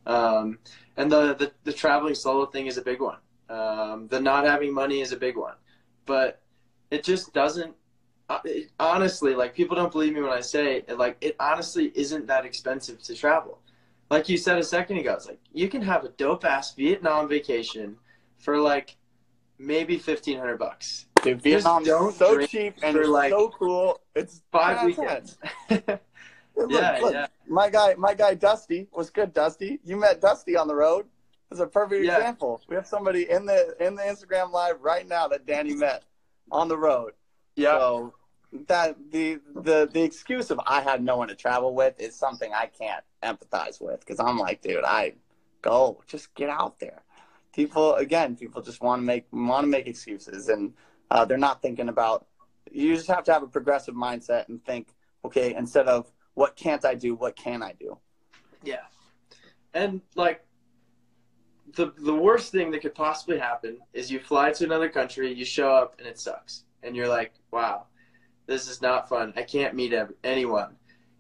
Um, 0.06 0.60
and 0.96 1.12
the, 1.12 1.34
the, 1.34 1.52
the 1.64 1.74
traveling 1.74 2.14
solo 2.14 2.46
thing 2.46 2.68
is 2.68 2.78
a 2.78 2.84
big 2.84 3.02
one. 3.02 3.18
Um, 3.50 4.08
the 4.10 4.20
not 4.20 4.46
having 4.46 4.74
money 4.74 5.02
is 5.02 5.12
a 5.12 5.18
big 5.18 5.36
one, 5.36 5.56
but 6.06 6.42
it 6.92 7.04
just 7.04 7.34
doesn't. 7.34 7.76
Uh, 8.30 8.40
it, 8.46 8.72
honestly, 8.80 9.36
like 9.36 9.54
people 9.54 9.76
don't 9.76 9.92
believe 9.92 10.14
me 10.14 10.22
when 10.22 10.32
I 10.32 10.40
say 10.40 10.84
it, 10.88 10.98
like 10.98 11.18
it 11.20 11.36
honestly 11.40 11.92
isn't 11.96 12.28
that 12.28 12.46
expensive 12.46 13.02
to 13.04 13.16
travel. 13.16 13.60
Like 14.10 14.30
you 14.30 14.38
said 14.38 14.60
a 14.60 14.64
second 14.64 14.98
ago, 14.98 15.14
it's 15.14 15.28
like 15.28 15.40
you 15.52 15.68
can 15.68 15.82
have 15.82 16.04
a 16.04 16.10
dope 16.10 16.46
ass 16.46 16.74
Vietnam 16.74 17.28
vacation 17.28 17.98
for 18.38 18.58
like 18.58 18.96
maybe 19.58 19.98
fifteen 19.98 20.38
hundred 20.38 20.60
bucks. 20.60 21.08
Dude, 21.24 21.42
Vietnam's 21.42 21.88
so 22.18 22.46
cheap 22.46 22.76
and 22.84 22.98
it's 22.98 23.08
like 23.08 23.32
so 23.32 23.50
cool. 23.50 24.02
It's 24.16 24.42
five 24.52 24.86
weekends. 24.86 25.38
look, 25.70 26.02
yeah, 26.70 27.00
look, 27.02 27.14
yeah. 27.14 27.28
My 27.48 27.70
guy, 27.70 27.96
my 27.98 28.14
guy 28.14 28.34
Dusty 28.34 28.88
was 28.92 29.10
good. 29.10 29.34
Dusty, 29.34 29.80
you 29.84 29.96
met 29.96 30.22
Dusty 30.22 30.58
on 30.58 30.68
the 30.68 30.76
road. 30.76 31.06
It's 31.50 31.60
a 31.60 31.68
perfect 31.68 32.04
yeah. 32.04 32.18
example. 32.18 32.62
We 32.68 32.76
have 32.76 32.88
somebody 32.88 33.30
in 33.30 33.46
the 33.46 33.76
in 33.80 33.96
the 33.96 34.04
Instagram 34.04 34.52
live 34.52 34.82
right 34.82 35.08
now 35.08 35.28
that 35.30 35.46
Danny 35.46 35.76
met 35.76 36.04
on 36.52 36.68
the 36.68 36.78
road. 36.78 37.14
Yeah. 37.56 37.78
So 37.78 38.14
that 38.68 38.98
the 39.12 39.40
the 39.56 39.90
the 39.92 40.04
excuse 40.04 40.52
of 40.52 40.60
I 40.66 40.82
had 40.82 41.04
no 41.04 41.18
one 41.18 41.28
to 41.30 41.36
travel 41.36 41.74
with 41.74 42.00
is 42.00 42.16
something 42.16 42.52
I 42.54 42.68
can't 42.68 43.04
empathize 43.24 43.82
with 43.82 44.00
because 44.02 44.20
I'm 44.20 44.38
like, 44.38 44.62
dude, 44.62 44.84
I 44.84 45.14
go 45.62 46.02
just 46.08 46.34
get 46.36 46.50
out 46.50 46.80
there. 46.80 47.04
People 47.54 47.96
again, 47.96 48.36
people 48.36 48.62
just 48.62 48.82
want 48.82 49.02
to 49.02 49.06
make 49.06 49.26
want 49.32 49.64
to 49.64 49.68
make 49.68 49.88
excuses 49.88 50.50
and 50.50 50.74
uh, 51.14 51.24
they're 51.24 51.38
not 51.38 51.62
thinking 51.62 51.90
about. 51.90 52.26
You 52.72 52.96
just 52.96 53.08
have 53.08 53.24
to 53.26 53.34
have 53.34 53.44
a 53.44 53.48
progressive 53.48 53.94
mindset 53.94 54.50
and 54.50 54.64
think, 54.66 54.88
okay, 55.24 55.54
instead 55.54 55.88
of 55.88 56.12
what 56.34 56.56
can't 56.56 56.84
I 56.84 56.96
do? 56.96 57.14
What 57.14 57.36
can 57.36 57.62
I 57.62 57.74
do? 57.80 58.00
Yeah. 58.64 58.86
And 59.76 60.02
like 60.16 60.44
the 61.76 61.94
the 62.00 62.16
worst 62.16 62.52
thing 62.52 62.72
that 62.72 62.82
could 62.82 62.96
possibly 62.96 63.38
happen 63.38 63.78
is 63.94 64.12
you 64.12 64.20
fly 64.20 64.52
to 64.54 64.66
another 64.66 64.90
country, 64.90 65.32
you 65.32 65.46
show 65.46 65.72
up 65.72 65.96
and 66.00 66.08
it 66.08 66.20
sucks. 66.20 66.64
And 66.82 66.96
you're 66.96 67.08
like, 67.08 67.34
"Wow, 67.52 67.86
this 68.48 68.68
is 68.68 68.82
not 68.82 69.08
fun. 69.08 69.34
I 69.36 69.44
can't 69.44 69.76
meet 69.76 69.94
anyone." 70.24 70.76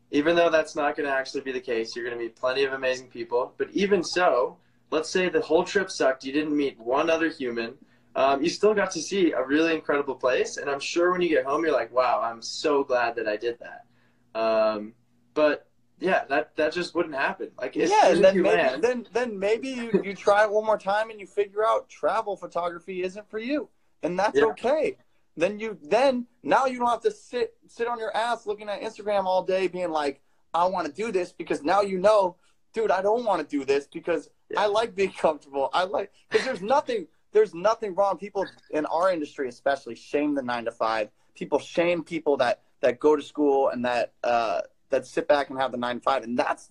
Even 0.10 0.36
though 0.36 0.49
that's 0.49 0.75
not 0.75 0.95
going 0.95 1.08
to 1.08 1.15
actually 1.15 1.41
be 1.41 1.51
the 1.51 1.60
case, 1.60 1.95
you're 1.95 2.06
going 2.06 2.17
to 2.17 2.23
meet 2.23 2.36
plenty 2.36 2.63
of 2.63 2.73
amazing 2.73 3.10
people. 3.10 3.53
But 3.58 3.69
even 3.71 4.03
so, 4.03 4.58
let's 4.91 5.10
say 5.10 5.29
the 5.29 5.41
whole 5.41 5.63
trip 5.63 5.89
sucked, 5.89 6.23
you 6.23 6.34
didn't 6.34 6.56
meet 6.56 6.79
one 6.79 7.10
other 7.10 7.29
human. 7.29 7.75
Um, 8.15 8.43
you 8.43 8.49
still 8.49 8.73
got 8.73 8.91
to 8.91 9.02
see 9.02 9.32
a 9.32 9.43
really 9.43 9.73
incredible 9.73 10.15
place, 10.15 10.58
and 10.58 10.69
I'm 10.69 10.80
sure 10.80 11.12
when 11.12 11.21
you 11.21 11.30
get 11.30 11.45
home, 11.45 11.63
you're 11.63 11.73
like, 11.73 11.91
"Wow, 11.91 12.21
I'm 12.21 12.41
so 12.41 12.84
glad 12.84 13.15
that 13.15 13.28
I 13.28 13.38
did 13.38 13.58
that." 13.60 14.39
Um, 14.39 14.93
but 15.34 15.67
yeah, 15.99 16.26
that 16.30 16.56
that 16.58 16.73
just 16.73 16.93
wouldn't 16.95 17.15
happen. 17.15 17.52
Like 17.58 17.76
yeah, 17.76 18.10
and 18.10 18.23
then 18.23 18.41
maybe, 18.41 18.58
land, 18.58 18.84
then 18.84 19.08
then 19.13 19.39
maybe 19.39 19.69
you, 19.69 20.02
you 20.04 20.13
try 20.13 20.43
it 20.43 20.52
one 20.52 20.65
more 20.65 20.78
time 20.78 21.10
and 21.10 21.19
you 21.19 21.26
figure 21.26 21.65
out 21.65 21.89
travel 21.89 22.36
photography 22.36 23.04
isn't 23.04 23.30
for 23.30 23.39
you, 23.39 23.69
and 24.04 24.17
that's 24.17 24.38
yeah. 24.38 24.45
okay. 24.45 24.97
Then 25.38 25.60
you 25.60 25.78
then 25.82 26.28
now 26.43 26.65
you 26.65 26.78
don't 26.78 26.89
have 26.89 27.02
to 27.02 27.12
sit 27.12 27.56
sit 27.67 27.88
on 27.88 27.99
your 27.99 28.15
ass 28.15 28.45
looking 28.45 28.69
at 28.69 28.82
Instagram 28.82 29.26
all 29.26 29.43
day, 29.43 29.67
being 29.67 29.91
like, 29.91 30.21
I 30.54 30.65
want 30.65 30.88
to 30.88 30.93
do 30.93 31.12
this 31.12 31.32
because 31.32 31.63
now 31.63 31.82
you 31.82 31.97
know, 31.97 32.36
dude, 32.73 32.91
I 32.91 33.02
don't 33.02 33.26
want 33.26 33.47
to 33.47 33.58
do 33.58 33.65
this 33.65 33.88
because 33.88 34.30
yeah. 34.52 34.62
I 34.62 34.65
like 34.67 34.95
being 34.95 35.13
comfortable. 35.13 35.69
I 35.73 35.86
like 35.86 36.12
because 36.30 36.45
there's 36.45 36.62
nothing 36.62 37.08
there's 37.34 37.54
nothing 37.54 37.96
wrong. 37.96 38.17
People 38.17 38.46
in 38.69 38.86
our 38.86 39.12
industry, 39.12 39.50
especially, 39.50 39.96
shame 39.96 40.36
the 40.36 40.41
nine 40.41 40.65
to 40.65 40.72
five. 40.72 41.10
People 41.36 41.60
shame 41.60 42.04
people 42.04 42.38
that 42.38 42.62
that 42.82 43.00
go 43.00 43.15
to 43.15 43.22
school 43.22 43.69
and 43.69 43.84
that 43.86 44.13
uh, 44.24 44.62
that 44.89 45.06
sit 45.06 45.28
back 45.28 45.50
and 45.50 45.60
have 45.60 45.72
the 45.72 45.78
nine 45.78 45.98
to 45.98 46.02
five, 46.02 46.24
and 46.24 46.38
that's 46.38 46.69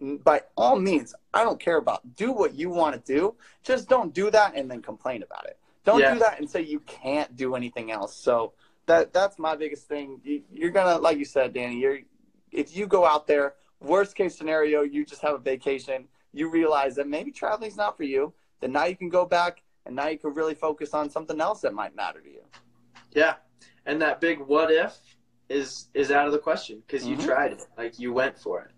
by 0.00 0.42
all 0.56 0.78
means. 0.78 1.14
I 1.32 1.44
don't 1.44 1.58
care 1.58 1.78
about. 1.78 2.14
Do 2.14 2.32
what 2.32 2.54
you 2.54 2.70
want 2.70 2.94
to 2.94 3.12
do. 3.12 3.34
Just 3.62 3.88
don't 3.88 4.12
do 4.12 4.30
that 4.30 4.54
and 4.54 4.70
then 4.70 4.82
complain 4.82 5.22
about 5.22 5.46
it. 5.46 5.58
Don't 5.84 6.00
yeah. 6.00 6.14
do 6.14 6.20
that 6.20 6.38
and 6.38 6.48
say 6.48 6.62
you 6.62 6.80
can't 6.80 7.34
do 7.36 7.54
anything 7.54 7.90
else. 7.90 8.14
So 8.14 8.52
that 8.86 9.12
that's 9.12 9.38
my 9.38 9.56
biggest 9.56 9.88
thing. 9.88 10.20
You, 10.22 10.68
are 10.68 10.70
gonna, 10.70 10.98
like 10.98 11.18
you 11.18 11.24
said, 11.24 11.54
Danny. 11.54 11.80
You're 11.80 12.00
if 12.50 12.76
you 12.76 12.86
go 12.86 13.06
out 13.06 13.26
there, 13.26 13.54
worst 13.80 14.14
case 14.14 14.36
scenario, 14.36 14.82
you 14.82 15.04
just 15.04 15.22
have 15.22 15.34
a 15.34 15.38
vacation. 15.38 16.06
You 16.32 16.50
realize 16.50 16.96
that 16.96 17.08
maybe 17.08 17.30
traveling's 17.30 17.76
not 17.76 17.96
for 17.96 18.04
you. 18.04 18.32
Then 18.60 18.72
now 18.72 18.84
you 18.84 18.96
can 18.96 19.08
go 19.08 19.24
back 19.24 19.62
and 19.86 19.96
now 19.96 20.08
you 20.08 20.18
can 20.18 20.34
really 20.34 20.54
focus 20.54 20.94
on 20.94 21.10
something 21.10 21.40
else 21.40 21.60
that 21.60 21.74
might 21.74 21.94
matter 21.94 22.20
to 22.20 22.28
you. 22.28 22.42
Yeah, 23.12 23.34
and 23.86 24.00
that 24.02 24.20
big 24.20 24.40
what 24.40 24.70
if 24.70 24.98
is 25.48 25.88
is 25.94 26.10
out 26.10 26.26
of 26.26 26.32
the 26.32 26.38
question 26.38 26.82
because 26.86 27.06
you 27.06 27.16
mm-hmm. 27.16 27.26
tried 27.26 27.52
it, 27.52 27.66
like 27.76 27.98
you 27.98 28.12
went 28.12 28.38
for 28.38 28.62
it. 28.62 28.70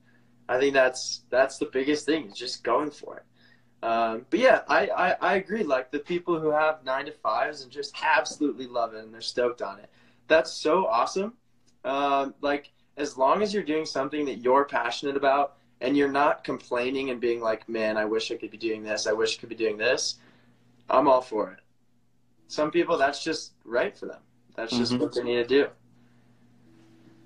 I 0.48 0.58
think 0.58 0.74
that's 0.74 1.22
that's 1.30 1.58
the 1.58 1.66
biggest 1.66 2.06
thing, 2.06 2.26
is 2.26 2.36
just 2.36 2.64
going 2.64 2.90
for 2.90 3.18
it. 3.18 3.24
Um, 3.84 4.24
but 4.30 4.40
yeah, 4.40 4.62
I, 4.66 4.86
I, 4.88 5.10
I 5.20 5.34
agree. 5.34 5.62
Like 5.62 5.90
the 5.90 5.98
people 5.98 6.40
who 6.40 6.50
have 6.50 6.82
nine 6.84 7.04
to 7.04 7.12
fives 7.12 7.62
and 7.62 7.70
just 7.70 7.94
absolutely 8.02 8.66
love 8.66 8.94
it 8.94 9.04
and 9.04 9.12
they're 9.12 9.20
stoked 9.20 9.60
on 9.60 9.78
it. 9.78 9.90
That's 10.26 10.50
so 10.50 10.86
awesome. 10.86 11.34
Um, 11.84 12.34
like 12.40 12.72
as 12.96 13.18
long 13.18 13.42
as 13.42 13.52
you're 13.52 13.62
doing 13.62 13.84
something 13.84 14.24
that 14.24 14.38
you're 14.38 14.64
passionate 14.64 15.18
about 15.18 15.58
and 15.82 15.98
you're 15.98 16.10
not 16.10 16.44
complaining 16.44 17.10
and 17.10 17.20
being 17.20 17.42
like, 17.42 17.68
man, 17.68 17.98
I 17.98 18.06
wish 18.06 18.32
I 18.32 18.36
could 18.36 18.50
be 18.50 18.56
doing 18.56 18.82
this. 18.82 19.06
I 19.06 19.12
wish 19.12 19.36
I 19.36 19.40
could 19.40 19.50
be 19.50 19.54
doing 19.54 19.76
this. 19.76 20.16
I'm 20.88 21.08
all 21.08 21.22
for 21.22 21.52
it. 21.52 21.60
Some 22.46 22.70
people, 22.70 22.98
that's 22.98 23.24
just 23.24 23.54
right 23.64 23.96
for 23.96 24.06
them. 24.06 24.20
That's 24.56 24.76
just 24.76 24.92
mm-hmm. 24.92 25.02
what 25.02 25.14
they 25.14 25.22
need 25.22 25.36
to 25.36 25.46
do. 25.46 25.66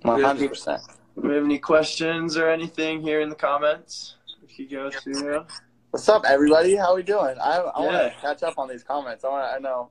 One 0.02 0.22
hundred 0.22 0.50
percent. 0.50 0.80
Do 1.20 1.28
we 1.28 1.34
have 1.34 1.44
any 1.44 1.58
questions 1.58 2.36
or 2.36 2.48
anything 2.48 3.02
here 3.02 3.20
in 3.20 3.28
the 3.28 3.34
comments? 3.34 4.14
If 4.42 4.58
you 4.58 4.68
go 4.68 4.90
through. 4.90 5.44
What's 5.90 6.08
up, 6.08 6.24
everybody? 6.26 6.76
How 6.76 6.92
are 6.92 6.96
we 6.96 7.02
doing? 7.02 7.36
I, 7.42 7.58
I 7.58 7.82
yeah. 7.82 7.86
want 7.86 8.14
to 8.14 8.20
catch 8.20 8.42
up 8.42 8.58
on 8.58 8.68
these 8.68 8.84
comments. 8.84 9.24
I 9.24 9.28
want. 9.28 9.52
I 9.52 9.58
know. 9.58 9.90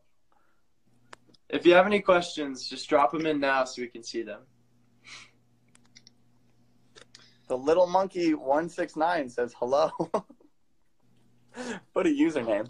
If 1.49 1.65
you 1.65 1.73
have 1.73 1.86
any 1.86 2.01
questions, 2.01 2.69
just 2.69 2.89
drop 2.89 3.12
them 3.12 3.25
in 3.25 3.39
now 3.39 3.65
so 3.65 3.82
we 3.82 3.88
can 3.88 4.03
see 4.03 4.21
them. 4.21 4.41
The 7.47 7.58
little 7.58 7.88
monkey 7.88 8.34
one 8.34 8.69
six 8.69 8.95
nine 8.95 9.30
says 9.30 9.53
hello. 9.58 9.91
what 11.93 12.06
a 12.06 12.10
username. 12.10 12.69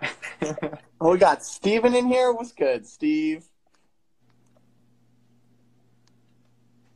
Oh, 1.00 1.12
we 1.12 1.18
got 1.18 1.44
Steven 1.44 1.94
in 1.94 2.06
here. 2.06 2.32
What's 2.32 2.52
good, 2.52 2.86
Steve? 2.86 3.44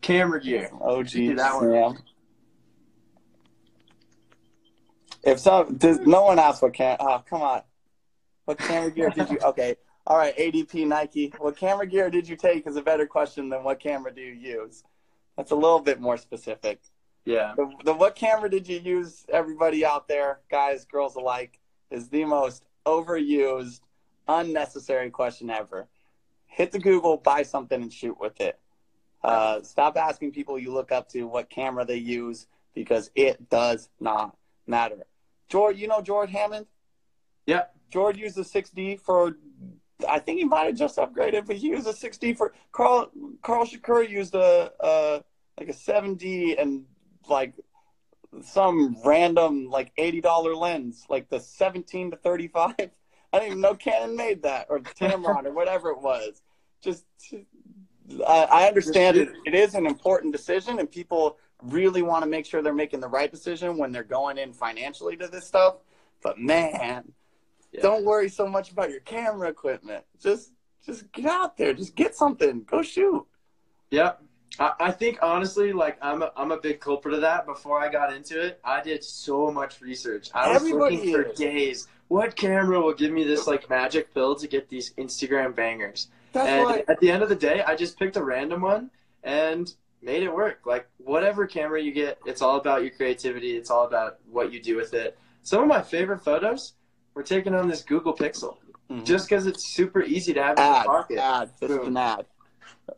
Camera 0.01 0.41
gear. 0.41 0.71
Oh, 0.81 1.03
geez. 1.03 1.37
That 1.37 1.55
one. 1.57 1.73
Yeah. 1.73 1.93
If 5.25 5.41
some, 5.41 5.77
does 5.77 5.99
no 6.01 6.23
one 6.23 6.39
asked 6.39 6.63
what 6.63 6.73
cam? 6.73 6.97
Oh, 7.01 7.23
come 7.29 7.43
on. 7.43 7.63
What 8.45 8.59
camera 8.59 8.93
gear 8.93 9.11
did 9.11 9.29
you? 9.29 9.39
Okay. 9.43 9.75
All 10.07 10.17
right. 10.17 10.37
ADP 10.37 10.87
Nike. 10.87 11.33
What 11.39 11.57
camera 11.57 11.87
gear 11.87 12.11
did 12.11 12.29
you 12.29 12.37
take 12.37 12.67
is 12.69 12.77
a 12.77 12.83
better 12.83 13.07
question 13.07 13.49
than 13.49 13.65
what 13.65 13.81
camera 13.81 14.15
do 14.15 14.21
you 14.21 14.35
use. 14.35 14.85
That's 15.37 15.51
a 15.51 15.57
little 15.57 15.81
bit 15.81 16.01
more 16.01 16.17
specific. 16.17 16.81
Yeah. 17.25 17.55
The, 17.57 17.73
the 17.85 17.93
what 17.93 18.15
camera 18.15 18.49
did 18.49 18.69
you 18.69 18.79
use? 18.79 19.27
Everybody 19.33 19.85
out 19.85 20.07
there, 20.07 20.39
guys, 20.49 20.85
girls 20.85 21.17
alike, 21.17 21.59
is 21.91 22.09
the 22.09 22.25
most 22.25 22.65
overused, 22.87 23.81
unnecessary 24.29 25.11
question 25.11 25.51
ever. 25.51 25.89
Hit 26.47 26.73
the 26.73 26.79
Google, 26.79 27.17
buy 27.17 27.43
something, 27.43 27.83
and 27.83 27.93
shoot 27.93 28.19
with 28.19 28.41
it. 28.41 28.59
Uh, 29.23 29.61
stop 29.63 29.97
asking 29.97 30.31
people 30.31 30.59
you 30.59 30.73
look 30.73 30.93
up 30.93 31.09
to 31.09 31.25
what 31.25 31.51
camera 31.51 31.85
they 31.85 31.97
use 31.97 32.47
because 32.75 33.11
it 33.15 33.51
does 33.51 33.89
not 33.99 34.37
matter. 34.67 35.07
George, 35.49 35.79
you 35.79 35.89
know 35.89 36.01
George 36.01 36.31
Hammond? 36.31 36.67
Yeah. 37.47 37.65
George 37.91 38.19
used 38.19 38.39
a 38.39 38.43
6D 38.43 39.01
for. 39.01 39.37
I 40.07 40.19
think 40.19 40.39
he 40.39 40.45
might 40.45 40.67
have 40.67 40.77
just 40.77 40.99
upgraded, 40.99 41.47
but 41.47 41.57
he 41.57 41.69
used 41.69 41.87
a 41.87 41.93
6D 41.93 42.37
for 42.37 42.53
Carl. 42.71 43.11
Carl 43.43 43.65
Shakur 43.65 44.09
used 44.09 44.35
a, 44.35 44.71
a 44.81 45.25
like 45.59 45.69
a 45.69 45.73
7D 45.73 46.61
and 46.61 46.85
like 47.29 47.55
some 48.43 48.97
random 49.05 49.69
like 49.71 49.93
eighty 49.97 50.21
dollar 50.21 50.55
lens, 50.55 51.07
like 51.09 51.29
the 51.29 51.41
17 51.41 52.13
to 52.13 52.17
35. 52.17 52.75
I 52.79 52.87
didn't 53.33 53.47
even 53.47 53.61
know 53.61 53.75
Canon 53.75 54.17
made 54.17 54.43
that 54.45 54.67
or 54.71 54.79
Tamron 54.81 55.45
or 55.45 55.53
whatever 55.53 55.91
it 55.91 56.01
was. 56.01 56.43
Just 56.81 57.05
I, 58.27 58.47
I 58.51 58.69
understand 58.69 59.17
it. 59.17 59.31
It 59.45 59.55
is 59.55 59.75
an 59.75 59.87
important 59.87 60.33
decision, 60.33 60.79
and 60.79 60.91
people 60.91 61.39
really 61.63 62.03
want 62.03 62.23
to 62.23 62.31
make 62.31 62.47
sure 62.47 62.63
they're 62.63 62.73
making 62.73 63.01
the 63.01 63.09
right 63.09 63.31
decision 63.31 63.77
when 63.79 63.93
they're 63.93 64.05
going 64.05 64.39
in 64.39 64.53
financially 64.53 65.17
to 65.17 65.27
this 65.29 65.47
stuff. 65.47 65.77
But 66.23 66.39
man, 66.39 67.13
yeah. 67.73 67.83
don't 67.83 68.05
worry 68.05 68.29
so 68.29 68.47
much 68.47 68.71
about 68.71 68.91
your 68.91 69.01
camera 69.01 69.49
equipment. 69.49 70.05
Just 70.21 70.53
just 70.85 71.11
get 71.13 71.27
out 71.27 71.57
there. 71.57 71.75
Just 71.75 71.97
get 71.97 72.15
something. 72.15 72.63
Go 72.63 72.83
shoot. 72.83 73.27
Yep. 73.91 74.23
I, 74.59 74.73
I 74.81 74.91
think 74.91 75.19
honestly, 75.23 75.73
like 75.73 75.99
I'm 76.01 76.23
a, 76.23 76.33
I'm 76.37 76.53
a 76.53 76.59
big 76.59 76.81
culprit 76.81 77.15
of 77.15 77.21
that. 77.23 77.47
Before 77.47 77.81
I 77.81 77.91
got 77.91 78.13
into 78.13 78.41
it, 78.41 78.61
I 78.65 78.83
did 78.83 79.05
so 79.05 79.51
much 79.51 79.81
research. 79.81 80.31
I 80.35 80.49
was 80.49 80.57
Everybody 80.57 80.97
looking 80.97 81.13
for 81.13 81.33
days. 81.35 81.89
What 82.09 82.37
camera 82.37 82.81
will 82.81 82.95
give 82.95 83.13
me 83.13 83.25
this 83.25 83.47
like 83.47 83.69
magic 83.69 84.15
pill 84.15 84.35
to 84.37 84.47
get 84.47 84.69
these 84.69 84.93
Instagram 84.95 85.55
bangers? 85.55 86.09
That's 86.33 86.49
and 86.49 86.65
why... 86.65 86.85
at 86.89 87.01
the 87.01 87.11
end 87.11 87.23
of 87.23 87.29
the 87.29 87.37
day, 87.37 87.63
I 87.63 87.77
just 87.77 87.99
picked 87.99 88.17
a 88.17 88.23
random 88.23 88.63
one 88.63 88.91
and 89.23 89.73
made 90.03 90.23
it 90.23 90.33
work. 90.33 90.61
Like 90.65 90.89
whatever 90.99 91.47
camera 91.47 91.83
you 91.83 91.93
get, 91.93 92.19
it's 92.27 92.43
all 92.43 92.57
about 92.57 92.83
your 92.83 92.93
creativity. 92.93 93.57
It's 93.57 93.71
all 93.71 93.87
about 93.87 94.19
what 94.31 94.53
you 94.53 94.63
do 94.63 94.77
with 94.77 94.95
it. 94.95 95.19
Some 95.43 95.63
of 95.63 95.69
my 95.69 95.83
favorite 95.83 96.25
photos 96.25 96.75
were 97.15 97.23
taken 97.23 97.55
on 97.55 97.69
this 97.69 97.83
Google 97.83 98.15
Pixel, 98.15 98.57
mm-hmm. 98.91 99.05
just 99.05 99.29
because 99.29 99.47
it's 99.47 99.67
super 99.67 100.03
easy 100.03 100.33
to 100.35 100.43
have 100.43 100.59
ad, 100.59 100.69
in 100.69 100.75
your 100.75 100.85
pocket. 100.85 101.19
Ad, 101.19 101.51
this 101.61 101.71
is 101.71 101.87
an 101.87 101.97
ad. 101.97 102.27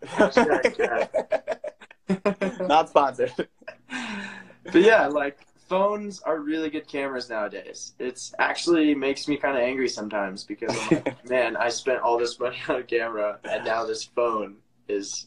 Not 2.60 2.88
sponsored. 2.88 3.32
But 3.36 4.82
yeah, 4.82 5.06
like 5.06 5.38
phones 5.68 6.20
are 6.22 6.40
really 6.40 6.70
good 6.70 6.88
cameras 6.88 7.28
nowadays. 7.28 7.94
It's 7.98 8.34
actually 8.38 8.94
makes 8.94 9.28
me 9.28 9.36
kind 9.36 9.56
of 9.56 9.62
angry 9.62 9.88
sometimes 9.88 10.44
because 10.44 10.74
like, 10.90 11.24
man, 11.28 11.56
I 11.56 11.68
spent 11.68 12.00
all 12.00 12.18
this 12.18 12.38
money 12.38 12.56
on 12.68 12.76
a 12.76 12.82
camera 12.82 13.38
and 13.44 13.64
now 13.64 13.84
this 13.84 14.04
phone 14.04 14.56
is 14.88 15.26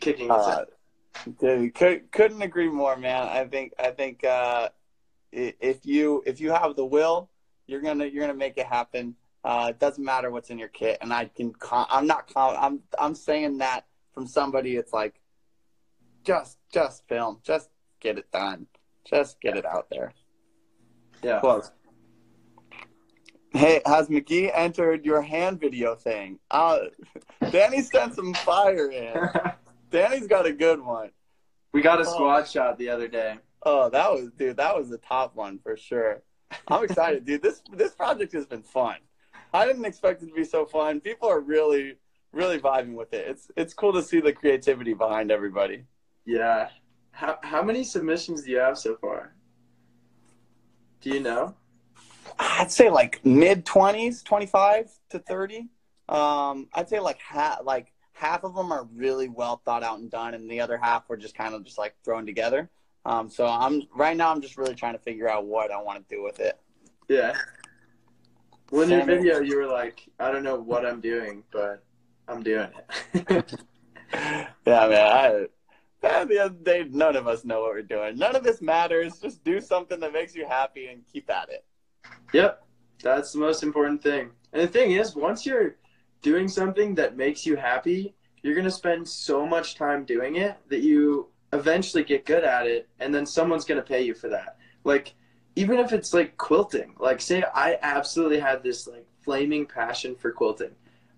kicking 0.00 0.26
its 0.26 0.32
uh, 0.32 0.64
Dude, 1.40 1.74
could, 1.74 2.12
couldn't 2.12 2.40
agree 2.40 2.68
more, 2.68 2.96
man. 2.96 3.26
I 3.26 3.44
think 3.44 3.72
I 3.78 3.90
think 3.90 4.24
uh, 4.24 4.68
if 5.32 5.84
you 5.84 6.22
if 6.24 6.40
you 6.40 6.52
have 6.52 6.76
the 6.76 6.84
will, 6.84 7.28
you're 7.66 7.80
gonna 7.80 8.06
you're 8.06 8.22
gonna 8.22 8.38
make 8.38 8.56
it 8.58 8.66
happen. 8.66 9.16
Uh, 9.42 9.68
it 9.70 9.78
doesn't 9.78 10.04
matter 10.04 10.30
what's 10.30 10.50
in 10.50 10.58
your 10.58 10.68
kit, 10.68 10.98
and 11.00 11.12
I 11.12 11.26
can. 11.26 11.52
I'm 11.70 12.06
not. 12.06 12.30
I'm 12.36 12.80
I'm 12.98 13.14
saying 13.14 13.58
that 13.58 13.86
from 14.12 14.26
somebody. 14.26 14.76
It's 14.76 14.92
like, 14.92 15.20
just 16.24 16.58
just 16.72 17.06
film, 17.08 17.40
just 17.42 17.70
get 18.00 18.18
it 18.18 18.30
done, 18.32 18.66
just 19.04 19.40
get 19.40 19.56
it 19.56 19.64
out 19.64 19.88
there. 19.90 20.12
Yeah. 21.22 21.40
Close. 21.40 21.70
Hey, 23.52 23.82
has 23.84 24.08
McGee 24.08 24.50
entered 24.54 25.04
your 25.04 25.22
hand 25.22 25.60
video 25.60 25.96
thing? 25.96 26.38
Uh, 26.50 26.78
Danny 27.50 27.82
sent 27.82 28.14
some 28.14 28.32
fire 28.32 28.90
in. 28.90 29.28
Danny's 29.90 30.28
got 30.28 30.46
a 30.46 30.52
good 30.52 30.80
one. 30.80 31.10
We 31.72 31.82
got 31.82 31.98
a 32.00 32.04
oh. 32.06 32.12
squad 32.12 32.48
shot 32.48 32.78
the 32.78 32.88
other 32.90 33.08
day. 33.08 33.38
Oh, 33.64 33.90
that 33.90 34.10
was 34.10 34.30
dude. 34.38 34.56
That 34.56 34.76
was 34.76 34.88
the 34.88 34.98
top 34.98 35.34
one 35.34 35.58
for 35.58 35.76
sure. 35.76 36.22
I'm 36.68 36.84
excited, 36.84 37.24
dude. 37.24 37.42
This 37.42 37.62
this 37.76 37.92
project 37.92 38.32
has 38.32 38.46
been 38.46 38.62
fun. 38.62 38.96
I 39.52 39.66
didn't 39.66 39.84
expect 39.84 40.22
it 40.22 40.26
to 40.26 40.34
be 40.34 40.44
so 40.44 40.64
fun. 40.64 41.00
People 41.00 41.28
are 41.28 41.40
really 41.40 41.96
really 42.32 42.58
vibing 42.58 42.94
with 42.94 43.12
it. 43.12 43.26
It's 43.28 43.50
it's 43.56 43.74
cool 43.74 43.92
to 43.92 44.02
see 44.02 44.20
the 44.20 44.32
creativity 44.32 44.94
behind 44.94 45.30
everybody. 45.30 45.84
Yeah. 46.24 46.68
How 47.12 47.38
how 47.42 47.62
many 47.62 47.84
submissions 47.84 48.42
do 48.42 48.50
you 48.50 48.58
have 48.58 48.78
so 48.78 48.96
far? 48.96 49.34
Do 51.00 51.10
you 51.10 51.20
know? 51.20 51.54
I'd 52.38 52.70
say 52.70 52.90
like 52.90 53.24
mid 53.24 53.64
twenties, 53.64 54.22
twenty 54.22 54.46
five 54.46 54.90
to 55.10 55.18
thirty. 55.18 55.68
Um, 56.08 56.68
I'd 56.74 56.88
say 56.88 57.00
like 57.00 57.18
half 57.18 57.60
like 57.64 57.92
half 58.12 58.44
of 58.44 58.54
them 58.54 58.72
are 58.72 58.84
really 58.94 59.28
well 59.28 59.62
thought 59.64 59.82
out 59.82 59.98
and 59.98 60.10
done, 60.10 60.34
and 60.34 60.50
the 60.50 60.60
other 60.60 60.78
half 60.78 61.08
were 61.08 61.16
just 61.16 61.34
kind 61.34 61.54
of 61.54 61.64
just 61.64 61.78
like 61.78 61.94
thrown 62.04 62.26
together. 62.26 62.70
Um, 63.04 63.30
so 63.30 63.46
I'm 63.46 63.82
right 63.96 64.16
now. 64.16 64.30
I'm 64.30 64.42
just 64.42 64.56
really 64.56 64.74
trying 64.74 64.92
to 64.92 64.98
figure 64.98 65.28
out 65.28 65.46
what 65.46 65.70
I 65.70 65.80
want 65.80 66.06
to 66.06 66.14
do 66.14 66.22
with 66.22 66.38
it. 66.38 66.58
Yeah. 67.08 67.34
When 68.70 68.88
your 68.88 69.04
video, 69.04 69.40
you 69.40 69.56
were 69.56 69.66
like, 69.66 70.08
I 70.20 70.30
don't 70.30 70.44
know 70.44 70.54
what 70.56 70.86
I'm 70.86 71.00
doing, 71.00 71.42
but 71.50 71.82
I'm 72.30 72.42
doing 72.42 72.68
it. 73.14 73.54
yeah, 74.14 74.88
man. 74.88 74.92
I, 74.92 75.46
at 76.02 76.28
the 76.28 76.38
end 76.38 76.50
of 76.50 76.58
the 76.58 76.64
day, 76.64 76.86
none 76.88 77.16
of 77.16 77.26
us 77.26 77.44
know 77.44 77.60
what 77.62 77.70
we're 77.70 77.82
doing. 77.82 78.16
None 78.16 78.36
of 78.36 78.44
this 78.44 78.62
matters. 78.62 79.18
Just 79.18 79.44
do 79.44 79.60
something 79.60 80.00
that 80.00 80.12
makes 80.12 80.34
you 80.34 80.46
happy 80.46 80.86
and 80.86 81.02
keep 81.12 81.28
at 81.28 81.48
it. 81.50 81.64
Yep. 82.32 82.64
That's 83.02 83.32
the 83.32 83.38
most 83.38 83.62
important 83.62 84.02
thing. 84.02 84.30
And 84.52 84.62
the 84.62 84.68
thing 84.68 84.92
is, 84.92 85.14
once 85.14 85.44
you're 85.44 85.76
doing 86.22 86.48
something 86.48 86.94
that 86.94 87.16
makes 87.16 87.44
you 87.44 87.56
happy, 87.56 88.14
you're 88.42 88.54
going 88.54 88.64
to 88.64 88.70
spend 88.70 89.08
so 89.08 89.46
much 89.46 89.74
time 89.74 90.04
doing 90.04 90.36
it 90.36 90.56
that 90.68 90.80
you 90.80 91.28
eventually 91.52 92.04
get 92.04 92.24
good 92.24 92.44
at 92.44 92.66
it 92.66 92.88
and 93.00 93.14
then 93.14 93.26
someone's 93.26 93.64
going 93.64 93.80
to 93.80 93.86
pay 93.86 94.02
you 94.02 94.14
for 94.14 94.28
that. 94.28 94.56
Like 94.84 95.14
even 95.56 95.78
if 95.78 95.92
it's 95.92 96.14
like 96.14 96.36
quilting, 96.36 96.94
like 96.98 97.20
say 97.20 97.44
I 97.54 97.78
absolutely 97.82 98.38
had 98.38 98.62
this 98.62 98.86
like 98.86 99.06
flaming 99.20 99.66
passion 99.66 100.14
for 100.14 100.30
quilting. 100.30 100.70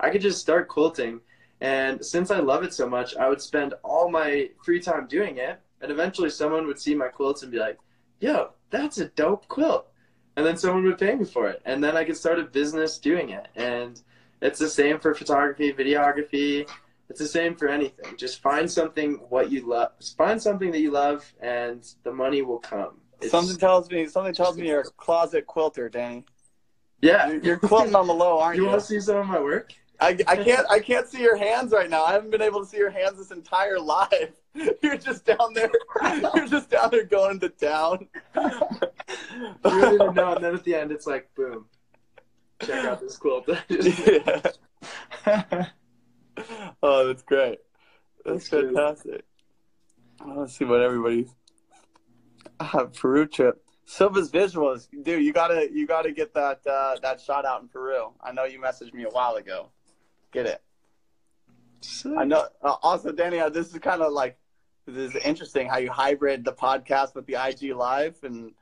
I 0.02 0.10
could 0.10 0.20
just 0.20 0.40
start 0.40 0.68
quilting 0.68 1.20
and 1.60 2.04
since 2.04 2.32
I 2.32 2.40
love 2.40 2.64
it 2.64 2.74
so 2.74 2.88
much, 2.88 3.16
I 3.16 3.28
would 3.28 3.40
spend 3.40 3.74
all 3.84 4.10
my 4.10 4.50
free 4.64 4.80
time 4.80 5.06
doing 5.06 5.38
it 5.38 5.60
and 5.80 5.90
eventually 5.90 6.28
someone 6.28 6.66
would 6.66 6.80
see 6.80 6.94
my 6.94 7.08
quilts 7.08 7.42
and 7.42 7.52
be 7.52 7.58
like, 7.58 7.78
"Yo, 8.20 8.50
that's 8.70 8.98
a 8.98 9.06
dope 9.06 9.48
quilt." 9.48 9.86
And 10.36 10.44
then 10.44 10.56
someone 10.56 10.84
would 10.84 10.98
pay 10.98 11.14
me 11.14 11.24
for 11.24 11.48
it 11.48 11.62
and 11.64 11.82
then 11.82 11.96
I 11.96 12.04
could 12.04 12.16
start 12.16 12.38
a 12.38 12.44
business 12.44 12.98
doing 12.98 13.30
it. 13.30 13.48
And 13.56 14.00
it's 14.42 14.58
the 14.58 14.68
same 14.68 14.98
for 14.98 15.14
photography, 15.14 15.72
videography. 15.72 16.68
It's 17.08 17.20
the 17.20 17.28
same 17.28 17.54
for 17.54 17.68
anything. 17.68 18.16
Just 18.16 18.40
find 18.40 18.70
something 18.70 19.14
what 19.28 19.52
you 19.52 19.68
love. 19.68 19.92
Find 20.16 20.42
something 20.42 20.70
that 20.72 20.80
you 20.80 20.90
love, 20.90 21.30
and 21.40 21.86
the 22.04 22.12
money 22.12 22.42
will 22.42 22.58
come. 22.58 23.00
It's, 23.20 23.30
something 23.30 23.56
tells 23.56 23.90
me. 23.90 24.06
Something 24.06 24.34
tells 24.34 24.56
me 24.56 24.68
you're 24.68 24.80
a 24.80 24.84
closet 24.96 25.46
quilter, 25.46 25.88
Danny. 25.88 26.24
Yeah, 27.02 27.28
you're, 27.28 27.42
you're 27.42 27.58
quilting 27.58 27.94
on 27.94 28.06
the 28.06 28.14
low, 28.14 28.38
aren't 28.38 28.56
you? 28.56 28.62
You 28.62 28.68
want 28.68 28.80
to 28.80 28.86
see 28.86 28.98
some 28.98 29.16
of 29.16 29.26
my 29.26 29.40
work? 29.40 29.74
I, 30.02 30.16
I 30.26 30.36
can't 30.36 30.66
I 30.70 30.80
can't 30.80 31.06
see 31.06 31.20
your 31.20 31.36
hands 31.36 31.72
right 31.72 31.88
now. 31.88 32.04
I 32.04 32.12
haven't 32.12 32.30
been 32.30 32.42
able 32.42 32.60
to 32.60 32.66
see 32.66 32.78
your 32.78 32.90
hands 32.90 33.18
this 33.18 33.30
entire 33.30 33.78
live. 33.78 34.32
You're 34.82 34.98
just 34.98 35.24
down 35.24 35.54
there. 35.54 35.70
You're 36.34 36.48
just 36.48 36.70
down 36.70 36.90
there 36.90 37.04
going 37.04 37.40
to 37.40 37.48
town. 37.48 38.08
you 38.34 38.50
really 39.64 39.98
don't 39.98 40.14
know, 40.14 40.34
and 40.34 40.44
then 40.44 40.54
at 40.54 40.64
the 40.64 40.74
end, 40.74 40.92
it's 40.92 41.06
like 41.06 41.32
boom 41.34 41.66
check 42.66 42.84
out 42.84 43.00
this 43.00 43.16
quilt. 43.16 43.48
oh, 46.82 47.06
that's 47.06 47.22
great. 47.22 47.58
That's, 48.24 48.48
that's 48.48 48.48
fantastic. 48.48 49.24
Let's 50.24 50.56
see 50.56 50.64
what 50.64 50.80
everybody's 50.80 51.34
uh, 52.60 52.84
Peru 52.84 53.26
trip. 53.26 53.64
Silva's 53.84 54.30
visuals, 54.30 54.86
dude. 55.02 55.24
You 55.24 55.32
gotta 55.32 55.68
you 55.72 55.86
gotta 55.86 56.12
get 56.12 56.32
that 56.34 56.60
uh, 56.66 56.94
that 57.02 57.20
shot 57.20 57.44
out 57.44 57.62
in 57.62 57.68
Peru. 57.68 58.12
I 58.22 58.30
know 58.32 58.44
you 58.44 58.60
messaged 58.60 58.94
me 58.94 59.02
a 59.04 59.08
while 59.08 59.34
ago. 59.34 59.70
Get 60.32 60.46
it. 60.46 60.62
Sick. 61.82 62.12
I 62.16 62.24
know. 62.24 62.46
Uh, 62.62 62.76
also, 62.82 63.12
Danny, 63.12 63.38
uh, 63.38 63.48
this 63.48 63.72
is 63.72 63.78
kind 63.78 64.02
of 64.02 64.12
like 64.12 64.38
this 64.86 65.14
is 65.14 65.16
interesting 65.24 65.68
how 65.68 65.78
you 65.78 65.90
hybrid 65.90 66.44
the 66.44 66.52
podcast 66.52 67.14
with 67.14 67.26
the 67.26 67.34
IG 67.34 67.74
live 67.74 68.16
and 68.22 68.52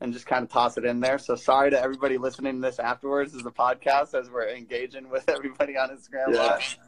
and 0.00 0.12
just 0.12 0.26
kind 0.26 0.42
of 0.42 0.50
toss 0.50 0.76
it 0.76 0.84
in 0.84 1.00
there. 1.00 1.18
So 1.18 1.34
sorry 1.36 1.70
to 1.70 1.80
everybody 1.80 2.18
listening 2.18 2.56
to 2.56 2.60
this 2.60 2.78
afterwards 2.78 3.34
as 3.34 3.44
a 3.46 3.50
podcast 3.50 4.14
as 4.18 4.30
we're 4.30 4.48
engaging 4.48 5.08
with 5.08 5.28
everybody 5.28 5.76
on 5.76 5.90
Instagram 5.90 6.34
yeah. 6.34 6.42
Live. 6.42 6.78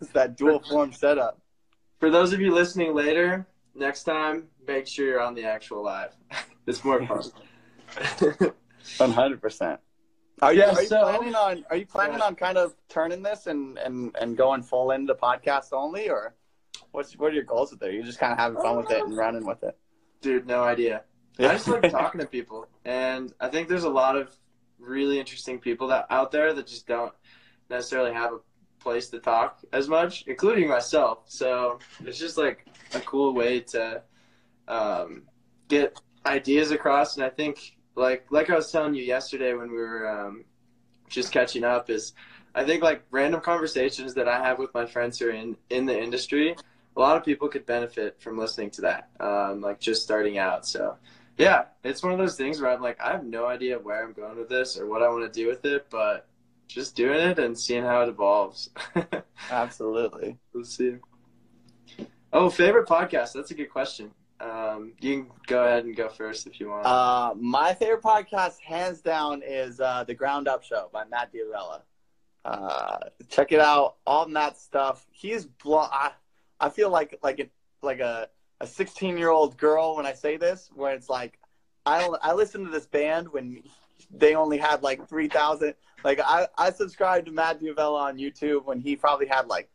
It's 0.00 0.10
that 0.12 0.36
dual 0.36 0.60
form 0.60 0.92
setup. 0.92 1.40
For 2.00 2.10
those 2.10 2.32
of 2.32 2.40
you 2.40 2.52
listening 2.52 2.94
later, 2.94 3.46
next 3.74 4.04
time 4.04 4.48
make 4.66 4.86
sure 4.86 5.06
you're 5.06 5.20
on 5.20 5.34
the 5.34 5.44
actual 5.44 5.82
live. 5.82 6.14
it's 6.66 6.84
more 6.84 7.06
fun. 7.06 7.22
One 8.98 9.12
hundred 9.12 9.40
percent. 9.40 9.80
Are 10.42 10.52
you, 10.52 10.60
yeah, 10.60 10.74
are 10.74 10.82
you 10.82 10.88
so, 10.88 11.02
planning 11.02 11.34
on 11.34 11.64
are 11.70 11.76
you 11.76 11.86
planning 11.86 12.20
on 12.20 12.34
kind 12.34 12.58
of 12.58 12.74
turning 12.90 13.22
this 13.22 13.46
and, 13.46 13.78
and, 13.78 14.14
and 14.20 14.36
going 14.36 14.62
full 14.62 14.90
into 14.90 15.14
podcast 15.14 15.72
only 15.72 16.10
or 16.10 16.34
what's 16.92 17.16
what 17.16 17.32
are 17.32 17.34
your 17.34 17.44
goals 17.44 17.70
with 17.70 17.82
it? 17.82 17.94
You're 17.94 18.04
just 18.04 18.18
kind 18.18 18.32
of 18.32 18.38
having 18.38 18.60
fun 18.60 18.76
with 18.76 18.90
it 18.90 19.02
and 19.02 19.16
running 19.16 19.46
with 19.46 19.62
it. 19.62 19.78
Dude, 20.20 20.46
no 20.46 20.62
idea. 20.62 21.02
Yeah. 21.38 21.48
I 21.48 21.52
just 21.52 21.68
like 21.68 21.90
talking 21.90 22.20
to 22.20 22.26
people, 22.26 22.66
and 22.84 23.32
I 23.40 23.48
think 23.48 23.68
there's 23.68 23.84
a 23.84 23.90
lot 23.90 24.16
of 24.16 24.34
really 24.78 25.18
interesting 25.18 25.58
people 25.58 25.88
that 25.88 26.06
out 26.10 26.32
there 26.32 26.52
that 26.52 26.66
just 26.66 26.86
don't 26.86 27.12
necessarily 27.70 28.12
have 28.12 28.32
a 28.32 28.38
place 28.78 29.08
to 29.10 29.18
talk 29.18 29.60
as 29.72 29.88
much, 29.88 30.24
including 30.26 30.68
myself. 30.68 31.24
So 31.26 31.78
it's 32.04 32.18
just 32.18 32.36
like 32.36 32.66
a 32.94 33.00
cool 33.00 33.34
way 33.34 33.60
to 33.60 34.02
um, 34.68 35.22
get 35.68 35.98
ideas 36.24 36.72
across, 36.72 37.16
and 37.16 37.24
I 37.24 37.30
think 37.30 37.75
like 37.96 38.26
like 38.30 38.50
I 38.50 38.54
was 38.54 38.70
telling 38.70 38.94
you 38.94 39.02
yesterday 39.02 39.54
when 39.54 39.70
we 39.70 39.78
were 39.78 40.08
um, 40.08 40.44
just 41.08 41.32
catching 41.32 41.64
up 41.64 41.90
is 41.90 42.12
I 42.54 42.64
think 42.64 42.82
like 42.82 43.02
random 43.10 43.40
conversations 43.40 44.14
that 44.14 44.28
I 44.28 44.38
have 44.38 44.58
with 44.58 44.72
my 44.74 44.86
friends 44.86 45.18
who 45.18 45.28
are 45.28 45.30
in 45.30 45.56
in 45.70 45.86
the 45.86 45.98
industry. 45.98 46.56
A 46.96 47.00
lot 47.00 47.16
of 47.16 47.24
people 47.24 47.48
could 47.48 47.66
benefit 47.66 48.20
from 48.20 48.38
listening 48.38 48.70
to 48.70 48.80
that, 48.82 49.10
um, 49.20 49.60
like 49.60 49.78
just 49.78 50.02
starting 50.02 50.38
out. 50.38 50.66
So, 50.66 50.96
yeah, 51.36 51.64
it's 51.84 52.02
one 52.02 52.12
of 52.12 52.18
those 52.18 52.38
things 52.38 52.58
where 52.58 52.70
I'm 52.70 52.80
like, 52.80 52.98
I 52.98 53.12
have 53.12 53.24
no 53.24 53.44
idea 53.44 53.78
where 53.78 54.02
I'm 54.02 54.14
going 54.14 54.38
with 54.38 54.48
this 54.48 54.78
or 54.78 54.86
what 54.86 55.02
I 55.02 55.08
want 55.10 55.30
to 55.30 55.40
do 55.40 55.46
with 55.46 55.62
it, 55.66 55.88
but 55.90 56.26
just 56.68 56.96
doing 56.96 57.20
it 57.20 57.38
and 57.38 57.58
seeing 57.58 57.84
how 57.84 58.00
it 58.00 58.08
evolves. 58.08 58.70
Absolutely. 59.50 60.38
Let's 60.54 60.74
see. 60.74 60.96
Oh, 62.32 62.48
favorite 62.48 62.88
podcast? 62.88 63.34
That's 63.34 63.50
a 63.50 63.54
good 63.54 63.70
question. 63.70 64.10
Um, 64.40 64.92
you 65.00 65.22
can 65.22 65.30
go 65.46 65.64
ahead 65.64 65.84
and 65.84 65.96
go 65.96 66.08
first 66.08 66.46
if 66.46 66.60
you 66.60 66.68
want. 66.68 66.86
Uh, 66.86 67.34
my 67.36 67.74
favorite 67.74 68.02
podcast, 68.02 68.60
hands 68.60 69.00
down, 69.00 69.42
is 69.44 69.80
uh, 69.80 70.04
the 70.04 70.14
Ground 70.14 70.46
Up 70.48 70.62
Show 70.62 70.90
by 70.92 71.04
Matt 71.04 71.32
D'Avella. 71.32 71.82
Uh, 72.44 72.98
check 73.28 73.52
it 73.52 73.60
out. 73.60 73.96
All 74.06 74.28
that 74.28 74.58
stuff. 74.58 75.06
He's 75.10 75.46
bl- 75.46 75.76
I, 75.78 76.12
I 76.60 76.68
feel 76.68 76.90
like 76.90 77.18
like 77.22 77.40
a, 77.40 77.46
like 77.82 78.00
a 78.00 78.28
a 78.60 78.66
16 78.66 79.18
year 79.18 79.30
old 79.30 79.56
girl 79.56 79.96
when 79.96 80.06
I 80.06 80.12
say 80.12 80.36
this, 80.36 80.70
where 80.74 80.94
it's 80.94 81.08
like 81.08 81.38
I 81.84 82.08
I 82.22 82.34
listened 82.34 82.66
to 82.66 82.70
this 82.70 82.86
band 82.86 83.28
when 83.28 83.62
they 84.10 84.34
only 84.34 84.58
had 84.58 84.82
like 84.82 85.08
3,000. 85.08 85.74
Like 86.04 86.20
I 86.24 86.46
I 86.56 86.70
subscribed 86.70 87.26
to 87.26 87.32
Matt 87.32 87.60
D'Avella 87.60 88.02
on 88.02 88.18
YouTube 88.18 88.64
when 88.64 88.80
he 88.80 88.96
probably 88.96 89.26
had 89.26 89.46
like 89.46 89.68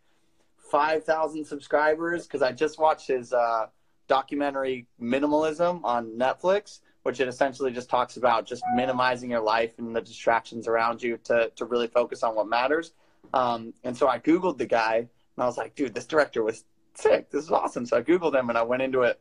5,000 0.71 1.43
subscribers 1.43 2.25
because 2.25 2.41
I 2.41 2.53
just 2.53 2.79
watched 2.79 3.07
his 3.07 3.33
uh, 3.33 3.67
documentary 4.11 4.85
Minimalism 5.01 5.79
on 5.85 6.17
Netflix, 6.17 6.81
which 7.03 7.21
it 7.21 7.29
essentially 7.29 7.71
just 7.71 7.89
talks 7.89 8.17
about 8.17 8.45
just 8.45 8.61
minimizing 8.75 9.31
your 9.31 9.39
life 9.39 9.79
and 9.79 9.95
the 9.95 10.01
distractions 10.01 10.67
around 10.67 11.01
you 11.01 11.15
to, 11.23 11.49
to 11.55 11.63
really 11.63 11.87
focus 11.87 12.21
on 12.21 12.35
what 12.35 12.45
matters. 12.45 12.91
Um, 13.33 13.73
and 13.85 13.95
so 13.95 14.09
I 14.09 14.19
Googled 14.19 14.57
the 14.57 14.65
guy 14.65 14.95
and 14.97 15.37
I 15.37 15.45
was 15.45 15.57
like, 15.57 15.75
dude, 15.75 15.93
this 15.93 16.05
director 16.05 16.43
was 16.43 16.65
sick. 16.93 17.31
This 17.31 17.45
is 17.45 17.51
awesome. 17.51 17.85
So 17.85 17.95
I 17.95 18.01
Googled 18.01 18.35
him 18.35 18.49
and 18.49 18.57
I 18.57 18.63
went 18.63 18.81
into 18.81 19.03
it. 19.03 19.17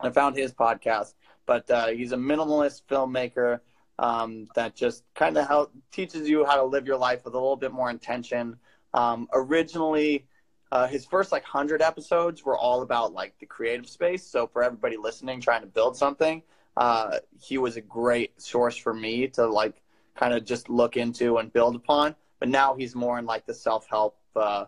I 0.00 0.10
found 0.10 0.34
his 0.36 0.52
podcast, 0.52 1.14
but 1.46 1.70
uh, 1.70 1.86
he's 1.86 2.10
a 2.10 2.16
minimalist 2.16 2.82
filmmaker 2.90 3.60
um, 4.00 4.48
that 4.56 4.74
just 4.74 5.04
kind 5.14 5.38
of 5.38 5.70
teaches 5.92 6.28
you 6.28 6.44
how 6.44 6.56
to 6.56 6.64
live 6.64 6.84
your 6.84 6.98
life 6.98 7.24
with 7.24 7.34
a 7.34 7.38
little 7.38 7.54
bit 7.54 7.72
more 7.72 7.90
intention. 7.90 8.56
Um, 8.92 9.28
originally, 9.32 10.26
uh, 10.72 10.86
his 10.86 11.04
first 11.04 11.32
like 11.32 11.44
hundred 11.44 11.82
episodes 11.82 12.44
were 12.44 12.56
all 12.56 12.82
about 12.82 13.12
like 13.12 13.38
the 13.38 13.46
creative 13.46 13.88
space. 13.88 14.24
So 14.24 14.46
for 14.46 14.62
everybody 14.62 14.96
listening, 14.96 15.40
trying 15.40 15.60
to 15.60 15.66
build 15.66 15.96
something, 15.96 16.42
uh, 16.76 17.18
he 17.40 17.58
was 17.58 17.76
a 17.76 17.80
great 17.80 18.40
source 18.40 18.76
for 18.76 18.92
me 18.92 19.28
to 19.28 19.46
like 19.46 19.82
kind 20.16 20.34
of 20.34 20.44
just 20.44 20.68
look 20.68 20.96
into 20.96 21.38
and 21.38 21.52
build 21.52 21.76
upon. 21.76 22.14
But 22.40 22.48
now 22.48 22.74
he's 22.74 22.94
more 22.94 23.18
in 23.18 23.26
like 23.26 23.46
the 23.46 23.54
self 23.54 23.86
help, 23.88 24.18
uh, 24.34 24.66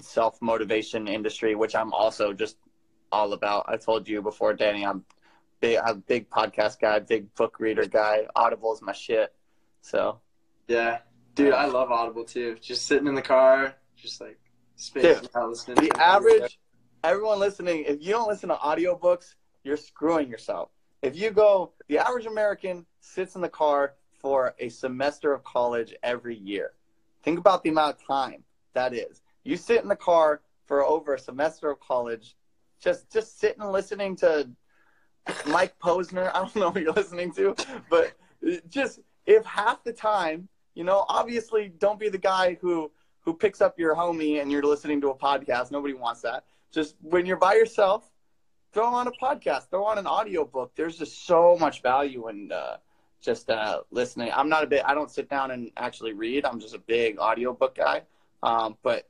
self 0.00 0.40
motivation 0.40 1.06
industry, 1.06 1.54
which 1.54 1.74
I'm 1.74 1.92
also 1.92 2.32
just 2.32 2.56
all 3.12 3.32
about. 3.32 3.66
I 3.68 3.76
told 3.76 4.08
you 4.08 4.22
before, 4.22 4.54
Danny, 4.54 4.84
I'm 4.84 5.04
big, 5.60 5.78
I'm 5.78 5.90
a 5.90 5.94
big 5.94 6.30
podcast 6.30 6.80
guy, 6.80 6.98
big 6.98 7.32
book 7.34 7.60
reader 7.60 7.86
guy. 7.86 8.26
Audible 8.34 8.72
is 8.72 8.82
my 8.82 8.92
shit. 8.92 9.32
So 9.82 10.20
yeah, 10.66 10.98
dude, 11.34 11.52
I 11.52 11.66
love 11.66 11.92
Audible 11.92 12.24
too. 12.24 12.56
Just 12.60 12.86
sitting 12.86 13.06
in 13.06 13.14
the 13.14 13.22
car, 13.22 13.76
just 13.96 14.20
like 14.20 14.38
Dude, 14.92 15.28
the 15.32 15.90
average, 15.98 16.58
everyone 17.02 17.38
listening, 17.38 17.84
if 17.86 18.02
you 18.02 18.12
don't 18.12 18.28
listen 18.28 18.50
to 18.50 18.56
audiobooks, 18.56 19.34
you're 19.64 19.76
screwing 19.76 20.28
yourself. 20.28 20.70
If 21.02 21.16
you 21.16 21.30
go, 21.30 21.72
the 21.88 21.98
average 21.98 22.26
American 22.26 22.84
sits 23.00 23.36
in 23.36 23.40
the 23.40 23.48
car 23.48 23.94
for 24.18 24.54
a 24.58 24.68
semester 24.68 25.32
of 25.32 25.44
college 25.44 25.94
every 26.02 26.36
year. 26.36 26.72
Think 27.22 27.38
about 27.38 27.62
the 27.62 27.70
amount 27.70 27.96
of 27.96 28.06
time 28.06 28.44
that 28.74 28.92
is. 28.92 29.22
You 29.44 29.56
sit 29.56 29.82
in 29.82 29.88
the 29.88 29.96
car 29.96 30.42
for 30.66 30.84
over 30.84 31.14
a 31.14 31.18
semester 31.18 31.70
of 31.70 31.80
college, 31.80 32.36
just 32.80 33.10
just 33.10 33.40
sitting 33.40 33.64
listening 33.64 34.16
to 34.16 34.50
Mike 35.46 35.78
Posner. 35.78 36.30
I 36.34 36.38
don't 36.40 36.56
know 36.56 36.70
what 36.70 36.82
you're 36.82 36.92
listening 36.92 37.32
to, 37.34 37.54
but 37.88 38.12
just 38.68 39.00
if 39.24 39.44
half 39.44 39.82
the 39.84 39.92
time, 39.92 40.48
you 40.74 40.84
know, 40.84 41.04
obviously 41.08 41.72
don't 41.78 41.98
be 41.98 42.08
the 42.08 42.18
guy 42.18 42.58
who 42.60 42.90
who 43.26 43.34
picks 43.34 43.60
up 43.60 43.78
your 43.78 43.94
homie 43.94 44.40
and 44.40 44.50
you're 44.50 44.62
listening 44.62 45.00
to 45.02 45.10
a 45.10 45.14
podcast. 45.14 45.70
Nobody 45.72 45.92
wants 45.92 46.22
that. 46.22 46.44
Just 46.72 46.94
when 47.02 47.26
you're 47.26 47.36
by 47.36 47.54
yourself, 47.54 48.08
throw 48.72 48.86
on 48.86 49.08
a 49.08 49.12
podcast, 49.12 49.68
throw 49.68 49.84
on 49.84 49.98
an 49.98 50.06
audiobook. 50.06 50.74
There's 50.76 50.96
just 50.96 51.26
so 51.26 51.58
much 51.58 51.82
value 51.82 52.28
in 52.28 52.52
uh, 52.52 52.76
just 53.20 53.50
uh, 53.50 53.80
listening. 53.90 54.30
I'm 54.32 54.48
not 54.48 54.62
a 54.62 54.66
bit, 54.66 54.82
I 54.86 54.94
don't 54.94 55.10
sit 55.10 55.28
down 55.28 55.50
and 55.50 55.72
actually 55.76 56.12
read. 56.12 56.44
I'm 56.46 56.60
just 56.60 56.74
a 56.74 56.78
big 56.78 57.18
audiobook 57.18 57.74
guy. 57.74 58.02
Um, 58.44 58.76
but 58.82 59.08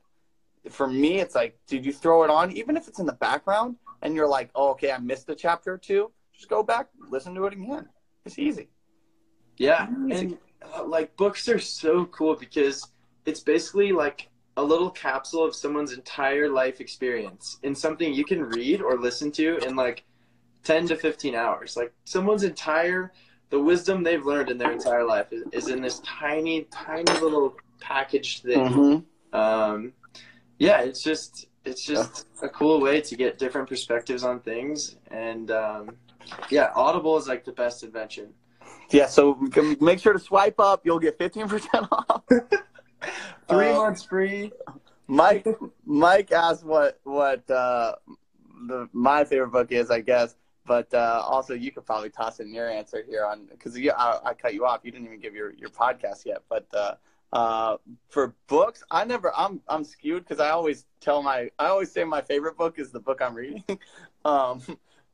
for 0.69 0.87
me, 0.87 1.19
it's 1.19 1.35
like, 1.35 1.59
did 1.67 1.85
you 1.85 1.93
throw 1.93 2.23
it 2.23 2.31
on? 2.31 2.51
Even 2.51 2.75
if 2.75 2.87
it's 2.87 2.99
in 2.99 3.05
the 3.05 3.13
background 3.13 3.75
and 4.01 4.15
you're 4.15 4.27
like, 4.27 4.49
oh, 4.55 4.71
okay, 4.71 4.91
I 4.91 4.97
missed 4.97 5.29
a 5.29 5.35
chapter 5.35 5.73
or 5.73 5.77
two, 5.77 6.11
just 6.33 6.49
go 6.49 6.63
back, 6.63 6.87
listen 7.09 7.35
to 7.35 7.45
it 7.45 7.53
again. 7.53 7.87
It's 8.25 8.39
easy. 8.39 8.69
Yeah. 9.57 9.87
Easy. 10.09 10.25
And 10.25 10.37
uh, 10.75 10.85
like 10.85 11.15
books 11.17 11.47
are 11.49 11.59
so 11.59 12.05
cool 12.05 12.35
because 12.35 12.87
it's 13.27 13.41
basically 13.41 13.91
like 13.91 14.29
a 14.55 14.63
little 14.63 14.89
capsule 14.89 15.43
of 15.43 15.53
someone's 15.53 15.93
entire 15.93 16.49
life 16.49 16.81
experience 16.81 17.59
in 17.61 17.75
something 17.75 18.11
you 18.11 18.25
can 18.25 18.41
read 18.41 18.81
or 18.81 18.97
listen 18.97 19.31
to 19.33 19.57
in 19.57 19.75
like 19.75 20.03
10 20.63 20.87
to 20.87 20.95
15 20.95 21.35
hours. 21.35 21.77
Like 21.77 21.93
someone's 22.05 22.43
entire, 22.43 23.11
the 23.49 23.59
wisdom 23.59 24.01
they've 24.01 24.25
learned 24.25 24.49
in 24.49 24.57
their 24.57 24.71
entire 24.71 25.03
life 25.03 25.27
is, 25.31 25.43
is 25.51 25.67
in 25.67 25.81
this 25.81 25.99
tiny, 25.99 26.63
tiny 26.71 27.11
little 27.21 27.55
packaged 27.79 28.43
thing. 28.43 28.59
Mm-hmm. 28.59 29.37
Um, 29.37 29.93
yeah, 30.57 30.81
it's 30.81 31.03
just, 31.03 31.47
it's 31.65 31.83
just 31.83 32.25
a 32.41 32.49
cool 32.49 32.79
way 32.79 33.01
to 33.01 33.15
get 33.15 33.37
different 33.37 33.67
perspectives 33.67 34.23
on 34.23 34.39
things. 34.39 34.95
And 35.11 35.51
um, 35.51 35.97
yeah, 36.49 36.71
Audible 36.75 37.17
is 37.17 37.27
like 37.27 37.43
the 37.43 37.51
best 37.51 37.83
invention. 37.83 38.33
Yeah, 38.89 39.07
so 39.07 39.37
make 39.81 39.99
sure 39.99 40.13
to 40.13 40.19
swipe 40.19 40.61
up. 40.61 40.81
You'll 40.85 40.99
get 40.99 41.19
15% 41.19 41.89
off. 41.91 42.23
Three 43.49 43.69
uh, 43.69 43.77
months 43.77 44.03
free. 44.03 44.51
Mike 45.07 45.47
Mike 45.85 46.31
asked 46.31 46.65
what 46.65 46.99
what 47.03 47.49
uh, 47.49 47.95
the 48.67 48.89
my 48.93 49.23
favorite 49.23 49.51
book 49.51 49.71
is, 49.71 49.89
I 49.89 50.01
guess. 50.01 50.35
But 50.65 50.93
uh, 50.93 51.23
also, 51.25 51.53
you 51.53 51.71
could 51.71 51.85
probably 51.85 52.09
toss 52.09 52.41
in 52.41 52.53
your 52.53 52.69
answer 52.69 53.01
here 53.07 53.25
on 53.25 53.47
because 53.49 53.77
I, 53.77 54.19
I 54.25 54.33
cut 54.33 54.53
you 54.53 54.65
off. 54.65 54.81
You 54.83 54.91
didn't 54.91 55.07
even 55.07 55.21
give 55.21 55.33
your, 55.33 55.53
your 55.53 55.69
podcast 55.69 56.25
yet. 56.25 56.43
But 56.49 56.67
uh, 56.73 56.95
uh, 57.31 57.77
for 58.09 58.35
books, 58.47 58.83
I 58.91 59.05
never. 59.05 59.31
I'm 59.35 59.61
I'm 59.69 59.85
skewed 59.85 60.25
because 60.25 60.41
I 60.41 60.49
always 60.49 60.85
tell 60.99 61.23
my 61.23 61.49
I 61.57 61.67
always 61.67 61.91
say 61.91 62.03
my 62.03 62.21
favorite 62.21 62.57
book 62.57 62.79
is 62.79 62.91
the 62.91 62.99
book 62.99 63.21
I'm 63.21 63.33
reading. 63.33 63.63
um, 64.25 64.61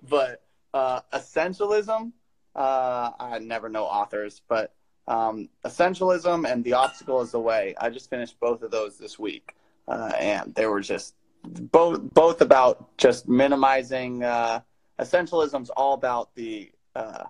but 0.10 0.42
uh, 0.74 1.02
essentialism, 1.14 2.14
uh, 2.56 3.12
I 3.20 3.38
never 3.40 3.70
know 3.70 3.84
authors, 3.84 4.42
but 4.48 4.74
um, 5.08 5.50
essentialism 5.66 6.50
and 6.50 6.64
the 6.64 6.74
obstacle 6.74 7.22
is 7.22 7.32
the 7.32 7.40
way. 7.40 7.76
I 7.80 7.90
just 7.90 8.10
finished 8.10 8.40
both 8.40 8.62
of 8.64 8.72
those 8.72 8.98
this 8.98 9.20
week, 9.20 9.56
uh, 9.88 10.12
and 10.18 10.54
they 10.56 10.66
were 10.66 10.82
just 10.82 11.16
both 11.44 12.02
both 12.14 12.42
about 12.42 12.98
just 12.98 13.28
minimizing. 13.28 14.24
Uh, 14.24 14.62
essentialism's 15.00 15.70
all 15.72 15.94
about 15.94 16.34
the 16.36 16.72
uh, 16.96 17.24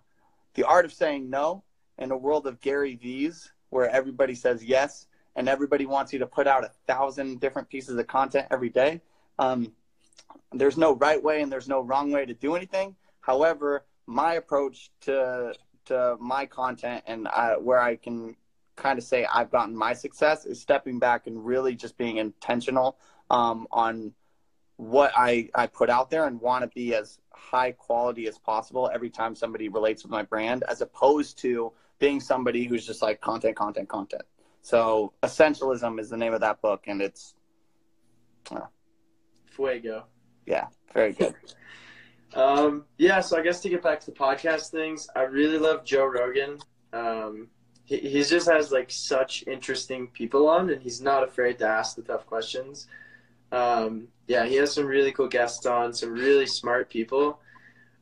the 0.54 0.64
art 0.64 0.86
of 0.86 0.94
saying 0.94 1.30
no 1.30 1.64
in 1.98 2.12
a 2.12 2.18
world 2.18 2.48
of 2.48 2.62
Gary 2.62 2.96
V's 2.96 3.52
where 3.70 3.90
everybody 3.90 4.36
says 4.36 4.64
yes 4.64 5.08
and 5.36 5.50
everybody 5.50 5.86
wants 5.86 6.14
you 6.14 6.20
to 6.20 6.28
put 6.28 6.48
out 6.48 6.64
a 6.64 6.72
thousand 6.88 7.40
different 7.40 7.68
pieces 7.68 7.98
of 7.98 8.06
content 8.08 8.46
every 8.52 8.70
day. 8.70 9.02
Um, 9.40 9.72
there's 10.52 10.78
no 10.78 10.94
right 10.96 11.22
way 11.22 11.42
and 11.42 11.52
there's 11.52 11.68
no 11.68 11.82
wrong 11.82 12.12
way 12.12 12.26
to 12.26 12.36
do 12.36 12.56
anything. 12.56 12.96
However, 13.22 13.86
my 14.06 14.36
approach 14.36 14.92
to 15.02 15.56
to 15.86 16.18
my 16.20 16.46
content 16.46 17.04
and 17.08 17.28
I, 17.28 17.58
where 17.58 17.80
I 17.80 17.96
can 17.96 18.36
kind 18.76 18.98
of 18.98 19.06
say 19.06 19.26
I've 19.26 19.52
gotten 19.52 19.76
my 19.76 19.94
success 19.94 20.46
is 20.46 20.60
stepping 20.60 21.00
back 21.00 21.28
and 21.28 21.46
really 21.46 21.76
just 21.76 21.98
being 21.98 22.18
intentional 22.18 22.98
um, 23.30 23.68
on 23.72 24.14
what 24.78 25.12
I, 25.16 25.50
I 25.54 25.68
put 25.68 25.90
out 25.90 26.10
there 26.10 26.26
and 26.26 26.42
want 26.42 26.64
to 26.64 26.68
be 26.68 26.96
as 26.96 27.20
high 27.32 27.72
quality 27.72 28.28
as 28.28 28.38
possible 28.38 28.90
every 28.94 29.10
time 29.10 29.36
somebody 29.36 29.70
relates 29.70 30.04
with 30.04 30.12
my 30.12 30.24
brand, 30.24 30.64
as 30.68 30.82
opposed 30.82 31.38
to 31.40 31.72
being 32.00 32.20
somebody 32.20 32.66
who's 32.66 32.86
just 32.86 33.02
like 33.02 33.22
content, 33.22 33.56
content, 33.56 33.88
content. 33.88 34.24
So 34.62 35.14
essentialism 35.22 36.00
is 36.00 36.10
the 36.10 36.18
name 36.18 36.34
of 36.34 36.42
that 36.42 36.62
book, 36.62 36.86
and 36.88 37.02
it's 37.02 37.36
uh, 38.52 38.62
fuego. 39.46 40.06
Yeah, 40.46 40.68
very 40.94 41.14
good. 41.14 41.36
Um, 42.36 42.86
yeah, 42.98 43.20
so 43.22 43.38
I 43.38 43.44
guess 43.44 43.62
to 43.62 43.70
get 43.70 43.84
back 43.84 44.00
to 44.02 44.06
the 44.08 44.18
podcast 44.18 44.70
things, 44.70 45.08
I 45.16 45.24
really 45.24 45.58
love 45.58 45.86
Joe 45.86 46.06
Rogan. 46.06 46.60
Um, 46.92 47.48
he, 47.86 47.98
he 47.98 48.24
just 48.24 48.50
has 48.50 48.72
like 48.72 48.90
such 48.90 49.44
interesting 49.48 50.08
people 50.08 50.48
on, 50.48 50.70
and 50.70 50.82
he's 50.82 51.02
not 51.02 51.24
afraid 51.24 51.60
to 51.60 51.68
ask 51.68 51.96
the 51.96 52.02
tough 52.02 52.26
questions. 52.26 52.88
Um, 53.52 54.08
yeah, 54.28 54.46
he 54.46 54.56
has 54.56 54.74
some 54.74 54.86
really 54.86 55.12
cool 55.12 55.28
guests 55.28 55.66
on, 55.66 55.94
some 55.94 56.12
really 56.12 56.48
smart 56.48 56.90
people. 56.90 57.40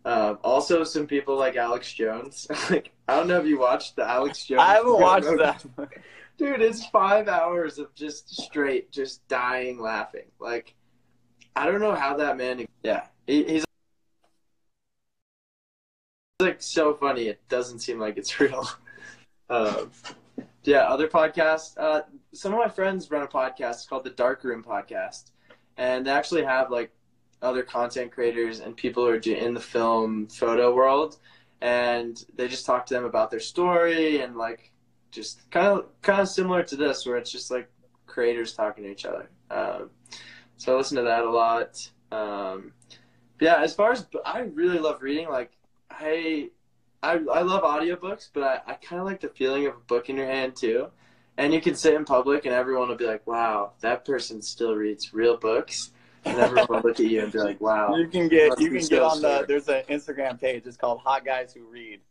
Uh, 0.06 0.36
also, 0.44 0.84
some 0.84 1.08
people 1.08 1.38
like 1.38 1.56
Alex 1.56 1.94
Jones. 1.94 2.48
like, 2.70 2.92
I 3.08 3.18
don't 3.18 3.28
know 3.28 3.40
if 3.40 3.46
you 3.46 3.60
watched 3.60 3.98
the 3.98 4.10
Alex 4.10 4.46
Jones. 4.46 4.62
I 4.62 4.76
haven't 4.76 5.00
watched 5.00 5.38
that. 5.38 5.66
Dude, 6.38 6.62
it's 6.62 6.86
five 6.88 7.28
hours 7.28 7.78
of 7.78 7.94
just 7.94 8.30
straight, 8.30 8.92
just 8.92 9.28
dying 9.28 9.80
laughing. 9.80 10.26
Like, 10.40 10.74
I 11.56 11.66
don't 11.66 11.82
know 11.82 11.94
how 11.94 12.18
that 12.18 12.38
man. 12.38 12.66
Yeah, 12.84 13.04
he, 13.28 13.44
he's 13.44 13.66
like 16.42 16.62
so 16.62 16.94
funny. 16.94 17.28
It 17.28 17.42
doesn't 17.50 17.80
seem 17.80 18.00
like 18.00 18.18
it's 18.18 18.40
real. 18.40 18.68
Um, 19.50 19.92
yeah, 20.64 20.84
other 20.84 21.08
podcasts. 21.08 21.78
Uh, 21.78 22.02
some 22.34 22.54
of 22.54 22.60
my 22.60 22.70
friends 22.70 23.10
run 23.10 23.24
a 23.24 23.28
podcast 23.28 23.72
it's 23.72 23.86
called 23.86 24.04
the 24.04 24.12
Dark 24.12 24.44
Room 24.44 24.64
Podcast, 24.64 25.32
and 25.78 26.06
they 26.06 26.12
actually 26.12 26.44
have 26.44 26.72
like 26.72 26.92
other 27.42 27.64
content 27.64 28.12
creators 28.12 28.60
and 28.60 28.76
people 28.78 29.04
who 29.04 29.10
are 29.10 29.16
in 29.16 29.54
the 29.54 29.60
film 29.60 30.28
photo 30.28 30.74
world, 30.74 31.18
and 31.62 32.24
they 32.36 32.48
just 32.48 32.66
talk 32.66 32.86
to 32.88 32.94
them 32.94 33.06
about 33.06 33.32
their 33.32 33.40
story 33.40 34.22
and 34.22 34.36
like 34.36 34.72
just 35.10 35.50
kind 35.52 35.68
of 35.68 35.86
kind 36.02 36.22
of 36.22 36.30
similar 36.30 36.64
to 36.64 36.76
this, 36.76 37.06
where 37.06 37.18
it's 37.18 37.32
just 37.32 37.52
like 37.52 37.70
creators 38.06 38.54
talking 38.54 38.84
to 38.84 38.92
each 38.92 39.06
other. 39.06 39.30
Um, 39.50 39.90
so 40.58 40.74
I 40.74 40.78
listen 40.78 40.98
to 40.98 41.04
that 41.04 41.24
a 41.24 41.30
lot. 41.30 41.90
Um, 42.12 42.74
yeah, 43.40 43.62
as 43.62 43.74
far 43.74 43.92
as 43.92 44.06
I 44.24 44.42
really 44.42 44.78
love 44.78 45.02
reading, 45.02 45.28
like 45.28 45.52
I 46.02 46.50
I, 47.04 47.14
I 47.14 47.42
love 47.42 47.64
audiobooks, 47.64 48.30
but 48.34 48.44
I, 48.44 48.72
I 48.72 48.74
kind 48.76 49.00
of 49.00 49.08
like 49.08 49.22
the 49.22 49.30
feeling 49.30 49.66
of 49.66 49.74
a 49.74 49.80
book 49.80 50.10
in 50.10 50.18
your 50.18 50.28
hand 50.28 50.56
too. 50.56 50.88
And 51.38 51.54
you 51.54 51.62
can 51.62 51.76
sit 51.76 51.96
in 51.96 52.06
public 52.06 52.46
and 52.46 52.54
everyone 52.54 52.90
will 52.90 52.96
be 52.96 53.08
like, 53.08 53.26
wow, 53.26 53.72
that 53.82 54.06
person 54.06 54.42
still 54.42 54.76
reads 54.76 55.14
real 55.14 55.38
books. 55.38 55.92
And 56.26 56.38
everyone 56.38 56.68
will 56.70 56.82
look 56.82 57.00
at 57.00 57.06
you 57.06 57.24
and 57.24 57.32
be 57.32 57.40
like, 57.40 57.60
wow. 57.60 57.96
You 57.96 58.08
can 58.08 58.28
get 58.28 58.60
you 58.60 58.70
can 58.70 58.86
get 58.86 59.02
on 59.02 59.22
the 59.22 59.46
there's 59.48 59.68
an 59.68 59.84
Instagram 59.90 60.40
page. 60.40 60.64
It's 60.68 60.78
called 60.78 61.00
Hot 61.00 61.26
Guys 61.26 61.54
Who 61.54 61.66
Read. 61.66 62.02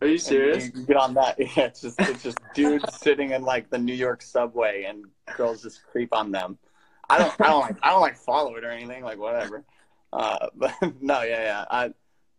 Are 0.00 0.06
you 0.06 0.18
serious? 0.18 0.66
You 0.66 0.72
can 0.72 0.84
get 0.84 0.96
on 0.96 1.14
that. 1.14 1.36
Yeah, 1.56 1.64
it's 1.64 1.82
just 1.82 2.00
it's 2.00 2.22
just 2.22 2.38
dudes 2.54 2.84
sitting 3.00 3.32
in 3.32 3.42
like 3.42 3.68
the 3.68 3.78
New 3.78 3.94
York 3.94 4.22
subway 4.22 4.84
and 4.88 5.04
girls 5.36 5.62
just 5.62 5.84
creep 5.90 6.14
on 6.14 6.30
them. 6.30 6.58
I 7.10 7.18
don't 7.18 7.40
I 7.40 7.48
don't 7.48 7.60
like 7.60 7.76
I 7.82 7.90
don't 7.90 8.00
like 8.00 8.16
follow 8.16 8.56
it 8.56 8.64
or 8.64 8.70
anything 8.70 9.04
like 9.04 9.18
whatever. 9.18 9.64
Uh, 10.12 10.46
but 10.54 10.72
no, 11.02 11.22
yeah, 11.22 11.42
yeah. 11.42 11.64
I, 11.70 11.90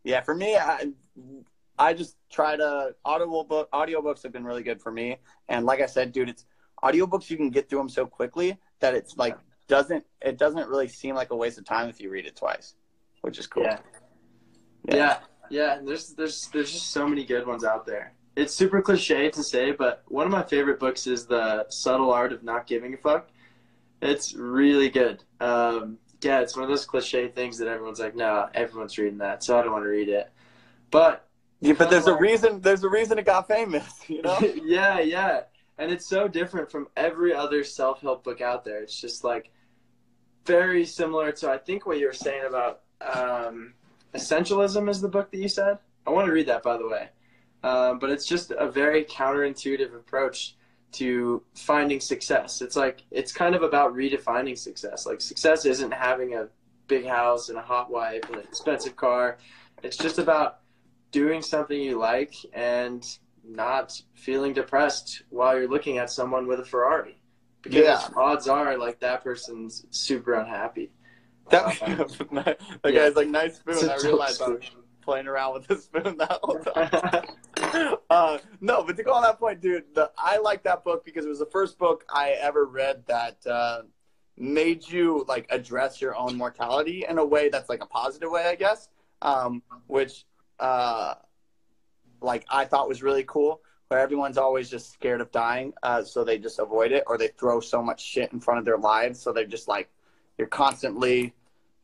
yeah, 0.03 0.21
for 0.21 0.35
me, 0.35 0.55
I 0.55 0.91
I 1.79 1.93
just 1.93 2.15
try 2.31 2.55
to 2.55 2.95
audible 3.05 3.43
book 3.43 3.69
audiobooks 3.71 4.23
have 4.23 4.31
been 4.31 4.43
really 4.43 4.63
good 4.63 4.81
for 4.81 4.91
me. 4.91 5.17
And 5.47 5.65
like 5.65 5.81
I 5.81 5.85
said, 5.85 6.11
dude, 6.11 6.29
it's 6.29 6.45
audiobooks 6.83 7.29
you 7.29 7.37
can 7.37 7.49
get 7.49 7.69
through 7.69 7.79
them 7.79 7.89
so 7.89 8.05
quickly 8.05 8.57
that 8.79 8.95
it's 8.95 9.17
like 9.17 9.37
doesn't 9.67 10.05
it 10.21 10.37
doesn't 10.37 10.67
really 10.69 10.87
seem 10.87 11.15
like 11.15 11.31
a 11.31 11.35
waste 11.35 11.57
of 11.57 11.65
time 11.65 11.89
if 11.89 11.99
you 11.99 12.09
read 12.09 12.25
it 12.25 12.35
twice, 12.35 12.75
which 13.21 13.37
is 13.37 13.47
cool. 13.47 13.63
Yeah. 13.63 13.79
Yeah. 14.87 14.95
yeah. 14.95 15.17
yeah. 15.49 15.79
There's 15.83 16.13
there's 16.13 16.47
there's 16.47 16.71
just 16.71 16.91
so 16.91 17.07
many 17.07 17.25
good 17.25 17.45
ones 17.45 17.63
out 17.63 17.85
there. 17.85 18.13
It's 18.35 18.53
super 18.53 18.81
cliche 18.81 19.31
to 19.31 19.43
say, 19.43 19.71
but 19.71 20.03
one 20.07 20.25
of 20.27 20.31
my 20.31 20.43
favorite 20.43 20.79
books 20.79 21.07
is 21.07 21.25
The 21.25 21.65
Subtle 21.69 22.11
Art 22.11 22.31
of 22.31 22.43
Not 22.43 22.67
Giving 22.67 22.93
a 22.93 22.97
Fuck. 22.97 23.29
It's 23.99 24.35
really 24.35 24.89
good. 24.89 25.23
Um, 25.39 25.97
yeah, 26.21 26.39
it's 26.39 26.55
one 26.55 26.63
of 26.63 26.69
those 26.69 26.85
cliche 26.85 27.27
things 27.27 27.57
that 27.59 27.67
everyone's 27.67 27.99
like, 27.99 28.15
no, 28.15 28.49
everyone's 28.53 28.97
reading 28.97 29.19
that, 29.19 29.43
so 29.43 29.57
I 29.57 29.63
don't 29.63 29.71
want 29.71 29.83
to 29.83 29.89
read 29.89 30.09
it. 30.09 30.31
But 30.89 31.27
yeah, 31.59 31.73
but 31.73 31.89
there's 31.89 32.07
a 32.07 32.15
reason. 32.15 32.61
There's 32.61 32.83
a 32.83 32.89
reason 32.89 33.19
it 33.19 33.25
got 33.25 33.47
famous. 33.47 33.87
You 34.07 34.21
know. 34.21 34.39
yeah, 34.63 34.99
yeah, 34.99 35.41
and 35.77 35.91
it's 35.91 36.07
so 36.07 36.27
different 36.27 36.71
from 36.71 36.87
every 36.95 37.33
other 37.33 37.63
self-help 37.63 38.23
book 38.23 38.41
out 38.41 38.63
there. 38.63 38.81
It's 38.81 38.99
just 38.99 39.23
like 39.23 39.51
very 40.45 40.85
similar 40.85 41.31
to 41.33 41.51
I 41.51 41.57
think 41.57 41.85
what 41.85 41.99
you 41.99 42.07
were 42.07 42.13
saying 42.13 42.45
about 42.47 42.81
um, 43.01 43.73
essentialism 44.13 44.89
is 44.89 45.01
the 45.01 45.09
book 45.09 45.31
that 45.31 45.37
you 45.37 45.49
said. 45.49 45.77
I 46.05 46.11
want 46.11 46.27
to 46.27 46.31
read 46.31 46.47
that 46.47 46.63
by 46.63 46.77
the 46.77 46.87
way, 46.87 47.09
um, 47.63 47.99
but 47.99 48.09
it's 48.09 48.25
just 48.25 48.51
a 48.51 48.69
very 48.71 49.03
counterintuitive 49.03 49.93
approach 49.93 50.55
to 50.93 51.43
finding 51.53 51.99
success. 51.99 52.61
It's 52.61 52.75
like 52.75 53.03
it's 53.11 53.31
kind 53.31 53.55
of 53.55 53.63
about 53.63 53.93
redefining 53.93 54.57
success. 54.57 55.05
Like 55.05 55.21
success 55.21 55.65
isn't 55.65 55.93
having 55.93 56.35
a 56.35 56.47
big 56.87 57.05
house 57.05 57.49
and 57.49 57.57
a 57.57 57.61
hot 57.61 57.91
wife 57.91 58.23
and 58.27 58.35
an 58.35 58.41
expensive 58.41 58.95
car. 58.95 59.37
It's 59.83 59.97
just 59.97 60.17
about 60.17 60.59
doing 61.11 61.41
something 61.41 61.79
you 61.79 61.97
like 61.97 62.33
and 62.53 63.05
not 63.43 64.01
feeling 64.15 64.53
depressed 64.53 65.23
while 65.29 65.57
you're 65.57 65.69
looking 65.69 65.97
at 65.97 66.09
someone 66.09 66.47
with 66.47 66.59
a 66.59 66.65
Ferrari. 66.65 67.21
Because 67.61 67.83
yeah. 67.83 68.07
odds 68.15 68.47
are 68.47 68.77
like 68.77 68.99
that 69.01 69.23
person's 69.23 69.85
super 69.89 70.33
unhappy. 70.35 70.91
That, 71.49 71.81
um, 72.31 72.55
yeah. 72.85 72.91
guy's 72.91 73.15
like 73.15 73.27
nice 73.27 73.57
spoon. 73.57 73.89
I 73.89 73.97
realized 73.97 74.41
playing 75.07 75.25
around 75.25 75.53
with 75.53 75.67
the 75.67 75.77
spoon 75.77 76.17
that 76.17 76.37
whole 76.43 76.59
time. 77.79 77.95
uh, 78.09 78.37
no, 78.59 78.83
but 78.83 78.97
to 78.97 79.03
go 79.03 79.13
on 79.13 79.23
that 79.23 79.39
point, 79.39 79.61
dude, 79.61 79.85
the, 79.95 80.11
I 80.17 80.37
like 80.37 80.63
that 80.63 80.83
book 80.83 81.05
because 81.05 81.25
it 81.25 81.29
was 81.29 81.39
the 81.39 81.45
first 81.45 81.79
book 81.79 82.03
I 82.13 82.31
ever 82.31 82.65
read 82.65 83.03
that 83.07 83.37
uh, 83.47 83.83
made 84.35 84.85
you 84.85 85.23
like 85.29 85.47
address 85.49 86.01
your 86.01 86.13
own 86.17 86.37
mortality 86.37 87.05
in 87.07 87.19
a 87.19 87.25
way 87.25 87.47
that's 87.47 87.69
like 87.69 87.81
a 87.81 87.85
positive 87.85 88.29
way, 88.29 88.47
I 88.47 88.55
guess. 88.55 88.89
Um, 89.21 89.63
which 89.87 90.25
uh, 90.59 91.13
like 92.21 92.45
I 92.49 92.65
thought 92.65 92.89
was 92.89 93.01
really 93.01 93.23
cool, 93.23 93.61
where 93.87 94.01
everyone's 94.01 94.37
always 94.37 94.69
just 94.69 94.91
scared 94.91 95.21
of 95.21 95.31
dying, 95.31 95.73
uh, 95.83 96.03
so 96.03 96.25
they 96.25 96.37
just 96.37 96.59
avoid 96.59 96.91
it, 96.91 97.05
or 97.07 97.17
they 97.17 97.29
throw 97.29 97.61
so 97.61 97.81
much 97.81 98.03
shit 98.03 98.33
in 98.33 98.41
front 98.41 98.59
of 98.59 98.65
their 98.65 98.77
lives, 98.77 99.21
so 99.21 99.31
they're 99.31 99.45
just 99.45 99.69
like 99.69 99.89
you're 100.37 100.47
constantly 100.47 101.33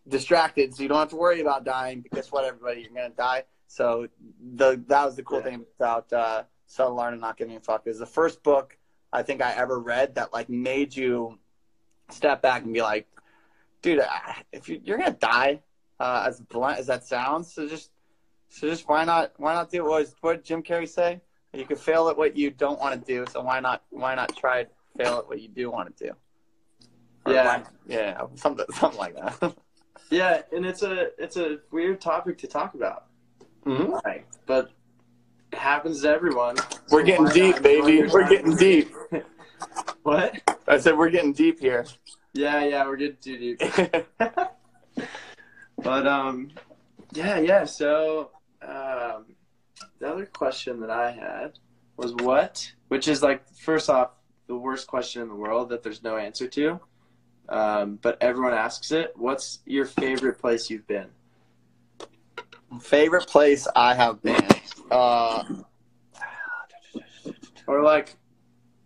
distracted, 0.07 0.75
so 0.75 0.83
you 0.83 0.89
don't 0.89 0.99
have 0.99 1.09
to 1.09 1.15
worry 1.15 1.41
about 1.41 1.63
dying 1.63 2.01
because 2.01 2.31
what 2.31 2.45
everybody 2.45 2.81
you're 2.81 2.91
gonna 2.91 3.09
die. 3.09 3.43
So 3.67 4.07
the 4.55 4.83
that 4.87 5.05
was 5.05 5.15
the 5.15 5.23
cool 5.23 5.39
yeah. 5.39 5.43
thing 5.45 5.65
about 5.79 6.11
uh, 6.13 6.43
Subtle 6.67 6.99
Art 6.99 7.13
of 7.13 7.19
Not 7.19 7.37
Giving 7.37 7.55
a 7.55 7.59
Fuck 7.59 7.87
is 7.87 7.99
the 7.99 8.05
first 8.05 8.43
book 8.43 8.77
I 9.13 9.21
think 9.21 9.41
I 9.41 9.53
ever 9.53 9.79
read 9.79 10.15
that 10.15 10.33
like 10.33 10.49
made 10.49 10.95
you 10.95 11.37
step 12.09 12.41
back 12.41 12.63
and 12.63 12.73
be 12.73 12.81
like, 12.81 13.07
dude, 13.81 14.01
if 14.51 14.67
you, 14.67 14.81
are 14.89 14.97
gonna 14.97 15.11
die, 15.11 15.61
uh, 15.99 16.25
as 16.27 16.39
blunt 16.39 16.79
as 16.79 16.87
that 16.87 17.05
sounds, 17.05 17.53
so 17.53 17.67
just 17.67 17.91
so 18.49 18.67
just 18.67 18.87
why 18.89 19.05
not 19.05 19.33
why 19.37 19.53
not 19.53 19.71
do 19.71 19.85
it? 19.85 19.89
what 19.89 20.13
what 20.21 20.43
Jim 20.43 20.63
Carrey 20.63 20.89
say? 20.89 21.21
You 21.53 21.65
can 21.65 21.77
fail 21.77 22.09
at 22.09 22.17
what 22.17 22.35
you 22.35 22.49
don't 22.49 22.79
want 22.79 22.99
to 22.99 23.05
do, 23.05 23.25
so 23.31 23.41
why 23.41 23.59
not 23.59 23.83
why 23.91 24.15
not 24.15 24.35
try 24.35 24.65
fail 24.97 25.19
at 25.19 25.27
what 25.27 25.39
you 25.39 25.47
do 25.47 25.69
want 25.69 25.95
to 25.95 26.07
do? 26.07 26.11
Or 27.25 27.33
yeah, 27.33 27.45
why, 27.45 27.63
yeah, 27.87 28.21
something 28.35 28.65
something 28.73 28.99
like 28.99 29.15
that. 29.15 29.55
Yeah, 30.13 30.41
and 30.51 30.65
it's 30.65 30.83
a 30.83 31.09
it's 31.21 31.37
a 31.37 31.57
weird 31.71 31.99
topic 31.99 32.37
to 32.39 32.47
talk 32.47 32.75
about. 32.75 33.05
Mm-hmm. 33.65 33.95
But 34.45 34.71
it 35.51 35.57
happens 35.57 36.01
to 36.01 36.09
everyone. 36.09 36.57
We're 36.89 37.03
getting 37.03 37.27
deep, 37.27 37.61
baby. 37.61 38.03
We're 38.03 38.29
getting 38.29 38.55
deep. 38.55 38.93
what? 40.03 40.39
I 40.67 40.77
said 40.77 40.97
we're 40.97 41.09
getting 41.09 41.33
deep 41.33 41.59
here. 41.59 41.85
Yeah, 42.33 42.63
yeah, 42.63 42.85
we're 42.85 42.97
getting 42.97 43.17
too 43.21 43.37
deep. 43.37 43.61
but 45.77 46.07
um, 46.07 46.51
yeah, 47.13 47.39
yeah. 47.39 47.65
So 47.65 48.31
um, 48.61 49.35
the 49.99 50.09
other 50.09 50.25
question 50.25 50.79
that 50.81 50.89
I 50.89 51.11
had 51.11 51.59
was 51.97 52.13
what, 52.15 52.71
which 52.87 53.07
is 53.07 53.23
like 53.23 53.47
first 53.55 53.89
off 53.89 54.11
the 54.47 54.55
worst 54.55 54.87
question 54.87 55.21
in 55.21 55.27
the 55.27 55.35
world 55.35 55.69
that 55.69 55.83
there's 55.83 56.03
no 56.03 56.17
answer 56.17 56.47
to, 56.47 56.79
um, 57.49 57.99
but 58.01 58.17
everyone 58.21 58.53
asks 58.53 58.91
it. 58.91 59.13
What's 59.15 59.59
your 59.65 59.85
favorite 59.85 60.39
place 60.39 60.69
you've 60.69 60.87
been? 60.87 61.07
Favorite 62.81 63.27
place 63.27 63.67
I 63.75 63.93
have 63.93 64.21
been, 64.23 64.47
uh, 64.89 65.43
or 67.67 67.83
like 67.83 68.15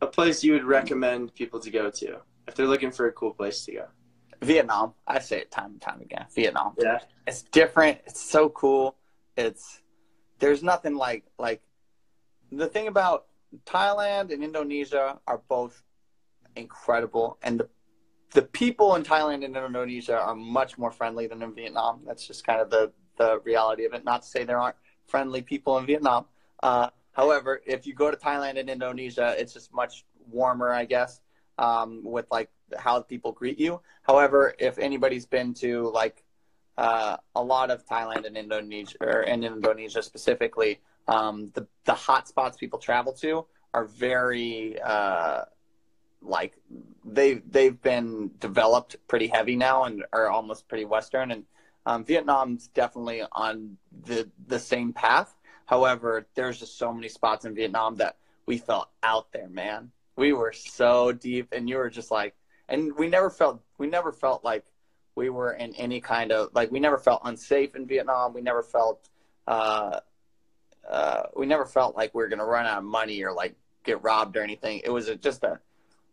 a 0.01 0.07
place 0.07 0.43
you 0.43 0.53
would 0.53 0.65
recommend 0.65 1.33
people 1.33 1.59
to 1.61 1.71
go 1.71 1.89
to 1.89 2.19
if 2.47 2.55
they're 2.55 2.67
looking 2.67 2.91
for 2.91 3.07
a 3.07 3.11
cool 3.13 3.33
place 3.33 3.63
to 3.65 3.71
go. 3.71 3.85
Vietnam. 4.41 4.93
I 5.07 5.19
say 5.19 5.39
it 5.39 5.51
time 5.51 5.71
and 5.71 5.81
time 5.81 6.01
again. 6.01 6.25
Vietnam. 6.35 6.75
Yeah. 6.77 6.99
It's 7.25 7.43
different. 7.43 7.99
It's 8.05 8.21
so 8.21 8.49
cool. 8.49 8.95
It's 9.35 9.81
there's 10.39 10.63
nothing 10.63 10.95
like 10.95 11.23
like 11.39 11.61
the 12.51 12.67
thing 12.67 12.87
about 12.87 13.25
Thailand 13.65 14.31
and 14.33 14.43
Indonesia 14.43 15.19
are 15.25 15.41
both 15.47 15.83
incredible 16.55 17.37
and 17.41 17.59
the 17.59 17.69
the 18.31 18.41
people 18.41 18.95
in 18.95 19.03
Thailand 19.03 19.45
and 19.45 19.55
Indonesia 19.55 20.19
are 20.19 20.35
much 20.35 20.77
more 20.77 20.91
friendly 20.91 21.27
than 21.27 21.41
in 21.41 21.53
Vietnam. 21.53 22.01
That's 22.05 22.27
just 22.27 22.45
kind 22.45 22.61
of 22.61 22.69
the 22.69 22.91
the 23.17 23.39
reality 23.43 23.85
of 23.85 23.93
it. 23.93 24.05
Not 24.05 24.21
to 24.23 24.27
say 24.27 24.43
there 24.43 24.59
aren't 24.59 24.75
friendly 25.07 25.41
people 25.41 25.77
in 25.77 25.85
Vietnam. 25.85 26.25
Uh, 26.61 26.89
however, 27.13 27.61
if 27.65 27.87
you 27.87 27.93
go 27.93 28.11
to 28.11 28.17
Thailand 28.17 28.59
and 28.59 28.69
Indonesia, 28.69 29.35
it's 29.37 29.53
just 29.53 29.73
much 29.73 30.05
warmer, 30.29 30.71
I 30.71 30.85
guess, 30.85 31.21
um, 31.57 32.01
with 32.03 32.27
like 32.29 32.49
how 32.77 33.01
people 33.01 33.31
greet 33.31 33.59
you. 33.59 33.81
However, 34.03 34.53
if 34.59 34.77
anybody's 34.77 35.25
been 35.25 35.53
to 35.55 35.89
like 35.89 36.23
uh, 36.77 37.17
a 37.35 37.41
lot 37.41 37.71
of 37.71 37.85
Thailand 37.87 38.25
and 38.25 38.37
Indonesia, 38.37 38.97
or 39.01 39.21
in 39.21 39.43
Indonesia 39.43 40.03
specifically, 40.03 40.79
um, 41.07 41.51
the 41.55 41.67
the 41.85 41.93
hot 41.93 42.27
spots 42.27 42.57
people 42.57 42.79
travel 42.79 43.13
to 43.13 43.45
are 43.73 43.85
very 43.85 44.79
uh, 44.81 45.43
like 46.21 46.57
they 47.05 47.35
they've 47.35 47.79
been 47.81 48.31
developed 48.39 48.97
pretty 49.07 49.27
heavy 49.27 49.55
now 49.55 49.83
and 49.85 50.03
are 50.11 50.29
almost 50.29 50.67
pretty 50.67 50.85
Western. 50.85 51.31
And 51.31 51.43
um, 51.85 52.03
Vietnam's 52.03 52.67
definitely 52.67 53.23
on 53.31 53.77
the 54.05 54.29
the 54.47 54.59
same 54.59 54.93
path. 54.93 55.33
However, 55.65 56.27
there's 56.35 56.59
just 56.59 56.77
so 56.77 56.93
many 56.93 57.09
spots 57.09 57.45
in 57.45 57.55
Vietnam 57.55 57.95
that 57.97 58.17
we 58.45 58.57
felt 58.57 58.89
out 59.03 59.31
there, 59.31 59.49
man. 59.49 59.91
we 60.17 60.33
were 60.33 60.51
so 60.53 61.11
deep, 61.11 61.49
and 61.51 61.69
you 61.69 61.77
were 61.77 61.89
just 61.89 62.11
like, 62.11 62.35
and 62.67 62.95
we 62.97 63.07
never 63.07 63.29
felt 63.29 63.61
we 63.77 63.87
never 63.87 64.11
felt 64.11 64.43
like 64.43 64.65
we 65.15 65.29
were 65.29 65.53
in 65.53 65.73
any 65.75 66.01
kind 66.01 66.31
of 66.31 66.49
like 66.53 66.71
we 66.71 66.79
never 66.79 66.97
felt 66.97 67.21
unsafe 67.23 67.75
in 67.75 67.85
Vietnam. 67.85 68.33
We 68.33 68.41
never 68.41 68.63
felt 68.63 69.09
uh, 69.47 69.99
uh, 70.89 71.23
we 71.35 71.45
never 71.45 71.65
felt 71.65 71.95
like 71.95 72.13
we 72.13 72.23
were 72.23 72.29
gonna 72.29 72.45
run 72.45 72.65
out 72.65 72.79
of 72.79 72.83
money 72.83 73.23
or 73.23 73.31
like 73.33 73.55
get 73.83 74.03
robbed 74.03 74.35
or 74.37 74.41
anything. 74.41 74.81
It 74.83 74.89
was 74.89 75.07
a, 75.07 75.15
just 75.15 75.43
a 75.43 75.59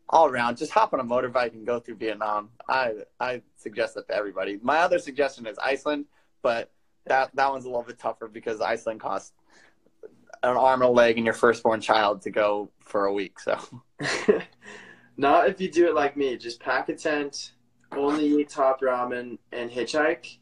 all 0.09 0.27
around. 0.27 0.57
Just 0.57 0.73
hop 0.73 0.93
on 0.93 1.01
a 1.01 1.05
motorbike 1.05 1.53
and 1.53 1.67
go 1.67 1.81
through 1.81 1.97
Vietnam. 1.97 2.51
I 2.69 2.93
I 3.21 3.43
suggest 3.57 3.95
that 3.95 4.09
to 4.09 4.15
everybody. 4.15 4.59
My 4.63 4.79
other 4.79 4.99
suggestion 4.99 5.47
is 5.47 5.59
Iceland, 5.59 6.07
but 6.43 6.71
that 7.07 7.31
that 7.35 7.51
one's 7.51 7.65
a 7.65 7.69
little 7.69 7.83
bit 7.83 7.99
tougher 7.99 8.29
because 8.29 8.61
Iceland 8.61 9.01
costs 9.01 9.33
an 10.43 10.57
arm 10.57 10.83
and 10.83 10.91
a 10.91 10.93
leg 10.93 11.17
and 11.17 11.25
your 11.25 11.35
firstborn 11.35 11.81
child 11.81 12.23
to 12.23 12.31
go 12.31 12.71
for 12.81 13.07
a 13.07 13.13
week. 13.13 13.41
So 13.41 13.59
not 15.17 15.49
if 15.49 15.61
you 15.61 15.71
do 15.71 15.87
it 15.89 15.95
like 15.95 16.17
me. 16.17 16.37
Just 16.37 16.61
pack 16.61 16.89
a 16.89 16.95
tent, 16.95 17.53
only 17.93 18.27
eat 18.27 18.49
top 18.49 18.81
ramen, 18.81 19.39
and 19.53 19.71
hitchhike. 19.71 20.39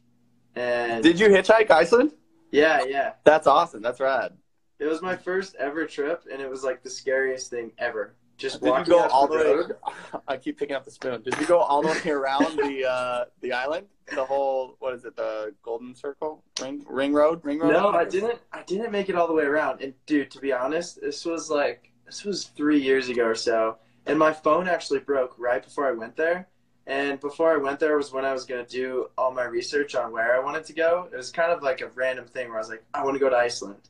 And 0.55 1.03
did 1.03 1.19
you 1.19 1.29
hitchhike 1.29 1.71
Iceland? 1.71 2.13
Yeah, 2.51 2.83
yeah. 2.87 3.13
That's 3.23 3.47
awesome. 3.47 3.81
That's 3.81 3.99
rad. 3.99 4.33
It 4.79 4.85
was 4.85 5.01
my 5.01 5.15
first 5.15 5.55
ever 5.55 5.85
trip, 5.85 6.25
and 6.31 6.41
it 6.41 6.49
was 6.49 6.63
like 6.63 6.83
the 6.83 6.89
scariest 6.89 7.49
thing 7.49 7.71
ever. 7.77 8.15
Just 8.37 8.61
did 8.61 8.75
you 8.75 8.85
go 8.85 9.07
all 9.07 9.27
the, 9.27 9.75
way? 9.79 10.19
I 10.27 10.37
keep 10.37 10.57
picking 10.57 10.75
up 10.75 10.85
the 10.85 10.91
spoon. 10.91 11.21
Did 11.21 11.39
you 11.39 11.45
go 11.45 11.59
all 11.59 11.81
the 11.81 11.89
way 11.89 12.11
around 12.11 12.57
the 12.57 12.89
uh, 12.89 13.25
the 13.41 13.53
island? 13.53 13.87
The 14.13 14.25
whole 14.25 14.75
what 14.79 14.93
is 14.93 15.05
it? 15.05 15.15
The 15.15 15.53
Golden 15.61 15.95
Circle 15.95 16.43
Ring 16.61 16.83
Ring 16.89 17.13
Road 17.13 17.41
Ring 17.43 17.59
Road. 17.59 17.71
No, 17.71 17.89
I 17.89 18.05
didn't. 18.05 18.39
I 18.51 18.63
didn't 18.63 18.91
make 18.91 19.09
it 19.09 19.15
all 19.15 19.27
the 19.27 19.33
way 19.33 19.43
around. 19.43 19.81
And 19.81 19.93
dude, 20.05 20.31
to 20.31 20.39
be 20.39 20.51
honest, 20.51 20.99
this 21.01 21.25
was 21.25 21.49
like 21.49 21.91
this 22.05 22.23
was 22.23 22.45
three 22.45 22.81
years 22.81 23.09
ago 23.09 23.25
or 23.25 23.35
so, 23.35 23.77
and 24.05 24.17
my 24.17 24.33
phone 24.33 24.67
actually 24.67 24.99
broke 24.99 25.35
right 25.37 25.63
before 25.63 25.87
I 25.87 25.91
went 25.91 26.15
there. 26.15 26.47
And 26.85 27.17
before 27.21 27.53
I 27.53 27.57
went 27.57 27.79
there 27.79 27.95
was 27.95 28.11
when 28.11 28.25
I 28.25 28.33
was 28.33 28.45
gonna 28.45 28.65
do 28.65 29.07
all 29.17 29.31
my 29.31 29.45
research 29.45 29.95
on 29.95 30.11
where 30.11 30.35
I 30.35 30.43
wanted 30.43 30.65
to 30.65 30.73
go. 30.73 31.07
It 31.13 31.15
was 31.15 31.31
kind 31.31 31.51
of 31.51 31.61
like 31.61 31.81
a 31.81 31.87
random 31.89 32.25
thing 32.25 32.49
where 32.49 32.57
I 32.57 32.59
was 32.59 32.69
like, 32.69 32.83
I 32.93 33.03
want 33.03 33.15
to 33.15 33.19
go 33.19 33.29
to 33.29 33.37
Iceland 33.37 33.89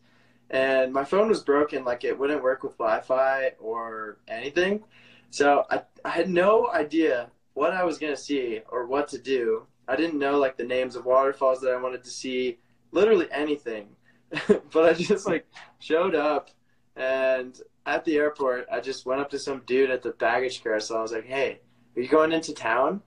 and 0.50 0.94
my 0.94 1.04
phone 1.04 1.30
was 1.30 1.42
broken 1.42 1.84
like 1.84 2.04
it 2.04 2.18
wouldn't 2.18 2.44
work 2.44 2.64
with 2.64 2.78
wi-fi 2.78 3.52
or 3.60 4.18
anything. 4.28 4.84
So 5.30 5.66
I, 5.70 5.82
I 6.06 6.10
had 6.10 6.30
no 6.30 6.70
idea 6.70 7.32
what 7.56 7.74
i 7.74 7.84
was 7.84 7.98
going 7.98 8.14
to 8.14 8.22
see 8.22 8.62
or 8.70 8.86
what 8.88 9.08
to 9.10 9.18
do. 9.18 9.66
I 9.88 9.96
didn't 9.96 10.20
know 10.20 10.38
like 10.38 10.58
the 10.58 10.64
names 10.64 10.96
of 10.96 11.06
waterfalls 11.06 11.62
that 11.62 11.74
i 11.74 11.82
wanted 11.82 12.04
to 12.04 12.10
see 12.10 12.60
literally 12.92 13.28
anything. 13.32 13.90
But 14.72 14.86
i 14.86 14.94
just 14.94 15.28
like 15.28 15.46
showed 15.80 16.16
up 16.16 16.50
and 16.96 17.60
at 17.86 18.06
the 18.06 18.18
airport 18.18 18.68
i 18.72 18.80
just 18.80 19.06
went 19.06 19.22
up 19.22 19.30
to 19.32 19.40
some 19.40 19.62
dude 19.66 19.92
at 19.92 20.02
the 20.02 20.12
baggage 20.12 20.64
carousel. 20.64 20.98
I 20.98 21.02
was 21.02 21.12
like 21.12 21.26
hey 21.26 21.60
are 21.96 22.02
you 22.02 22.08
going 22.08 22.32
into 22.32 22.54
town? 22.54 23.02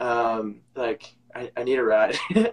Um, 0.00 0.62
like 0.74 1.14
I, 1.34 1.50
I 1.56 1.64
need 1.64 1.78
a 1.78 1.84
ride. 1.84 2.16
and 2.34 2.46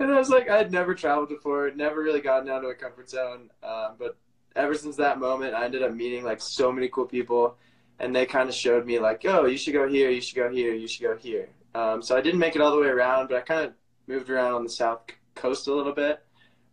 I 0.00 0.18
was 0.18 0.30
like, 0.30 0.48
I 0.48 0.56
had 0.56 0.72
never 0.72 0.94
traveled 0.94 1.28
before, 1.28 1.70
never 1.70 2.02
really 2.02 2.20
gotten 2.20 2.48
out 2.48 2.64
of 2.64 2.70
a 2.70 2.74
comfort 2.74 3.10
zone. 3.10 3.50
Um, 3.62 3.96
but 3.98 4.16
ever 4.56 4.74
since 4.74 4.96
that 4.96 5.18
moment, 5.18 5.54
I 5.54 5.64
ended 5.64 5.82
up 5.82 5.92
meeting 5.92 6.24
like 6.24 6.40
so 6.40 6.72
many 6.72 6.88
cool 6.88 7.06
people, 7.06 7.56
and 7.98 8.14
they 8.14 8.26
kind 8.26 8.48
of 8.48 8.54
showed 8.54 8.86
me 8.86 8.98
like, 8.98 9.24
oh, 9.24 9.46
you 9.46 9.58
should 9.58 9.72
go 9.72 9.88
here, 9.88 10.10
you 10.10 10.20
should 10.20 10.36
go 10.36 10.50
here, 10.50 10.74
you 10.74 10.88
should 10.88 11.02
go 11.02 11.16
here. 11.16 11.48
Um, 11.74 12.02
so 12.02 12.16
I 12.16 12.20
didn't 12.20 12.40
make 12.40 12.56
it 12.56 12.62
all 12.62 12.70
the 12.70 12.80
way 12.80 12.88
around, 12.88 13.28
but 13.28 13.36
I 13.36 13.40
kind 13.40 13.66
of 13.66 13.72
moved 14.06 14.30
around 14.30 14.54
on 14.54 14.64
the 14.64 14.70
south 14.70 15.02
coast 15.34 15.68
a 15.68 15.74
little 15.74 15.92
bit. 15.92 16.20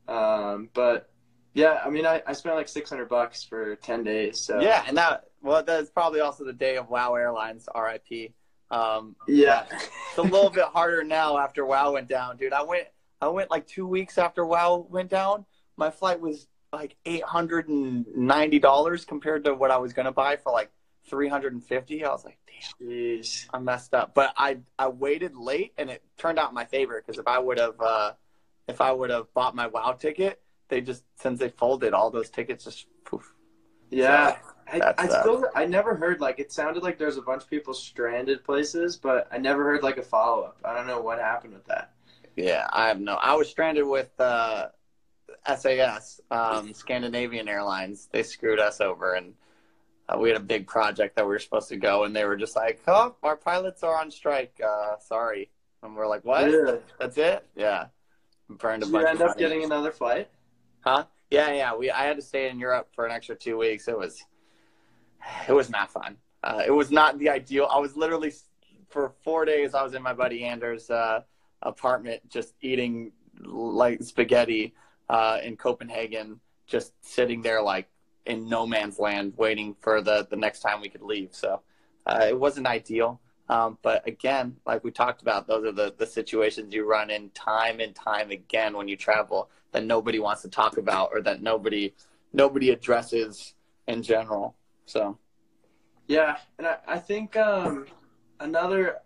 Um, 0.08 0.70
but 0.74 1.10
yeah, 1.54 1.82
I 1.86 1.90
mean, 1.90 2.06
I, 2.06 2.22
I 2.28 2.34
spent 2.34 2.56
like 2.56 2.68
600 2.68 3.08
bucks 3.08 3.44
for 3.44 3.76
10 3.78 4.04
days. 4.04 4.40
So 4.40 4.60
yeah, 4.60 4.84
and 4.88 4.98
that 4.98 5.26
well, 5.42 5.64
that's 5.64 5.90
probably 5.90 6.22
also 6.22 6.44
the 6.44 6.54
day 6.54 6.76
of 6.78 6.90
WoW 6.90 7.14
Airlines 7.14 7.68
RIP. 7.76 8.34
Um, 8.72 9.16
yeah, 9.28 9.66
it's 9.72 10.18
a 10.18 10.22
little 10.22 10.50
bit 10.50 10.66
harder 10.66 11.04
now 11.04 11.38
after 11.38 11.66
WoW 11.66 11.94
went 11.94 12.08
down, 12.08 12.38
dude. 12.38 12.54
I 12.54 12.64
went, 12.64 12.88
I 13.22 13.28
went 13.28 13.52
like 13.52 13.68
two 13.68 13.88
weeks 13.88 14.18
after 14.18 14.46
WoW 14.46 14.88
went 14.90 15.10
down. 15.10 15.46
My 15.78 15.90
flight 15.92 16.20
was 16.20 16.48
like 16.74 16.96
eight 17.06 17.24
hundred 17.24 17.70
and 17.70 18.06
ninety 18.16 18.60
dollars 18.60 19.06
compared 19.06 19.44
to 19.46 19.54
what 19.54 19.72
I 19.72 19.78
was 19.78 19.94
gonna 19.94 20.12
buy 20.12 20.36
for 20.36 20.52
like 20.52 20.72
three 21.08 21.28
hundred 21.28 21.54
and 21.54 21.64
fifty. 21.64 22.04
I 22.04 22.10
was 22.10 22.26
like, 22.26 22.38
damn, 22.48 22.88
Jeez. 22.88 23.48
I 23.54 23.60
messed 23.60 23.94
up. 23.94 24.14
But 24.14 24.34
I 24.38 24.58
I 24.78 24.88
waited 24.88 25.36
late, 25.36 25.74
and 25.78 25.90
it 25.90 26.04
turned 26.18 26.40
out 26.40 26.50
in 26.50 26.56
my 26.56 26.66
favor 26.66 27.02
because 27.02 27.20
if 27.20 27.28
I 27.28 27.40
would 27.40 27.60
have 27.60 27.80
uh, 27.80 28.14
if 28.68 28.82
I 28.82 28.92
would 28.92 29.10
have 29.10 29.34
bought 29.34 29.56
my 29.56 29.68
WoW 29.68 29.94
ticket, 29.94 30.42
they 30.70 30.82
just 30.82 31.04
since 31.16 31.40
they 31.40 31.50
folded 31.50 31.94
all 31.94 32.10
those 32.10 32.30
tickets 32.30 32.66
just 32.66 32.88
poof. 33.06 33.34
Yeah. 33.90 34.32
So, 34.32 34.38
I, 34.72 34.94
I 34.98 35.08
still 35.08 35.46
I 35.54 35.66
never 35.66 35.96
heard 35.96 36.22
like 36.22 36.40
it 36.40 36.52
sounded 36.52 36.84
like 36.84 36.98
there's 36.98 37.18
a 37.18 37.22
bunch 37.22 37.44
of 37.44 37.50
people 37.50 37.74
stranded 37.74 38.44
places, 38.44 38.98
but 38.98 39.28
I 39.32 39.38
never 39.38 39.64
heard 39.64 39.84
like 39.84 39.98
a 39.98 40.02
follow 40.02 40.44
up. 40.44 40.58
I 40.66 40.74
don't 40.74 40.88
know 40.88 41.02
what 41.02 41.20
happened 41.20 41.54
with 41.54 41.66
that. 41.68 41.92
Yeah, 42.36 42.68
I 42.72 42.88
have 42.88 43.00
no. 43.00 43.16
I 43.16 43.36
was 43.36 43.50
stranded 43.50 43.86
with 43.86 44.10
uh, 44.20 44.68
SAS, 45.56 46.20
um, 46.32 46.74
Scandinavian 46.74 47.48
Airlines. 47.48 48.10
They 48.12 48.24
screwed 48.24 48.60
us 48.60 48.82
over, 48.82 49.14
and 49.14 49.34
uh, 50.10 50.18
we 50.18 50.30
had 50.30 50.38
a 50.38 50.44
big 50.44 50.68
project 50.68 51.16
that 51.16 51.26
we 51.26 51.30
were 51.30 51.40
supposed 51.40 51.70
to 51.70 51.78
go, 51.78 52.04
and 52.04 52.16
they 52.16 52.26
were 52.26 52.36
just 52.36 52.56
like, 52.56 52.82
"Oh, 52.88 53.16
our 53.24 53.38
pilots 53.38 53.84
are 53.84 53.96
on 53.96 54.12
strike. 54.12 54.60
Uh, 54.66 54.98
sorry." 55.00 55.50
And 55.84 55.96
we're 55.96 56.08
like, 56.08 56.26
"What? 56.26 56.46
Really? 56.46 56.80
That's 57.00 57.18
it?" 57.18 57.46
Yeah. 57.56 57.88
Burned 58.50 58.84
a 58.84 58.86
Did 58.86 58.92
bunch 58.92 59.04
you 59.04 59.10
end 59.10 59.22
up 59.22 59.38
getting 59.38 59.64
another 59.64 59.92
flight? 59.92 60.30
Huh? 60.82 61.06
Yeah, 61.32 61.52
yeah. 61.54 61.76
We 61.76 61.90
I 61.90 62.04
had 62.04 62.18
to 62.18 62.22
stay 62.22 62.50
in 62.50 62.60
Europe 62.60 62.90
for 62.94 63.06
an 63.06 63.12
extra 63.12 63.36
two 63.36 63.58
weeks. 63.58 63.88
It 63.88 63.98
was 63.98 64.24
it 65.48 65.54
was 65.54 65.70
not 65.70 65.92
fun. 65.92 66.18
Uh, 66.44 66.64
it 66.66 66.72
was 66.72 66.92
not 66.92 67.18
the 67.18 67.30
ideal. 67.30 67.68
I 67.72 67.80
was 67.80 67.96
literally 67.96 68.32
for 68.90 69.14
four 69.24 69.46
days. 69.46 69.74
I 69.74 69.84
was 69.84 69.94
in 69.94 70.04
my 70.04 70.14
buddy 70.14 70.44
Anders' 70.44 70.90
uh, 70.90 71.22
apartment, 71.62 72.22
just 72.30 72.54
eating 72.62 73.12
like 73.44 74.04
spaghetti 74.04 74.74
uh, 75.10 75.40
in 75.44 75.58
Copenhagen, 75.58 76.40
just 76.68 76.94
sitting 77.02 77.42
there 77.42 77.62
like 77.62 77.88
in 78.26 78.48
no 78.48 78.66
man's 78.66 79.00
land, 79.00 79.34
waiting 79.38 79.76
for 79.82 80.02
the 80.02 80.28
the 80.30 80.36
next 80.36 80.60
time 80.60 80.82
we 80.82 80.90
could 80.90 81.02
leave. 81.02 81.30
So 81.32 81.62
uh, 82.06 82.26
it 82.30 82.40
wasn't 82.40 82.68
ideal. 82.68 83.20
Um, 83.48 83.78
but 83.82 84.08
again, 84.08 84.58
like 84.66 84.84
we 84.84 84.92
talked 84.92 85.22
about, 85.22 85.48
those 85.48 85.66
are 85.66 85.72
the, 85.72 85.94
the 85.96 86.08
situations 86.08 86.74
you 86.74 86.90
run 86.90 87.12
in 87.12 87.30
time 87.32 87.80
and 87.80 87.94
time 87.94 88.32
again 88.32 88.76
when 88.76 88.88
you 88.88 88.98
travel 88.98 89.50
that 89.72 89.86
nobody 89.86 90.20
wants 90.20 90.42
to 90.42 90.50
talk 90.50 90.78
about 90.78 91.10
or 91.14 91.22
that 91.22 91.42
nobody 91.42 91.94
nobody 92.34 92.72
addresses 92.72 93.54
in 93.88 94.02
general. 94.02 94.56
So, 94.86 95.18
yeah, 96.08 96.38
and 96.58 96.68
I, 96.68 96.78
I 96.88 97.00
think 97.00 97.36
um, 97.36 97.88
another 98.40 98.98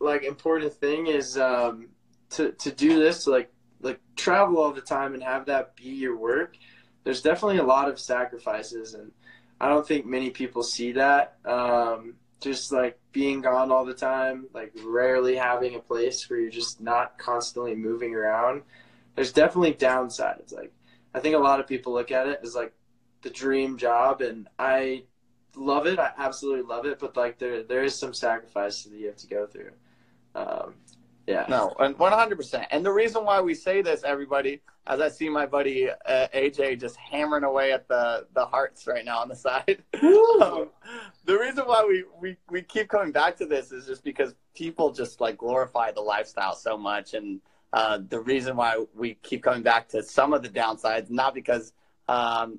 like 0.00 0.22
important 0.22 0.72
thing 0.72 1.06
is 1.06 1.36
um, 1.38 1.88
to 2.30 2.52
to 2.52 2.70
do 2.70 2.98
this 2.98 3.24
to 3.24 3.30
like 3.30 3.52
like 3.80 4.00
travel 4.16 4.58
all 4.58 4.72
the 4.72 4.80
time 4.80 5.14
and 5.14 5.22
have 5.22 5.46
that 5.46 5.76
be 5.76 5.90
your 5.90 6.16
work. 6.16 6.56
There's 7.04 7.22
definitely 7.22 7.58
a 7.58 7.64
lot 7.64 7.88
of 7.88 7.98
sacrifices, 7.98 8.94
and 8.94 9.12
I 9.60 9.68
don't 9.68 9.86
think 9.86 10.06
many 10.06 10.30
people 10.30 10.62
see 10.62 10.92
that. 10.92 11.38
Um, 11.44 12.14
just 12.40 12.72
like 12.72 12.98
being 13.12 13.40
gone 13.40 13.72
all 13.72 13.84
the 13.84 13.94
time, 13.94 14.46
like 14.54 14.72
rarely 14.84 15.36
having 15.36 15.74
a 15.74 15.80
place 15.80 16.28
where 16.28 16.38
you're 16.38 16.50
just 16.50 16.80
not 16.80 17.18
constantly 17.18 17.74
moving 17.74 18.14
around. 18.14 18.62
There's 19.16 19.32
definitely 19.32 19.74
downsides. 19.74 20.52
Like 20.52 20.72
I 21.14 21.20
think 21.20 21.34
a 21.34 21.40
lot 21.40 21.60
of 21.60 21.66
people 21.66 21.92
look 21.92 22.12
at 22.12 22.28
it 22.28 22.40
as 22.42 22.54
like 22.54 22.72
the 23.22 23.30
dream 23.30 23.76
job, 23.78 24.20
and 24.20 24.48
I 24.58 25.04
love 25.58 25.86
it. 25.86 25.98
I 25.98 26.12
absolutely 26.16 26.62
love 26.62 26.86
it, 26.86 26.98
but 26.98 27.16
like 27.16 27.38
there 27.38 27.62
there 27.62 27.82
is 27.82 27.94
some 27.94 28.14
sacrifice 28.14 28.84
that 28.84 28.96
you 28.96 29.06
have 29.06 29.16
to 29.16 29.26
go 29.26 29.46
through. 29.46 29.72
Um, 30.34 30.74
yeah. 31.26 31.44
No, 31.48 31.74
and 31.78 31.98
one 31.98 32.12
hundred 32.12 32.36
percent. 32.36 32.66
And 32.70 32.84
the 32.84 32.92
reason 32.92 33.24
why 33.24 33.40
we 33.40 33.54
say 33.54 33.82
this, 33.82 34.02
everybody, 34.02 34.62
as 34.86 35.00
I 35.00 35.08
see 35.08 35.28
my 35.28 35.44
buddy 35.44 35.90
uh, 35.90 36.28
AJ 36.34 36.80
just 36.80 36.96
hammering 36.96 37.44
away 37.44 37.72
at 37.72 37.86
the 37.86 38.26
the 38.32 38.46
hearts 38.46 38.86
right 38.86 39.04
now 39.04 39.18
on 39.18 39.28
the 39.28 39.36
side. 39.36 39.82
um, 40.02 40.70
the 41.26 41.38
reason 41.38 41.64
why 41.66 41.84
we, 41.86 42.04
we 42.18 42.36
we 42.48 42.62
keep 42.62 42.88
coming 42.88 43.12
back 43.12 43.36
to 43.36 43.46
this 43.46 43.72
is 43.72 43.86
just 43.86 44.02
because 44.04 44.34
people 44.54 44.90
just 44.90 45.20
like 45.20 45.36
glorify 45.36 45.92
the 45.92 46.00
lifestyle 46.00 46.54
so 46.54 46.78
much, 46.78 47.12
and 47.12 47.40
uh, 47.74 47.98
the 48.08 48.20
reason 48.20 48.56
why 48.56 48.82
we 48.94 49.14
keep 49.22 49.42
coming 49.42 49.62
back 49.62 49.88
to 49.88 50.02
some 50.02 50.32
of 50.32 50.42
the 50.42 50.48
downsides, 50.48 51.10
not 51.10 51.34
because 51.34 51.74
um, 52.08 52.58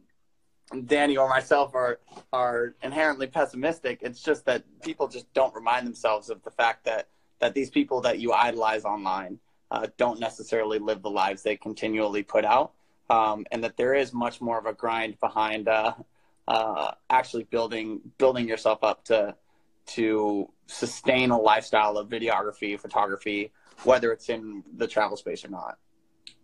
Danny 0.86 1.18
or 1.18 1.28
myself 1.28 1.74
are 1.74 2.00
are 2.32 2.76
inherently 2.84 3.28
pessimistic. 3.28 4.00
It's 4.02 4.22
just 4.22 4.46
that 4.46 4.64
people 4.82 5.08
just 5.08 5.32
don't 5.34 5.54
remind 5.54 5.88
themselves 5.88 6.30
of 6.30 6.44
the 6.44 6.52
fact 6.52 6.86
that 6.86 7.08
that 7.40 7.54
these 7.54 7.70
people 7.70 8.02
that 8.02 8.20
you 8.20 8.34
idolize 8.34 8.86
online 8.86 9.40
uh, 9.72 9.88
don't 9.98 10.20
necessarily 10.20 10.80
live 10.80 11.02
the 11.02 11.10
lives 11.10 11.42
they 11.42 11.56
continually 11.56 12.24
put 12.24 12.46
out, 12.46 12.74
um, 13.10 13.46
and 13.52 13.64
that 13.64 13.78
there 13.78 13.94
is 13.94 14.14
much 14.14 14.42
more 14.42 14.60
of 14.60 14.66
a 14.66 14.74
grind 14.74 15.20
behind 15.20 15.68
uh, 15.68 15.94
uh, 16.48 16.92
actually 17.10 17.44
building 17.44 18.02
building 18.18 18.48
yourself 18.48 18.84
up 18.84 19.04
to 19.06 19.36
to 19.86 20.52
sustain 20.68 21.32
a 21.32 21.40
lifestyle 21.40 21.98
of 21.98 22.10
videography, 22.10 22.80
photography, 22.80 23.52
whether 23.84 24.12
it's 24.12 24.30
in 24.30 24.64
the 24.78 24.88
travel 24.88 25.18
space 25.18 25.44
or 25.44 25.50
not. 25.50 25.80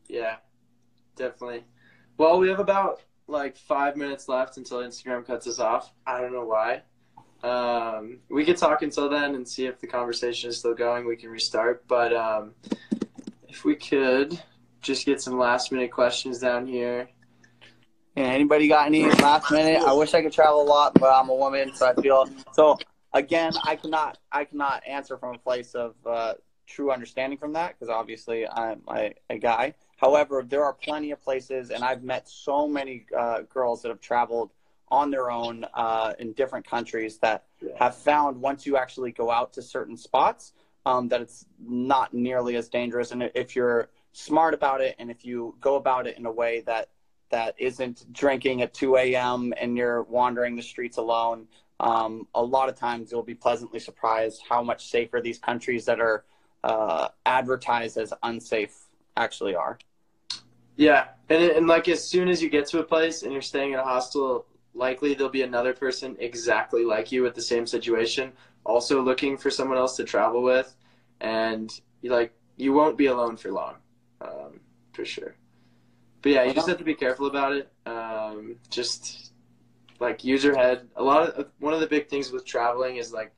Yeah, 0.07 0.37
definitely. 1.15 1.63
Well, 2.17 2.39
we 2.39 2.49
have 2.49 2.59
about 2.59 3.01
like 3.27 3.57
five 3.57 3.97
minutes 3.97 4.27
left 4.27 4.57
until 4.57 4.79
Instagram 4.79 5.25
cuts 5.25 5.47
us 5.47 5.59
off. 5.59 5.91
I 6.05 6.21
don't 6.21 6.33
know 6.33 6.45
why. 6.45 6.83
Um, 7.43 8.19
we 8.29 8.45
could 8.45 8.57
talk 8.57 8.81
until 8.81 9.09
then 9.09 9.35
and 9.35 9.47
see 9.47 9.65
if 9.65 9.79
the 9.79 9.87
conversation 9.87 10.49
is 10.49 10.57
still 10.57 10.73
going. 10.73 11.05
We 11.05 11.15
can 11.15 11.29
restart. 11.29 11.87
But 11.87 12.13
um, 12.13 12.53
if 13.47 13.63
we 13.65 13.75
could 13.75 14.39
just 14.81 15.05
get 15.05 15.21
some 15.21 15.37
last 15.37 15.71
minute 15.71 15.91
questions 15.91 16.39
down 16.39 16.67
here. 16.67 17.09
Yeah, 18.15 18.23
anybody 18.25 18.67
got 18.67 18.85
any 18.85 19.09
last 19.09 19.51
minute? 19.51 19.81
I 19.81 19.91
wish 19.93 20.13
I 20.13 20.21
could 20.21 20.31
travel 20.31 20.61
a 20.61 20.63
lot, 20.63 20.93
but 20.93 21.11
I'm 21.13 21.29
a 21.29 21.35
woman, 21.35 21.75
so 21.75 21.87
I 21.87 22.01
feel 22.01 22.29
so. 22.53 22.77
Again, 23.13 23.53
I 23.63 23.75
cannot 23.75 24.17
I 24.31 24.45
cannot 24.45 24.83
answer 24.87 25.17
from 25.17 25.35
a 25.35 25.37
place 25.37 25.73
of 25.73 25.95
uh, 26.05 26.35
true 26.67 26.91
understanding 26.91 27.37
from 27.37 27.53
that 27.53 27.73
because 27.73 27.89
obviously 27.89 28.47
I'm 28.47 28.81
a, 28.89 29.13
a, 29.29 29.37
guy. 29.37 29.73
However, 29.97 30.43
there 30.47 30.63
are 30.63 30.73
plenty 30.73 31.11
of 31.11 31.23
places, 31.23 31.71
and 31.71 31.83
I've 31.83 32.03
met 32.03 32.27
so 32.27 32.67
many 32.67 33.05
uh, 33.17 33.41
girls 33.41 33.81
that 33.81 33.89
have 33.89 34.01
traveled 34.01 34.51
on 34.89 35.09
their 35.09 35.31
own 35.31 35.65
uh, 35.73 36.13
in 36.19 36.33
different 36.33 36.67
countries 36.67 37.17
that 37.19 37.45
have 37.77 37.95
found 37.95 38.39
once 38.39 38.65
you 38.65 38.77
actually 38.77 39.11
go 39.11 39.31
out 39.31 39.53
to 39.53 39.61
certain 39.61 39.97
spots 39.97 40.53
um, 40.85 41.07
that 41.07 41.21
it's 41.21 41.45
not 41.59 42.13
nearly 42.13 42.55
as 42.55 42.69
dangerous. 42.69 43.11
And 43.11 43.31
if 43.33 43.55
you're 43.55 43.89
smart 44.13 44.53
about 44.53 44.81
it, 44.81 44.95
and 44.99 45.09
if 45.09 45.25
you 45.25 45.55
go 45.59 45.75
about 45.75 46.07
it 46.07 46.17
in 46.17 46.25
a 46.25 46.31
way 46.31 46.61
that 46.61 46.89
that 47.31 47.55
isn't 47.57 48.13
drinking 48.13 48.61
at 48.61 48.73
2 48.73 48.97
a.m. 48.97 49.53
and 49.59 49.75
you're 49.75 50.03
wandering 50.03 50.55
the 50.55 50.61
streets 50.61 50.97
alone, 50.97 51.47
um, 51.79 52.27
a 52.35 52.41
lot 52.41 52.69
of 52.69 52.75
times 52.75 53.11
you'll 53.11 53.23
be 53.23 53.33
pleasantly 53.33 53.79
surprised 53.79 54.43
how 54.47 54.61
much 54.61 54.87
safer 54.87 55.19
these 55.19 55.39
countries 55.39 55.85
that 55.85 55.99
are 55.99 56.23
uh, 56.63 57.09
advertised 57.25 57.97
as 57.97 58.13
unsafe 58.23 58.84
actually 59.17 59.55
are. 59.55 59.77
Yeah, 60.77 61.07
and 61.29 61.43
and 61.43 61.67
like 61.67 61.87
as 61.87 62.03
soon 62.03 62.27
as 62.27 62.41
you 62.41 62.49
get 62.49 62.67
to 62.67 62.79
a 62.79 62.83
place 62.83 63.23
and 63.23 63.31
you're 63.31 63.41
staying 63.41 63.73
in 63.73 63.79
a 63.79 63.83
hostel, 63.83 64.45
likely 64.73 65.13
there'll 65.13 65.31
be 65.31 65.43
another 65.43 65.73
person 65.73 66.17
exactly 66.19 66.83
like 66.83 67.11
you 67.11 67.23
with 67.23 67.33
the 67.33 67.41
same 67.41 67.65
situation, 67.65 68.33
also 68.65 69.01
looking 69.01 69.37
for 69.37 69.49
someone 69.49 69.77
else 69.77 69.95
to 69.97 70.03
travel 70.03 70.43
with, 70.43 70.75
and 71.21 71.79
you 72.01 72.11
like 72.11 72.33
you 72.57 72.73
won't 72.73 72.97
be 72.97 73.07
alone 73.07 73.37
for 73.37 73.51
long, 73.51 73.75
um, 74.21 74.59
for 74.93 75.05
sure. 75.05 75.35
But 76.21 76.31
yeah, 76.31 76.43
you 76.43 76.53
just 76.53 76.67
have 76.67 76.77
to 76.79 76.83
be 76.83 76.95
careful 76.95 77.27
about 77.27 77.53
it. 77.53 77.71
Um, 77.85 78.57
just 78.69 79.31
like 79.99 80.23
use 80.23 80.43
your 80.43 80.57
head. 80.57 80.87
A 80.95 81.03
lot 81.03 81.29
of 81.29 81.47
one 81.59 81.73
of 81.73 81.79
the 81.79 81.87
big 81.87 82.09
things 82.09 82.31
with 82.31 82.45
traveling 82.45 82.97
is 82.97 83.13
like 83.13 83.33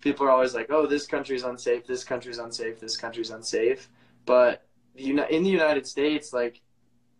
people 0.00 0.26
are 0.26 0.30
always 0.30 0.54
like, 0.54 0.70
"Oh, 0.70 0.86
this 0.86 1.06
country's 1.06 1.42
unsafe. 1.42 1.86
This 1.86 2.02
country's 2.04 2.38
unsafe. 2.38 2.80
This 2.80 2.96
country's 2.96 3.30
unsafe." 3.30 3.90
But 4.24 4.66
in 4.96 5.42
the 5.42 5.50
United 5.50 5.86
States, 5.86 6.32
like 6.32 6.60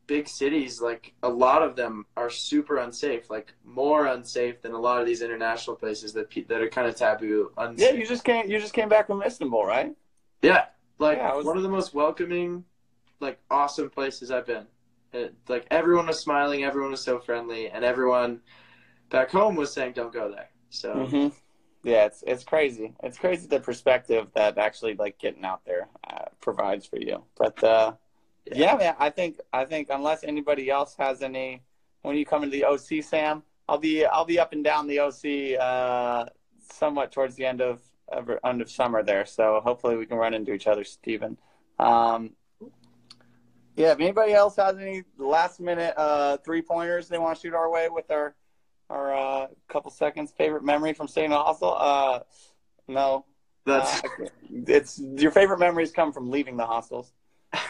big 0.06 0.28
cities, 0.28 0.80
like 0.80 1.14
a 1.22 1.28
lot 1.28 1.62
of 1.62 1.76
them 1.76 2.06
are 2.16 2.30
super 2.30 2.78
unsafe, 2.78 3.30
like 3.30 3.54
more 3.64 4.06
unsafe 4.06 4.60
than 4.60 4.72
a 4.72 4.78
lot 4.78 5.00
of 5.00 5.06
these 5.06 5.22
international 5.22 5.76
places 5.76 6.12
that 6.12 6.30
that 6.48 6.60
are 6.60 6.68
kind 6.68 6.88
of 6.88 6.96
taboo. 6.96 7.50
Unsafe. 7.56 7.92
Yeah, 7.92 7.98
you 7.98 8.06
just 8.06 8.24
came 8.24 8.48
you 8.48 8.58
just 8.58 8.74
came 8.74 8.88
back 8.88 9.06
from 9.06 9.22
Istanbul, 9.22 9.64
right? 9.64 9.94
Yeah, 10.42 10.66
like 10.98 11.18
yeah, 11.18 11.34
was... 11.34 11.46
one 11.46 11.56
of 11.56 11.62
the 11.62 11.68
most 11.68 11.94
welcoming, 11.94 12.64
like 13.20 13.38
awesome 13.50 13.90
places 13.90 14.30
I've 14.30 14.46
been. 14.46 14.66
It, 15.12 15.34
like 15.48 15.66
everyone 15.70 16.06
was 16.06 16.18
smiling, 16.18 16.64
everyone 16.64 16.90
was 16.90 17.02
so 17.02 17.18
friendly, 17.18 17.68
and 17.68 17.84
everyone 17.84 18.40
back 19.10 19.30
home 19.30 19.56
was 19.56 19.72
saying, 19.72 19.92
"Don't 19.92 20.12
go 20.12 20.30
there." 20.30 20.50
So. 20.70 20.94
Mm-hmm. 20.94 21.28
Yeah, 21.84 22.04
it's 22.04 22.22
it's 22.26 22.44
crazy. 22.44 22.94
It's 23.02 23.18
crazy 23.18 23.48
the 23.48 23.58
perspective 23.58 24.28
that 24.34 24.56
actually 24.56 24.94
like 24.94 25.18
getting 25.18 25.44
out 25.44 25.64
there 25.64 25.88
uh, 26.08 26.26
provides 26.40 26.86
for 26.86 26.98
you. 26.98 27.24
But 27.36 27.62
uh, 27.64 27.94
yeah. 28.46 28.72
yeah, 28.72 28.76
man, 28.76 28.94
I 28.98 29.10
think 29.10 29.40
I 29.52 29.64
think 29.64 29.88
unless 29.90 30.22
anybody 30.22 30.70
else 30.70 30.94
has 30.98 31.22
any, 31.22 31.62
when 32.02 32.16
you 32.16 32.24
come 32.24 32.44
into 32.44 32.56
the 32.56 32.64
OC, 32.64 33.02
Sam, 33.02 33.42
I'll 33.68 33.78
be 33.78 34.04
I'll 34.04 34.24
be 34.24 34.38
up 34.38 34.52
and 34.52 34.62
down 34.62 34.86
the 34.86 35.00
OC 35.00 35.60
uh, 35.60 36.26
somewhat 36.70 37.10
towards 37.10 37.34
the 37.34 37.46
end 37.46 37.60
of, 37.60 37.80
of 38.08 38.30
end 38.44 38.62
of 38.62 38.70
summer 38.70 39.02
there. 39.02 39.26
So 39.26 39.60
hopefully 39.64 39.96
we 39.96 40.06
can 40.06 40.18
run 40.18 40.34
into 40.34 40.52
each 40.52 40.68
other, 40.68 40.84
Stephen. 40.84 41.36
Um, 41.80 42.30
yeah, 43.74 43.92
if 43.92 44.00
anybody 44.00 44.34
else 44.34 44.56
has 44.56 44.76
any 44.76 45.02
last 45.18 45.58
minute 45.58 45.94
uh, 45.96 46.36
three 46.38 46.62
pointers 46.62 47.08
they 47.08 47.18
want 47.18 47.36
to 47.36 47.40
shoot 47.40 47.54
our 47.54 47.70
way 47.70 47.88
with 47.88 48.10
our 48.10 48.34
our 48.92 49.14
uh, 49.14 49.46
couple 49.68 49.90
seconds 49.90 50.32
favorite 50.36 50.64
memory 50.64 50.92
from 50.92 51.08
staying 51.08 51.26
in 51.26 51.30
the 51.30 51.38
hostel? 51.38 51.74
Uh, 51.76 52.20
no. 52.86 53.24
That's 53.64 54.04
uh, 54.04 54.26
it's 54.66 55.00
your 55.16 55.30
favorite 55.30 55.58
memories 55.58 55.92
come 55.92 56.12
from 56.12 56.30
leaving 56.30 56.56
the 56.56 56.66
hostels. 56.66 57.12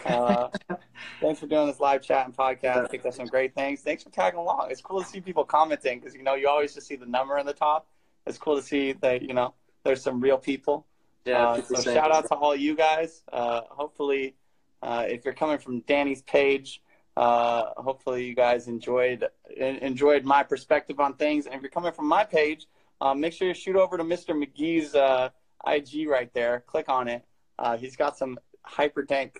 Uh, 0.05 0.49
thanks 1.21 1.39
for 1.39 1.47
doing 1.47 1.67
this 1.67 1.79
live 1.79 2.01
chat 2.01 2.25
and 2.25 2.35
podcast. 2.35 2.85
I 2.85 2.87
think 2.87 3.03
that's 3.03 3.17
some 3.17 3.27
great 3.27 3.53
things. 3.53 3.81
Thanks 3.81 4.03
for 4.03 4.09
tagging 4.09 4.39
along. 4.39 4.69
It's 4.71 4.81
cool 4.81 5.01
to 5.01 5.07
see 5.07 5.21
people 5.21 5.43
commenting 5.43 5.99
because 5.99 6.15
you 6.15 6.23
know 6.23 6.35
you 6.35 6.49
always 6.49 6.73
just 6.73 6.87
see 6.87 6.95
the 6.95 7.05
number 7.05 7.37
in 7.37 7.45
the 7.45 7.53
top. 7.53 7.87
It's 8.25 8.37
cool 8.37 8.55
to 8.55 8.61
see 8.61 8.93
that 8.93 9.21
you 9.21 9.33
know 9.33 9.53
there's 9.83 10.01
some 10.01 10.19
real 10.19 10.37
people. 10.37 10.87
Yeah. 11.25 11.49
Uh, 11.49 11.61
so 11.61 11.93
shout 11.93 12.11
out 12.11 12.27
to 12.27 12.35
all 12.35 12.55
you 12.55 12.75
guys. 12.75 13.21
Uh, 13.31 13.61
hopefully, 13.69 14.35
uh, 14.81 15.05
if 15.07 15.23
you're 15.25 15.33
coming 15.33 15.59
from 15.59 15.81
Danny's 15.81 16.21
page, 16.23 16.81
uh, 17.15 17.65
hopefully 17.77 18.25
you 18.25 18.33
guys 18.33 18.67
enjoyed 18.67 19.27
enjoyed 19.57 20.23
my 20.23 20.43
perspective 20.43 20.99
on 20.99 21.13
things. 21.15 21.45
And 21.45 21.55
if 21.55 21.61
you're 21.61 21.69
coming 21.69 21.91
from 21.91 22.07
my 22.07 22.23
page, 22.23 22.67
um, 23.01 23.19
make 23.19 23.33
sure 23.33 23.47
you 23.47 23.53
shoot 23.53 23.75
over 23.75 23.97
to 23.97 24.03
Mr. 24.03 24.35
McGee's 24.35 24.95
uh, 24.95 25.29
IG 25.67 26.07
right 26.07 26.33
there. 26.33 26.63
Click 26.65 26.89
on 26.89 27.07
it. 27.07 27.23
Uh, 27.59 27.77
he's 27.77 27.95
got 27.95 28.17
some 28.17 28.39
hyper 28.63 29.03
dank, 29.03 29.39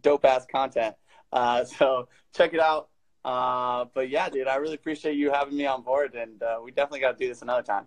dope 0.00 0.24
ass 0.24 0.46
content. 0.50 0.94
Uh, 1.32 1.64
so 1.78 2.08
check 2.34 2.54
it 2.54 2.60
out. 2.60 2.88
Uh, 3.24 3.84
but 3.94 4.08
yeah, 4.08 4.28
dude, 4.28 4.48
I 4.48 4.56
really 4.56 4.74
appreciate 4.74 5.16
you 5.16 5.30
having 5.30 5.56
me 5.56 5.66
on 5.66 5.82
board, 5.82 6.14
and 6.14 6.42
we 6.64 6.72
definitely 6.72 7.00
got 7.00 7.18
to 7.18 7.18
do 7.18 7.28
this 7.28 7.42
another 7.42 7.62
time. 7.62 7.84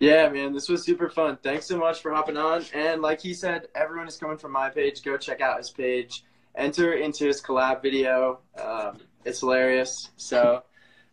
Yeah, 0.00 0.28
man, 0.30 0.52
this 0.52 0.68
was 0.68 0.84
super 0.84 1.08
fun. 1.08 1.38
Thanks 1.44 1.66
so 1.66 1.78
much 1.78 2.00
for 2.00 2.12
hopping 2.12 2.36
on. 2.36 2.64
And 2.74 3.02
like 3.02 3.20
he 3.20 3.34
said, 3.34 3.68
everyone 3.76 4.08
is 4.08 4.16
coming 4.16 4.36
from 4.36 4.50
my 4.50 4.68
page. 4.68 5.04
Go 5.04 5.16
check 5.16 5.40
out 5.40 5.58
his 5.58 5.70
page 5.70 6.24
enter 6.54 6.94
into 6.94 7.26
his 7.26 7.40
collab 7.40 7.82
video. 7.82 8.40
Um, 8.62 8.98
it's 9.24 9.40
hilarious. 9.40 10.10
So, 10.16 10.62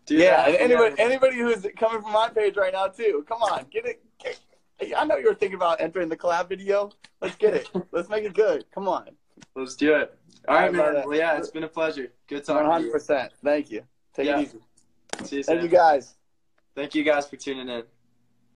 yeah, 0.07 0.47
and 0.47 0.57
anybody 0.57 0.95
anybody 0.97 1.37
who's 1.37 1.65
coming 1.77 2.01
from 2.01 2.11
my 2.11 2.29
page 2.29 2.57
right 2.57 2.73
now 2.73 2.87
too, 2.87 3.25
come 3.27 3.41
on, 3.41 3.65
get 3.71 3.85
it. 3.85 4.01
Get, 4.23 4.39
I 4.97 5.05
know 5.05 5.17
you 5.17 5.27
were 5.27 5.35
thinking 5.35 5.55
about 5.55 5.81
entering 5.81 6.09
the 6.09 6.17
collab 6.17 6.49
video. 6.49 6.91
Let's 7.21 7.35
get 7.35 7.53
it. 7.53 7.69
Let's 7.91 8.09
make 8.09 8.23
it 8.23 8.33
good. 8.33 8.65
Come 8.73 8.87
on. 8.87 9.09
Let's 9.55 9.75
do 9.75 9.93
it. 9.95 10.17
All 10.47 10.55
right, 10.55 10.73
man. 10.73 11.03
Well, 11.05 11.15
yeah, 11.15 11.37
it's 11.37 11.49
been 11.49 11.63
a 11.63 11.67
pleasure. 11.67 12.11
Good 12.27 12.45
talking. 12.45 12.63
One 12.63 12.71
hundred 12.71 12.91
percent. 12.91 13.33
Thank 13.43 13.71
you. 13.71 13.83
Take 14.13 14.27
yeah. 14.27 14.39
it 14.39 14.43
easy. 14.43 14.59
See 15.23 15.37
you. 15.37 15.43
Thank 15.43 15.63
you 15.63 15.69
guys. 15.69 16.15
Thank 16.75 16.95
you 16.95 17.03
guys 17.03 17.27
for 17.27 17.35
tuning 17.35 17.67
in. 17.67 17.83